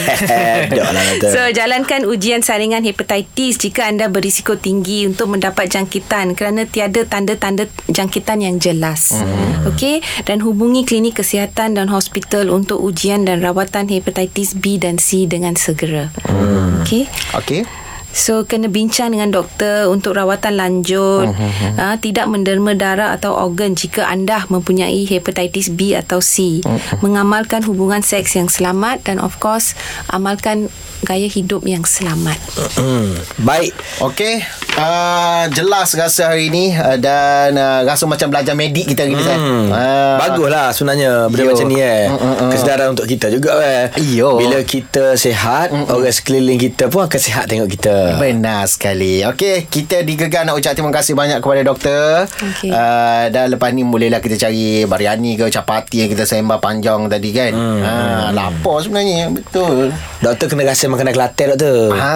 Dok 0.77 0.89
lah 0.93 1.03
So 1.29 1.41
jalankan 1.49 2.05
ujian 2.05 2.45
saringan 2.45 2.85
hepatitis 2.85 3.57
jika 3.57 3.89
anda 3.89 4.09
berisiko 4.09 4.59
tinggi 4.59 5.07
untuk 5.07 5.33
mendapat 5.33 5.71
jangkitan 5.71 6.37
kerana 6.37 6.67
tiada 6.67 7.05
tanda-tanda 7.07 7.69
jangkitan 7.89 8.43
yang 8.43 8.57
jelas. 8.57 9.15
Hmm. 9.15 9.69
Okey 9.73 10.03
dan 10.27 10.43
hubungi 10.43 10.83
klinik 10.83 11.19
kesihatan 11.21 11.77
dan 11.77 11.87
hospital 11.89 12.51
untuk 12.51 12.81
ujian 12.83 13.25
dan 13.25 13.41
rawatan 13.41 13.87
hepatitis 13.89 14.57
B 14.57 14.77
dan 14.77 14.99
C 14.99 15.25
dengan 15.25 15.55
segera. 15.57 16.11
Hmm. 16.33 16.81
Okey. 16.81 17.07
Okey. 17.35 17.65
So 18.13 18.45
kena 18.45 18.69
bincang 18.69 19.11
dengan 19.11 19.33
doktor 19.33 19.89
untuk 19.89 20.13
rawatan 20.15 20.55
lanjut. 20.55 21.33
Mhm, 21.33 21.61
Uh, 21.73 21.97
tidak 21.97 22.29
menderma 22.29 22.77
darah 22.77 23.11
atau 23.11 23.33
organ 23.33 23.73
jika 23.73 24.05
anda 24.05 24.45
mempunyai 24.47 25.03
hepatitis 25.03 25.73
B 25.73 25.97
atau 25.97 26.21
C. 26.21 26.61
Mhm. 26.61 27.01
Mengamalkan 27.01 27.65
hubungan 27.65 28.05
seks 28.05 28.37
yang 28.37 28.47
selamat 28.47 29.01
dan 29.03 29.17
of 29.17 29.41
course 29.41 29.73
amalkan 30.07 30.69
gaya 31.03 31.27
hidup 31.27 31.65
yang 31.65 31.83
selamat. 31.83 32.39
hmm. 32.79 33.43
Baik 33.43 33.73
Okey. 33.99 34.39
Uh, 34.73 35.45
jelas 35.53 35.93
rasa 35.93 36.33
hari 36.33 36.49
ni 36.49 36.71
uh, 36.73 36.97
dan 36.97 37.53
uh, 37.53 37.83
rasa 37.83 38.07
macam 38.07 38.31
belajar 38.31 38.55
medik 38.55 38.87
kita 38.87 39.03
hari 39.03 39.13
ni 39.13 39.21
kan. 39.21 39.37
Hmm. 39.37 39.67
Uh, 39.67 40.15
Bagus 40.17 40.47
lah 40.47 40.67
sebenarnya 40.71 41.27
Benda 41.27 41.43
Yo. 41.43 41.49
macam 41.51 41.67
ni 41.67 41.77
eh 41.77 42.05
Mm, 42.07 42.17
mm, 42.17 42.35
mm. 42.39 42.49
Kesedaran 42.53 42.87
untuk 42.93 43.05
kita 43.05 43.27
juga 43.29 43.51
eh 43.59 43.85
Yo. 44.13 44.37
Bila 44.37 44.61
kita 44.63 45.13
sihat 45.15 45.73
Orang 45.73 46.07
sekeliling 46.07 46.57
kita 46.57 46.87
pun 46.87 47.05
akan 47.05 47.19
sihat 47.19 47.45
tengok 47.45 47.69
kita 47.69 47.95
Benar 48.17 48.67
sekali. 48.67 49.23
Okey, 49.23 49.67
kita 49.67 50.01
di 50.01 50.13
Gegar 50.13 50.43
nak 50.43 50.57
ucap 50.57 50.75
terima 50.75 50.91
kasih 50.91 51.13
banyak 51.13 51.39
kepada 51.39 51.61
doktor. 51.63 52.27
Okey. 52.27 52.71
Uh, 52.71 53.29
dan 53.29 53.51
lepas 53.51 53.71
ni 53.71 53.81
bolehlah 53.81 54.19
kita 54.19 54.35
cari 54.37 54.83
biryani 54.83 55.35
ke 55.35 55.45
capati 55.47 56.05
yang 56.05 56.09
kita 56.11 56.23
sembah 56.23 56.59
panjang 56.59 57.07
tadi 57.07 57.29
kan. 57.31 57.51
Hmm. 57.53 57.81
Ha, 57.81 57.93
lapar 58.31 58.83
sebenarnya. 58.83 59.31
Betul. 59.31 59.93
Doktor 60.23 60.47
kena 60.47 60.63
rasa 60.63 60.87
makanan 60.87 61.11
Kelantan 61.13 61.47
doktor 61.53 61.93
Ha. 61.93 62.13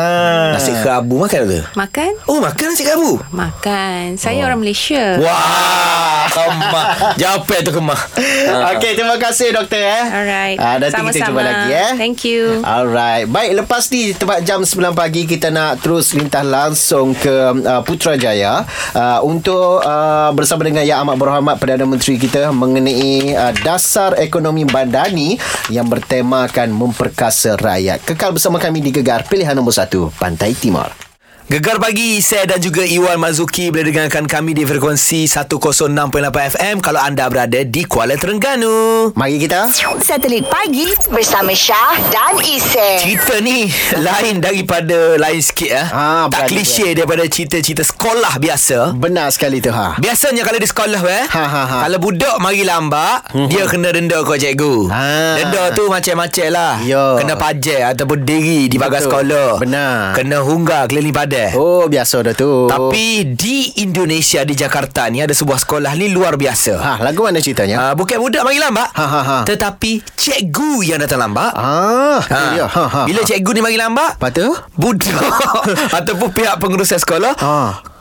Nasi 0.55 0.71
kerabu 0.79 1.19
makan 1.19 1.37
doktor 1.43 1.63
Makan? 1.75 2.11
Oh 2.25 2.39
makan 2.39 2.65
nasi 2.71 2.83
kerabu 2.87 3.19
Makan. 3.35 4.15
Saya 4.15 4.47
orang 4.47 4.63
Malaysia. 4.63 5.19
Wah 5.19 6.25
Kemah 6.27 7.17
Jawapan 7.19 7.59
tu 7.63 7.71
kemah 7.71 8.01
Okey, 8.75 8.95
terima 8.95 9.17
kasih 9.19 9.51
doktor 9.51 9.79
eh. 9.79 10.03
Alright. 10.07 10.57
Ah, 10.59 10.77
nanti 10.79 10.93
Sama-sama. 10.93 11.11
kita 11.11 11.27
jumpa 11.27 11.41
lagi 11.43 11.69
eh. 11.71 11.91
Thank 11.99 12.19
you. 12.23 12.61
Alright. 12.63 13.25
Baik, 13.27 13.51
lepas 13.63 13.83
ni 13.91 14.11
tepat 14.15 14.39
jam 14.43 14.63
9 14.63 14.95
pagi 14.95 15.27
kita 15.27 15.51
nak 15.51 15.76
terus 15.79 16.13
lintas 16.13 16.43
langsung 16.43 17.15
ke 17.15 17.31
uh, 17.63 17.81
Putrajaya 17.85 18.65
uh, 18.93 19.19
untuk 19.23 19.81
uh, 19.81 20.29
bersama 20.35 20.67
dengan 20.67 20.83
Yang 20.83 20.99
Amat 21.07 21.15
Berhormat 21.15 21.55
Perdana 21.61 21.85
Menteri 21.87 22.19
kita 22.19 22.51
mengenai 22.51 23.33
uh, 23.33 23.53
dasar 23.63 24.17
ekonomi 24.19 24.67
badani 24.67 25.39
yang 25.71 25.87
bertemakan 25.87 26.73
memperkasa 26.73 27.55
rakyat. 27.55 28.03
Kekal 28.03 28.35
bersama 28.35 28.59
kami 28.59 28.83
di 28.83 28.91
Gegar 28.91 29.23
Pilihan 29.25 29.55
Nombor 29.55 29.73
1 29.73 30.19
Pantai 30.19 30.51
Timur. 30.57 31.06
Gegar 31.47 31.79
pagi 31.79 32.19
saya 32.19 32.43
dan 32.43 32.59
juga 32.59 32.83
Iwan 32.83 33.23
Mazuki 33.23 33.71
boleh 33.71 33.87
dengarkan 33.87 34.27
kami 34.27 34.51
di 34.51 34.67
frekuensi 34.67 35.23
106.8 35.23 35.79
FM 36.27 36.83
kalau 36.83 36.99
anda 36.99 37.23
berada 37.31 37.63
di 37.63 37.87
Kuala 37.87 38.19
Terengganu. 38.19 39.15
Mari 39.15 39.39
kita 39.39 39.71
Satelit 40.03 40.43
pagi 40.43 40.91
bersama 41.07 41.55
Syah 41.55 42.03
dan 42.11 42.35
Isy. 42.43 42.99
Cerita 42.99 43.39
ni 43.39 43.63
lain 44.11 44.43
daripada 44.43 45.15
lain 45.15 45.39
sikit 45.39 45.71
ah. 45.71 45.87
Ah, 45.87 46.23
tak 46.27 46.51
berani, 46.51 46.51
klise 46.51 46.87
daripada 46.91 47.23
cerita-cerita 47.23 47.79
sekolah 47.81 48.33
biasa. 48.35 48.99
benar 48.99 49.31
sekali 49.31 49.63
tu 49.63 49.71
ha. 49.71 49.95
Biasanya 50.03 50.43
kalau 50.43 50.59
di 50.59 50.67
sekolah 50.67 50.99
eh, 51.07 51.25
Ha, 51.31 51.43
ha, 51.47 51.63
ha. 51.63 51.77
kalau 51.87 51.99
budak 52.03 52.43
mari 52.43 52.67
lambat, 52.67 53.23
dia 53.47 53.63
kena 53.71 53.95
denda 53.95 54.19
kau 54.19 54.35
cikgu. 54.35 54.91
Ha. 54.91 55.39
Denda 55.39 55.71
tu 55.71 55.87
macam-macam 55.87 56.47
lah. 56.51 56.75
Ya. 56.83 57.23
Kena 57.23 57.39
pajar 57.39 57.95
ataupun 57.95 58.27
diri 58.27 58.67
di 58.67 58.75
pagar 58.75 58.99
Betul. 58.99 59.07
sekolah. 59.23 59.49
Benar. 59.63 60.11
Kena 60.11 60.43
hunggah 60.43 60.83
keliling 60.91 61.15
padan. 61.39 61.51
Oh, 61.55 61.85
biasa 61.85 62.15
dah 62.21 62.33
tu. 62.33 62.65
Tapi 62.65 63.05
di 63.31 63.57
Indonesia 63.79 64.41
di 64.41 64.53
Jakarta 64.53 65.05
ni 65.07 65.19
ada 65.19 65.31
sebuah 65.31 65.57
sekolah 65.57 65.93
ni 65.93 66.09
luar 66.09 66.35
biasa. 66.35 66.73
ha, 66.75 66.91
lagu 66.99 67.21
mana 67.21 67.37
ceritanya? 67.37 67.77
Uh, 67.79 67.93
bukan 67.95 68.17
budak 68.17 68.41
mari 68.41 68.57
lambat 68.57 68.89
Ha, 68.91 69.05
ha, 69.05 69.21
ha. 69.21 69.37
Tetapi 69.43 70.01
cikgu 70.09 70.81
yang 70.83 70.99
datang 70.99 71.19
lambat 71.19 71.53
Ah, 71.53 72.17
Ha. 72.19 72.41
ha. 72.57 72.65
Ha, 72.67 72.83
ha, 72.87 73.01
Bila 73.05 73.21
ha. 73.21 73.27
cikgu 73.27 73.51
ni 73.51 73.61
mari 73.61 73.77
lambat 73.77 74.17
Lepas 74.17 74.31
tu? 74.33 74.47
Budak 74.73 75.21
Ataupun 75.97 76.29
pihak 76.31 76.57
pengurusan 76.57 76.97
sekolah 76.97 77.33
Ha. 77.37 77.55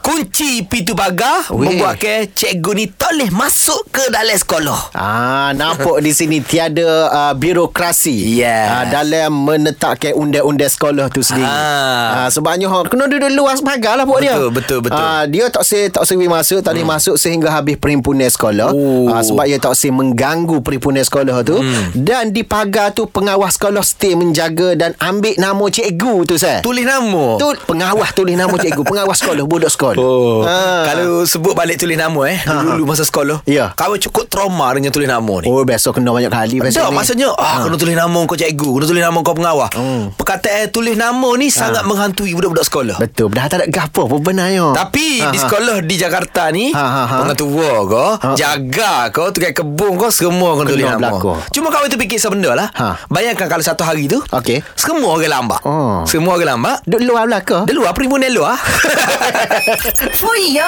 Kunci 0.07 0.62
pintu 0.62 0.94
pagar 0.94 1.50
Weh. 1.50 1.66
Membuatkan 1.66 2.30
cikgu 2.30 2.70
ni 2.78 2.86
boleh 2.86 3.26
masuk 3.34 3.90
ke 3.90 4.07
dalam 4.07 4.38
sekolah 4.38 4.94
Ah, 4.94 5.50
nampak 5.50 5.98
di 5.98 6.14
sini 6.14 6.38
tiada 6.38 7.11
uh, 7.11 7.34
birokrasi 7.34 8.38
Yes. 8.38 8.70
uh, 8.70 8.84
dalam 8.86 9.34
menetapkan 9.34 10.14
undang-undang 10.14 10.70
sekolah 10.70 11.11
tu 11.11 11.26
sendiri. 11.26 11.42
Ah. 11.42 12.22
Ah, 12.22 12.28
sebabnya 12.30 12.70
orang 12.70 12.86
kena 12.86 13.11
duduk 13.11 13.34
luar 13.34 13.59
pagar 13.59 13.98
lah 13.98 14.07
buat 14.07 14.22
dia. 14.22 14.38
Betul, 14.38 14.50
betul, 14.54 14.78
betul. 14.86 15.02
Ah, 15.02 15.26
dia 15.26 15.50
tak 15.50 15.66
se 15.66 15.90
tak 15.90 16.07
sewi 16.07 16.30
masuk, 16.30 16.62
tak 16.62 16.78
boleh 16.78 16.86
masuk 16.86 17.18
sehingga 17.18 17.50
habis 17.50 17.74
perhimpunan 17.74 18.30
sekolah. 18.30 18.70
Oh. 18.70 19.11
Ah, 19.11 19.26
sebab 19.26 19.42
dia 19.42 19.59
tak 19.59 19.74
se 19.74 19.90
mengganggu 19.90 20.62
perhimpunan 20.62 21.02
sekolah 21.02 21.42
tu. 21.42 21.59
Hmm. 21.59 21.90
Dan 21.98 22.30
di 22.30 22.46
pagar 22.46 22.94
tu 22.94 23.11
pengawas 23.11 23.59
sekolah 23.59 23.82
stay 23.82 24.14
menjaga 24.14 24.78
dan 24.78 24.94
ambil 25.02 25.34
nama 25.34 25.64
cikgu 25.66 26.14
tu 26.30 26.38
saya. 26.38 26.62
Tulis 26.62 26.86
nama 26.86 27.42
Tu 27.42 27.48
pengawas 27.66 28.14
tulis 28.14 28.38
nama 28.38 28.54
cikgu, 28.54 28.86
pengawas 28.86 29.18
sekolah, 29.18 29.42
budak 29.42 29.72
sekolah. 29.72 29.95
Oh, 29.97 30.40
Ah. 30.42 30.84
Kalau 30.86 31.22
sebut 31.22 31.53
balik 31.53 31.76
tulis 31.76 31.94
nama 31.94 32.20
eh 32.24 32.38
Ha, 32.38 32.62
Dulu 32.62 32.84
masa 32.84 33.03
sekolah 33.03 33.40
Ya. 33.44 33.72
Kau 33.72 33.92
cukup 33.94 34.26
trauma 34.26 34.70
dengan 34.70 34.88
tulis 34.88 35.05
nama 35.05 35.34
ni 35.36 35.47
Oh, 35.47 35.62
biasa 35.62 35.90
kena 35.90 36.11
banyak 36.11 36.28
kali 36.28 36.61
Tak 36.62 36.88
ni. 36.88 36.94
maksudnya 36.94 37.28
ah, 37.32 37.62
Kena 37.62 37.74
tulis 37.74 37.92
nama 37.92 38.20
kau 38.22 38.34
cikgu 38.34 38.70
Kena 38.72 38.86
tulis 38.86 39.01
nama 39.01 39.18
kau 39.18 39.32
pengawal 39.32 39.68
Hmm. 39.68 40.12
Perkataan 40.12 40.68
tulis 40.68 40.94
nama 40.94 41.28
ni 41.34 41.49
Sangat 41.49 41.82
menghantui 41.82 42.32
budak-budak 42.32 42.64
sekolah 42.64 42.97
Betul, 42.97 43.28
dah 43.30 43.47
tak 43.47 43.59
ada 43.59 43.66
gapo 43.66 44.07
pun 44.07 44.20
benarnya. 44.20 44.72
Tapi 44.72 45.18
Ha, 45.18 45.28
di 45.28 45.38
ha. 45.38 45.42
sekolah 45.42 45.76
di 45.80 45.94
Jakarta 45.94 46.49
ni 46.51 46.70
Ha, 46.70 46.84
ha, 46.86 47.03
ha. 47.05 47.16
Pengetua 47.22 47.70
kau 47.82 48.11
Ha. 48.16 48.28
Jaga 48.34 49.09
kau 49.11 49.28
Tukar 49.28 49.53
kebun 49.53 49.97
kau 49.97 50.09
Semua 50.09 50.53
kau 50.53 50.62
Kena 50.62 50.70
tulis 50.70 50.84
nama 50.84 51.01
berlaku. 51.11 51.32
Cuma 51.51 51.68
kau 51.68 51.82
itu 51.82 51.97
fikir 51.97 52.16
sebenda 52.16 52.53
lah 52.53 52.68
Ha. 52.70 53.01
Bayangkan 53.07 53.47
kalau 53.47 53.61
satu 53.61 53.82
hari 53.82 54.07
tu 54.07 54.20
Okey. 54.26 54.61
Semua 54.74 55.12
orang 55.12 55.32
lambat 55.32 55.61
Oh. 55.62 56.05
Semua 56.05 56.34
orang 56.34 56.55
lambat 56.55 56.76
Duduk 56.82 57.03
luar 57.07 57.24
belakang. 57.24 57.64
Dia 57.64 57.74
luar 57.74 57.92
Perhimpunan 57.92 58.28
luar 58.28 58.57
Fuyo 59.95 60.66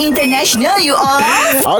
International 0.00 0.80
you 0.80 0.96
all. 0.96 1.20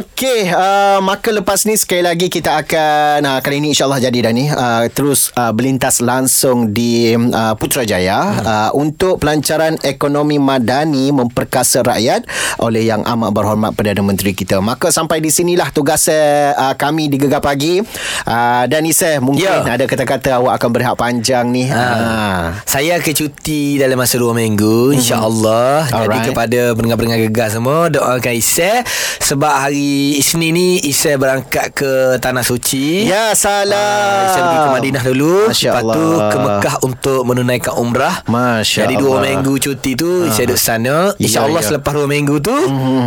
Okey, 0.04 0.52
uh, 0.52 1.00
maka 1.00 1.32
lepas 1.32 1.64
ni 1.64 1.80
sekali 1.80 2.04
lagi 2.04 2.28
kita 2.28 2.60
akan 2.60 3.24
uh, 3.24 3.40
kali 3.40 3.64
ini 3.64 3.72
insyaallah 3.72 3.96
jadi 3.96 4.28
dah 4.28 4.32
ni 4.36 4.52
uh, 4.52 4.84
terus 4.92 5.32
uh, 5.32 5.48
berlintas 5.56 6.04
langsung 6.04 6.76
di 6.76 7.16
uh, 7.16 7.56
Putrajaya 7.56 8.20
hmm. 8.20 8.44
uh, 8.44 8.70
untuk 8.76 9.16
pelancaran 9.16 9.80
ekonomi 9.80 10.36
madani 10.36 11.08
memperkasa 11.08 11.80
rakyat 11.80 12.28
oleh 12.60 12.84
yang 12.84 13.00
amat 13.00 13.32
berhormat 13.32 13.72
Perdana 13.72 14.04
Menteri 14.04 14.36
kita. 14.36 14.60
Maka 14.60 14.92
sampai 14.92 15.24
di 15.24 15.32
sinilah 15.32 15.72
tugas 15.72 16.04
uh, 16.12 16.76
kami 16.76 17.08
di 17.08 17.16
Gegar 17.16 17.40
Pagi. 17.40 17.80
Uh, 18.28 18.68
dan 18.68 18.84
Isai 18.84 19.24
mungkin 19.24 19.40
Ya. 19.48 19.64
ada 19.64 19.88
kata-kata 19.88 20.44
awak 20.44 20.60
akan 20.60 20.68
berehat 20.76 20.96
panjang 21.00 21.48
ni. 21.48 21.64
Ha. 21.72 21.80
Uh. 21.80 22.44
Saya 22.68 23.00
akan 23.00 23.14
cuti 23.16 23.80
dalam 23.80 23.96
masa 23.96 24.20
dua 24.20 24.36
minggu 24.36 24.92
InsyaAllah 24.92 25.88
Jadi 25.88 25.96
Alright. 25.96 26.26
kepada 26.28 26.47
kepada 26.48 26.72
pendengar-pendengar 26.72 27.20
gegar 27.22 27.48
semua 27.52 27.92
doakan 27.92 28.32
Isai 28.32 28.80
sebab 29.20 29.52
hari 29.60 30.16
Isnin 30.16 30.56
ni 30.56 30.68
Isai 30.80 31.20
berangkat 31.20 31.76
ke 31.76 31.90
Tanah 32.16 32.40
Suci. 32.40 33.04
Ya 33.04 33.36
salah. 33.36 34.24
Isai 34.24 34.40
pergi 34.40 34.56
ke 34.58 34.70
Madinah 34.72 35.02
dulu 35.04 35.34
Masya 35.46 35.68
Lepas 35.70 35.82
tu 35.84 36.00
Allah. 36.08 36.30
ke 36.32 36.36
Mekah 36.40 36.74
untuk 36.80 37.20
menunaikan 37.22 37.74
umrah 37.76 38.24
Masya 38.24 38.88
Jadi 38.88 38.94
dua 38.96 39.20
Allah. 39.20 39.24
minggu 39.28 39.52
cuti 39.60 39.92
tu 39.92 40.24
Isai 40.24 40.48
duduk 40.48 40.56
sana 40.56 41.12
InsyaAllah 41.14 41.60
Ya, 41.60 41.60
ya. 41.60 41.68
selepas 41.68 41.92
dua 41.92 42.06
minggu 42.08 42.40
tu 42.40 42.56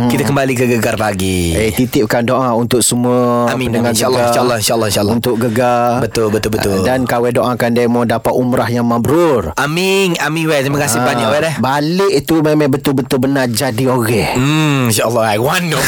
Kita 0.06 0.22
kembali 0.22 0.52
ke 0.54 0.64
Gegar 0.68 0.94
Pagi 0.94 1.50
Eh 1.50 1.74
titipkan 1.74 2.22
doa 2.22 2.54
untuk 2.54 2.78
semua 2.78 3.50
Amin, 3.50 3.74
pendengar 3.74 3.90
amin. 3.90 3.98
InsyaAllah, 3.98 4.22
insyaAllah, 4.30 4.56
insyaAllah, 4.60 4.88
insyaAllah. 4.88 5.14
Untuk 5.18 5.34
gegar 5.36 5.98
Betul, 6.00 6.30
betul, 6.30 6.50
betul. 6.52 6.78
Ah, 6.78 6.86
Dan 6.86 7.02
kawan 7.02 7.34
doakan 7.34 7.70
demo 7.72 8.06
dapat 8.06 8.30
umrah 8.30 8.70
yang 8.70 8.86
mabrur 8.86 9.50
Amin 9.58 10.14
Amin 10.20 10.46
weh 10.46 10.62
Terima 10.62 10.78
kasih 10.78 11.02
Ah, 11.02 11.06
banyak 11.08 11.26
weh 11.26 11.54
Balik 11.58 12.12
itu 12.14 12.38
memang 12.38 12.70
betul-betul 12.70 13.18
benar 13.18 13.31
jadi 13.48 13.84
orang. 13.88 14.36
Hmm, 14.36 14.80
insyaAllah. 14.92 15.24
Ai. 15.34 15.38
Wano 15.42 15.80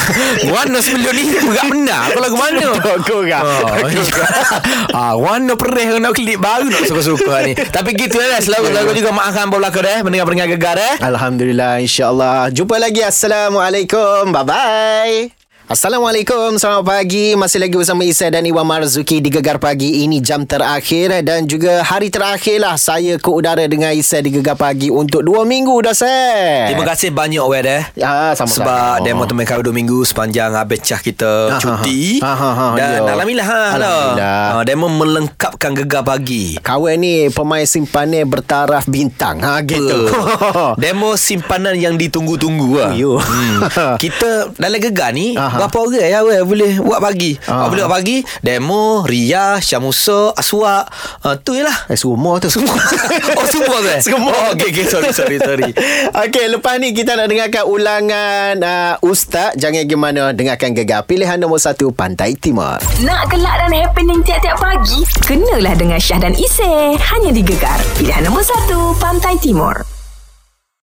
Wano 0.51 0.79
sebelum 0.83 1.13
ni 1.15 1.25
Berat 1.31 1.67
benar. 1.71 2.03
Aku 2.11 2.19
lagu 2.21 2.37
mana? 2.37 2.67
Korang. 3.05 3.45
ah, 4.99 5.15
Wano 5.15 5.55
perih 5.55 6.01
Nak 6.03 6.13
klik 6.17 6.41
baru 6.41 6.67
Nak 6.69 6.85
suka-suka 6.91 7.45
ni. 7.47 7.53
Tapi 7.55 7.95
gitu 7.95 8.19
lah 8.19 8.41
Selalu-selalu 8.43 8.91
juga 8.99 9.11
Maafkan 9.15 9.47
apa 9.49 9.57
belakang 9.61 9.85
dah 9.85 9.99
Pendengar-pendengar 10.03 10.49
gegar 10.57 10.77
eh. 10.81 10.95
Alhamdulillah 11.01 11.81
insyaAllah. 11.85 12.51
Jumpa 12.51 12.77
lagi. 12.81 13.05
Assalamualaikum. 13.05 14.33
Bye 14.33 14.45
bye 14.45 15.44
Assalamualaikum 15.65 16.61
Selamat 16.61 16.85
pagi 16.85 17.33
Masih 17.33 17.57
lagi 17.57 17.73
bersama 17.73 18.05
Isa 18.05 18.29
dan 18.29 18.45
Iwan 18.45 18.69
Marzuki 18.69 19.25
Di 19.25 19.33
Gegar 19.33 19.57
Pagi 19.57 20.05
Ini 20.05 20.21
jam 20.21 20.45
terakhir 20.45 21.25
Dan 21.25 21.49
juga 21.49 21.81
hari 21.81 22.13
terakhir 22.13 22.61
lah 22.61 22.77
Saya 22.77 23.17
ke 23.17 23.25
udara 23.27 23.65
dengan 23.65 23.89
Isa 23.91 24.21
Di 24.21 24.29
Gegar 24.29 24.61
Pagi 24.61 24.93
Untuk 24.93 25.25
dua 25.25 25.49
minggu 25.49 25.73
dah 25.81 25.97
saya 25.97 26.69
Terima 26.69 26.85
kasih 26.85 27.09
banyak 27.11 27.41
weh 27.41 27.63
dah 27.65 27.81
Ya, 27.97 28.37
sama-sama. 28.37 28.61
Sebab 28.61 28.95
demo 29.03 29.25
teman 29.25 29.45
kau 29.45 29.57
2 29.59 29.73
minggu 29.73 30.05
sepanjang 30.05 30.53
habis 30.53 30.85
cah 30.85 31.01
kita 31.01 31.33
Ha, 31.47 31.57
ha, 31.57 31.61
cuti. 31.81 32.21
ha. 32.21 32.29
Ha, 32.29 32.35
ha, 32.37 32.51
ha, 32.53 32.67
Dan 32.77 32.89
ya. 33.01 33.01
alhamdulillah 33.09 33.49
ha. 33.49 33.63
Alhamdulillah. 33.73 34.37
Ha, 34.37 34.61
demo 34.63 34.87
melengkapkan 34.91 35.73
gegar 35.75 36.05
pagi. 36.05 36.61
Kawan 36.61 37.01
ni 37.01 37.15
pemain 37.33 37.65
simpanan 37.65 38.29
bertaraf 38.29 38.85
bintang 38.85 39.41
ha, 39.41 39.65
gitu. 39.65 40.13
Demo 40.83 41.17
simpanan 41.17 41.73
yang 41.73 41.97
ditunggu-tunggu 41.97 42.69
lah. 42.77 42.93
Yo. 42.93 43.17
Hmm. 43.17 43.65
Kita 44.03 44.53
dalam 44.55 44.77
gegar 44.79 45.17
ni 45.17 45.33
Aha. 45.55 45.71
berapa 45.71 45.77
orang 45.79 46.11
ya 46.11 46.21
weh 46.27 46.41
boleh 46.43 46.73
buat 46.83 46.99
pagi. 46.99 47.39
Aha. 47.47 47.55
Ha. 47.55 47.69
Boleh 47.71 47.83
buat 47.87 47.95
pagi. 48.03 48.17
Demo, 48.43 49.07
Ria, 49.07 49.63
Syamusa, 49.63 50.35
Aswak. 50.35 50.91
Ha, 51.23 51.39
tu 51.39 51.55
je 51.55 51.63
lah. 51.63 51.87
Eh 51.87 51.95
semua 51.95 52.43
tu 52.43 52.51
Semua 52.51 52.75
oh 53.39 53.47
semua 53.47 53.77
tu 53.79 53.89
eh? 53.89 54.03
Semua. 54.03 54.33
Oh 54.35 54.47
okay, 54.53 54.75
okay. 54.75 54.85
Sorry, 54.91 55.15
sorry, 55.15 55.39
sorry. 55.39 55.71
Okey, 56.27 56.45
lepas 56.51 56.83
ni 56.83 56.91
kita 56.91 57.15
nak 57.15 57.31
dengarkan 57.31 57.65
ulangan 57.65 58.53
uh, 58.59 58.95
Ustaz. 59.07 59.55
Jangan 59.55 59.87
gimana 59.87 60.35
dengarkan 60.35 60.75
gegar. 60.75 61.07
Pilihan 61.07 61.39
nombor 61.39 61.63
satu, 61.63 61.95
Pantai 61.95 62.35
Timur. 62.35 62.83
Nak 63.07 63.31
gelak 63.31 63.55
dan 63.63 63.71
happening 63.71 64.21
tiap-tiap 64.27 64.59
pagi? 64.59 65.07
Kenalah 65.23 65.79
dengan 65.79 66.03
Syah 66.03 66.19
dan 66.19 66.35
Isy. 66.35 66.99
Hanya 66.99 67.31
di 67.31 67.43
Gegar. 67.45 67.79
Pilihan 67.95 68.27
nombor 68.27 68.43
1, 68.43 68.99
Pantai 68.99 69.39
Timur. 69.39 69.94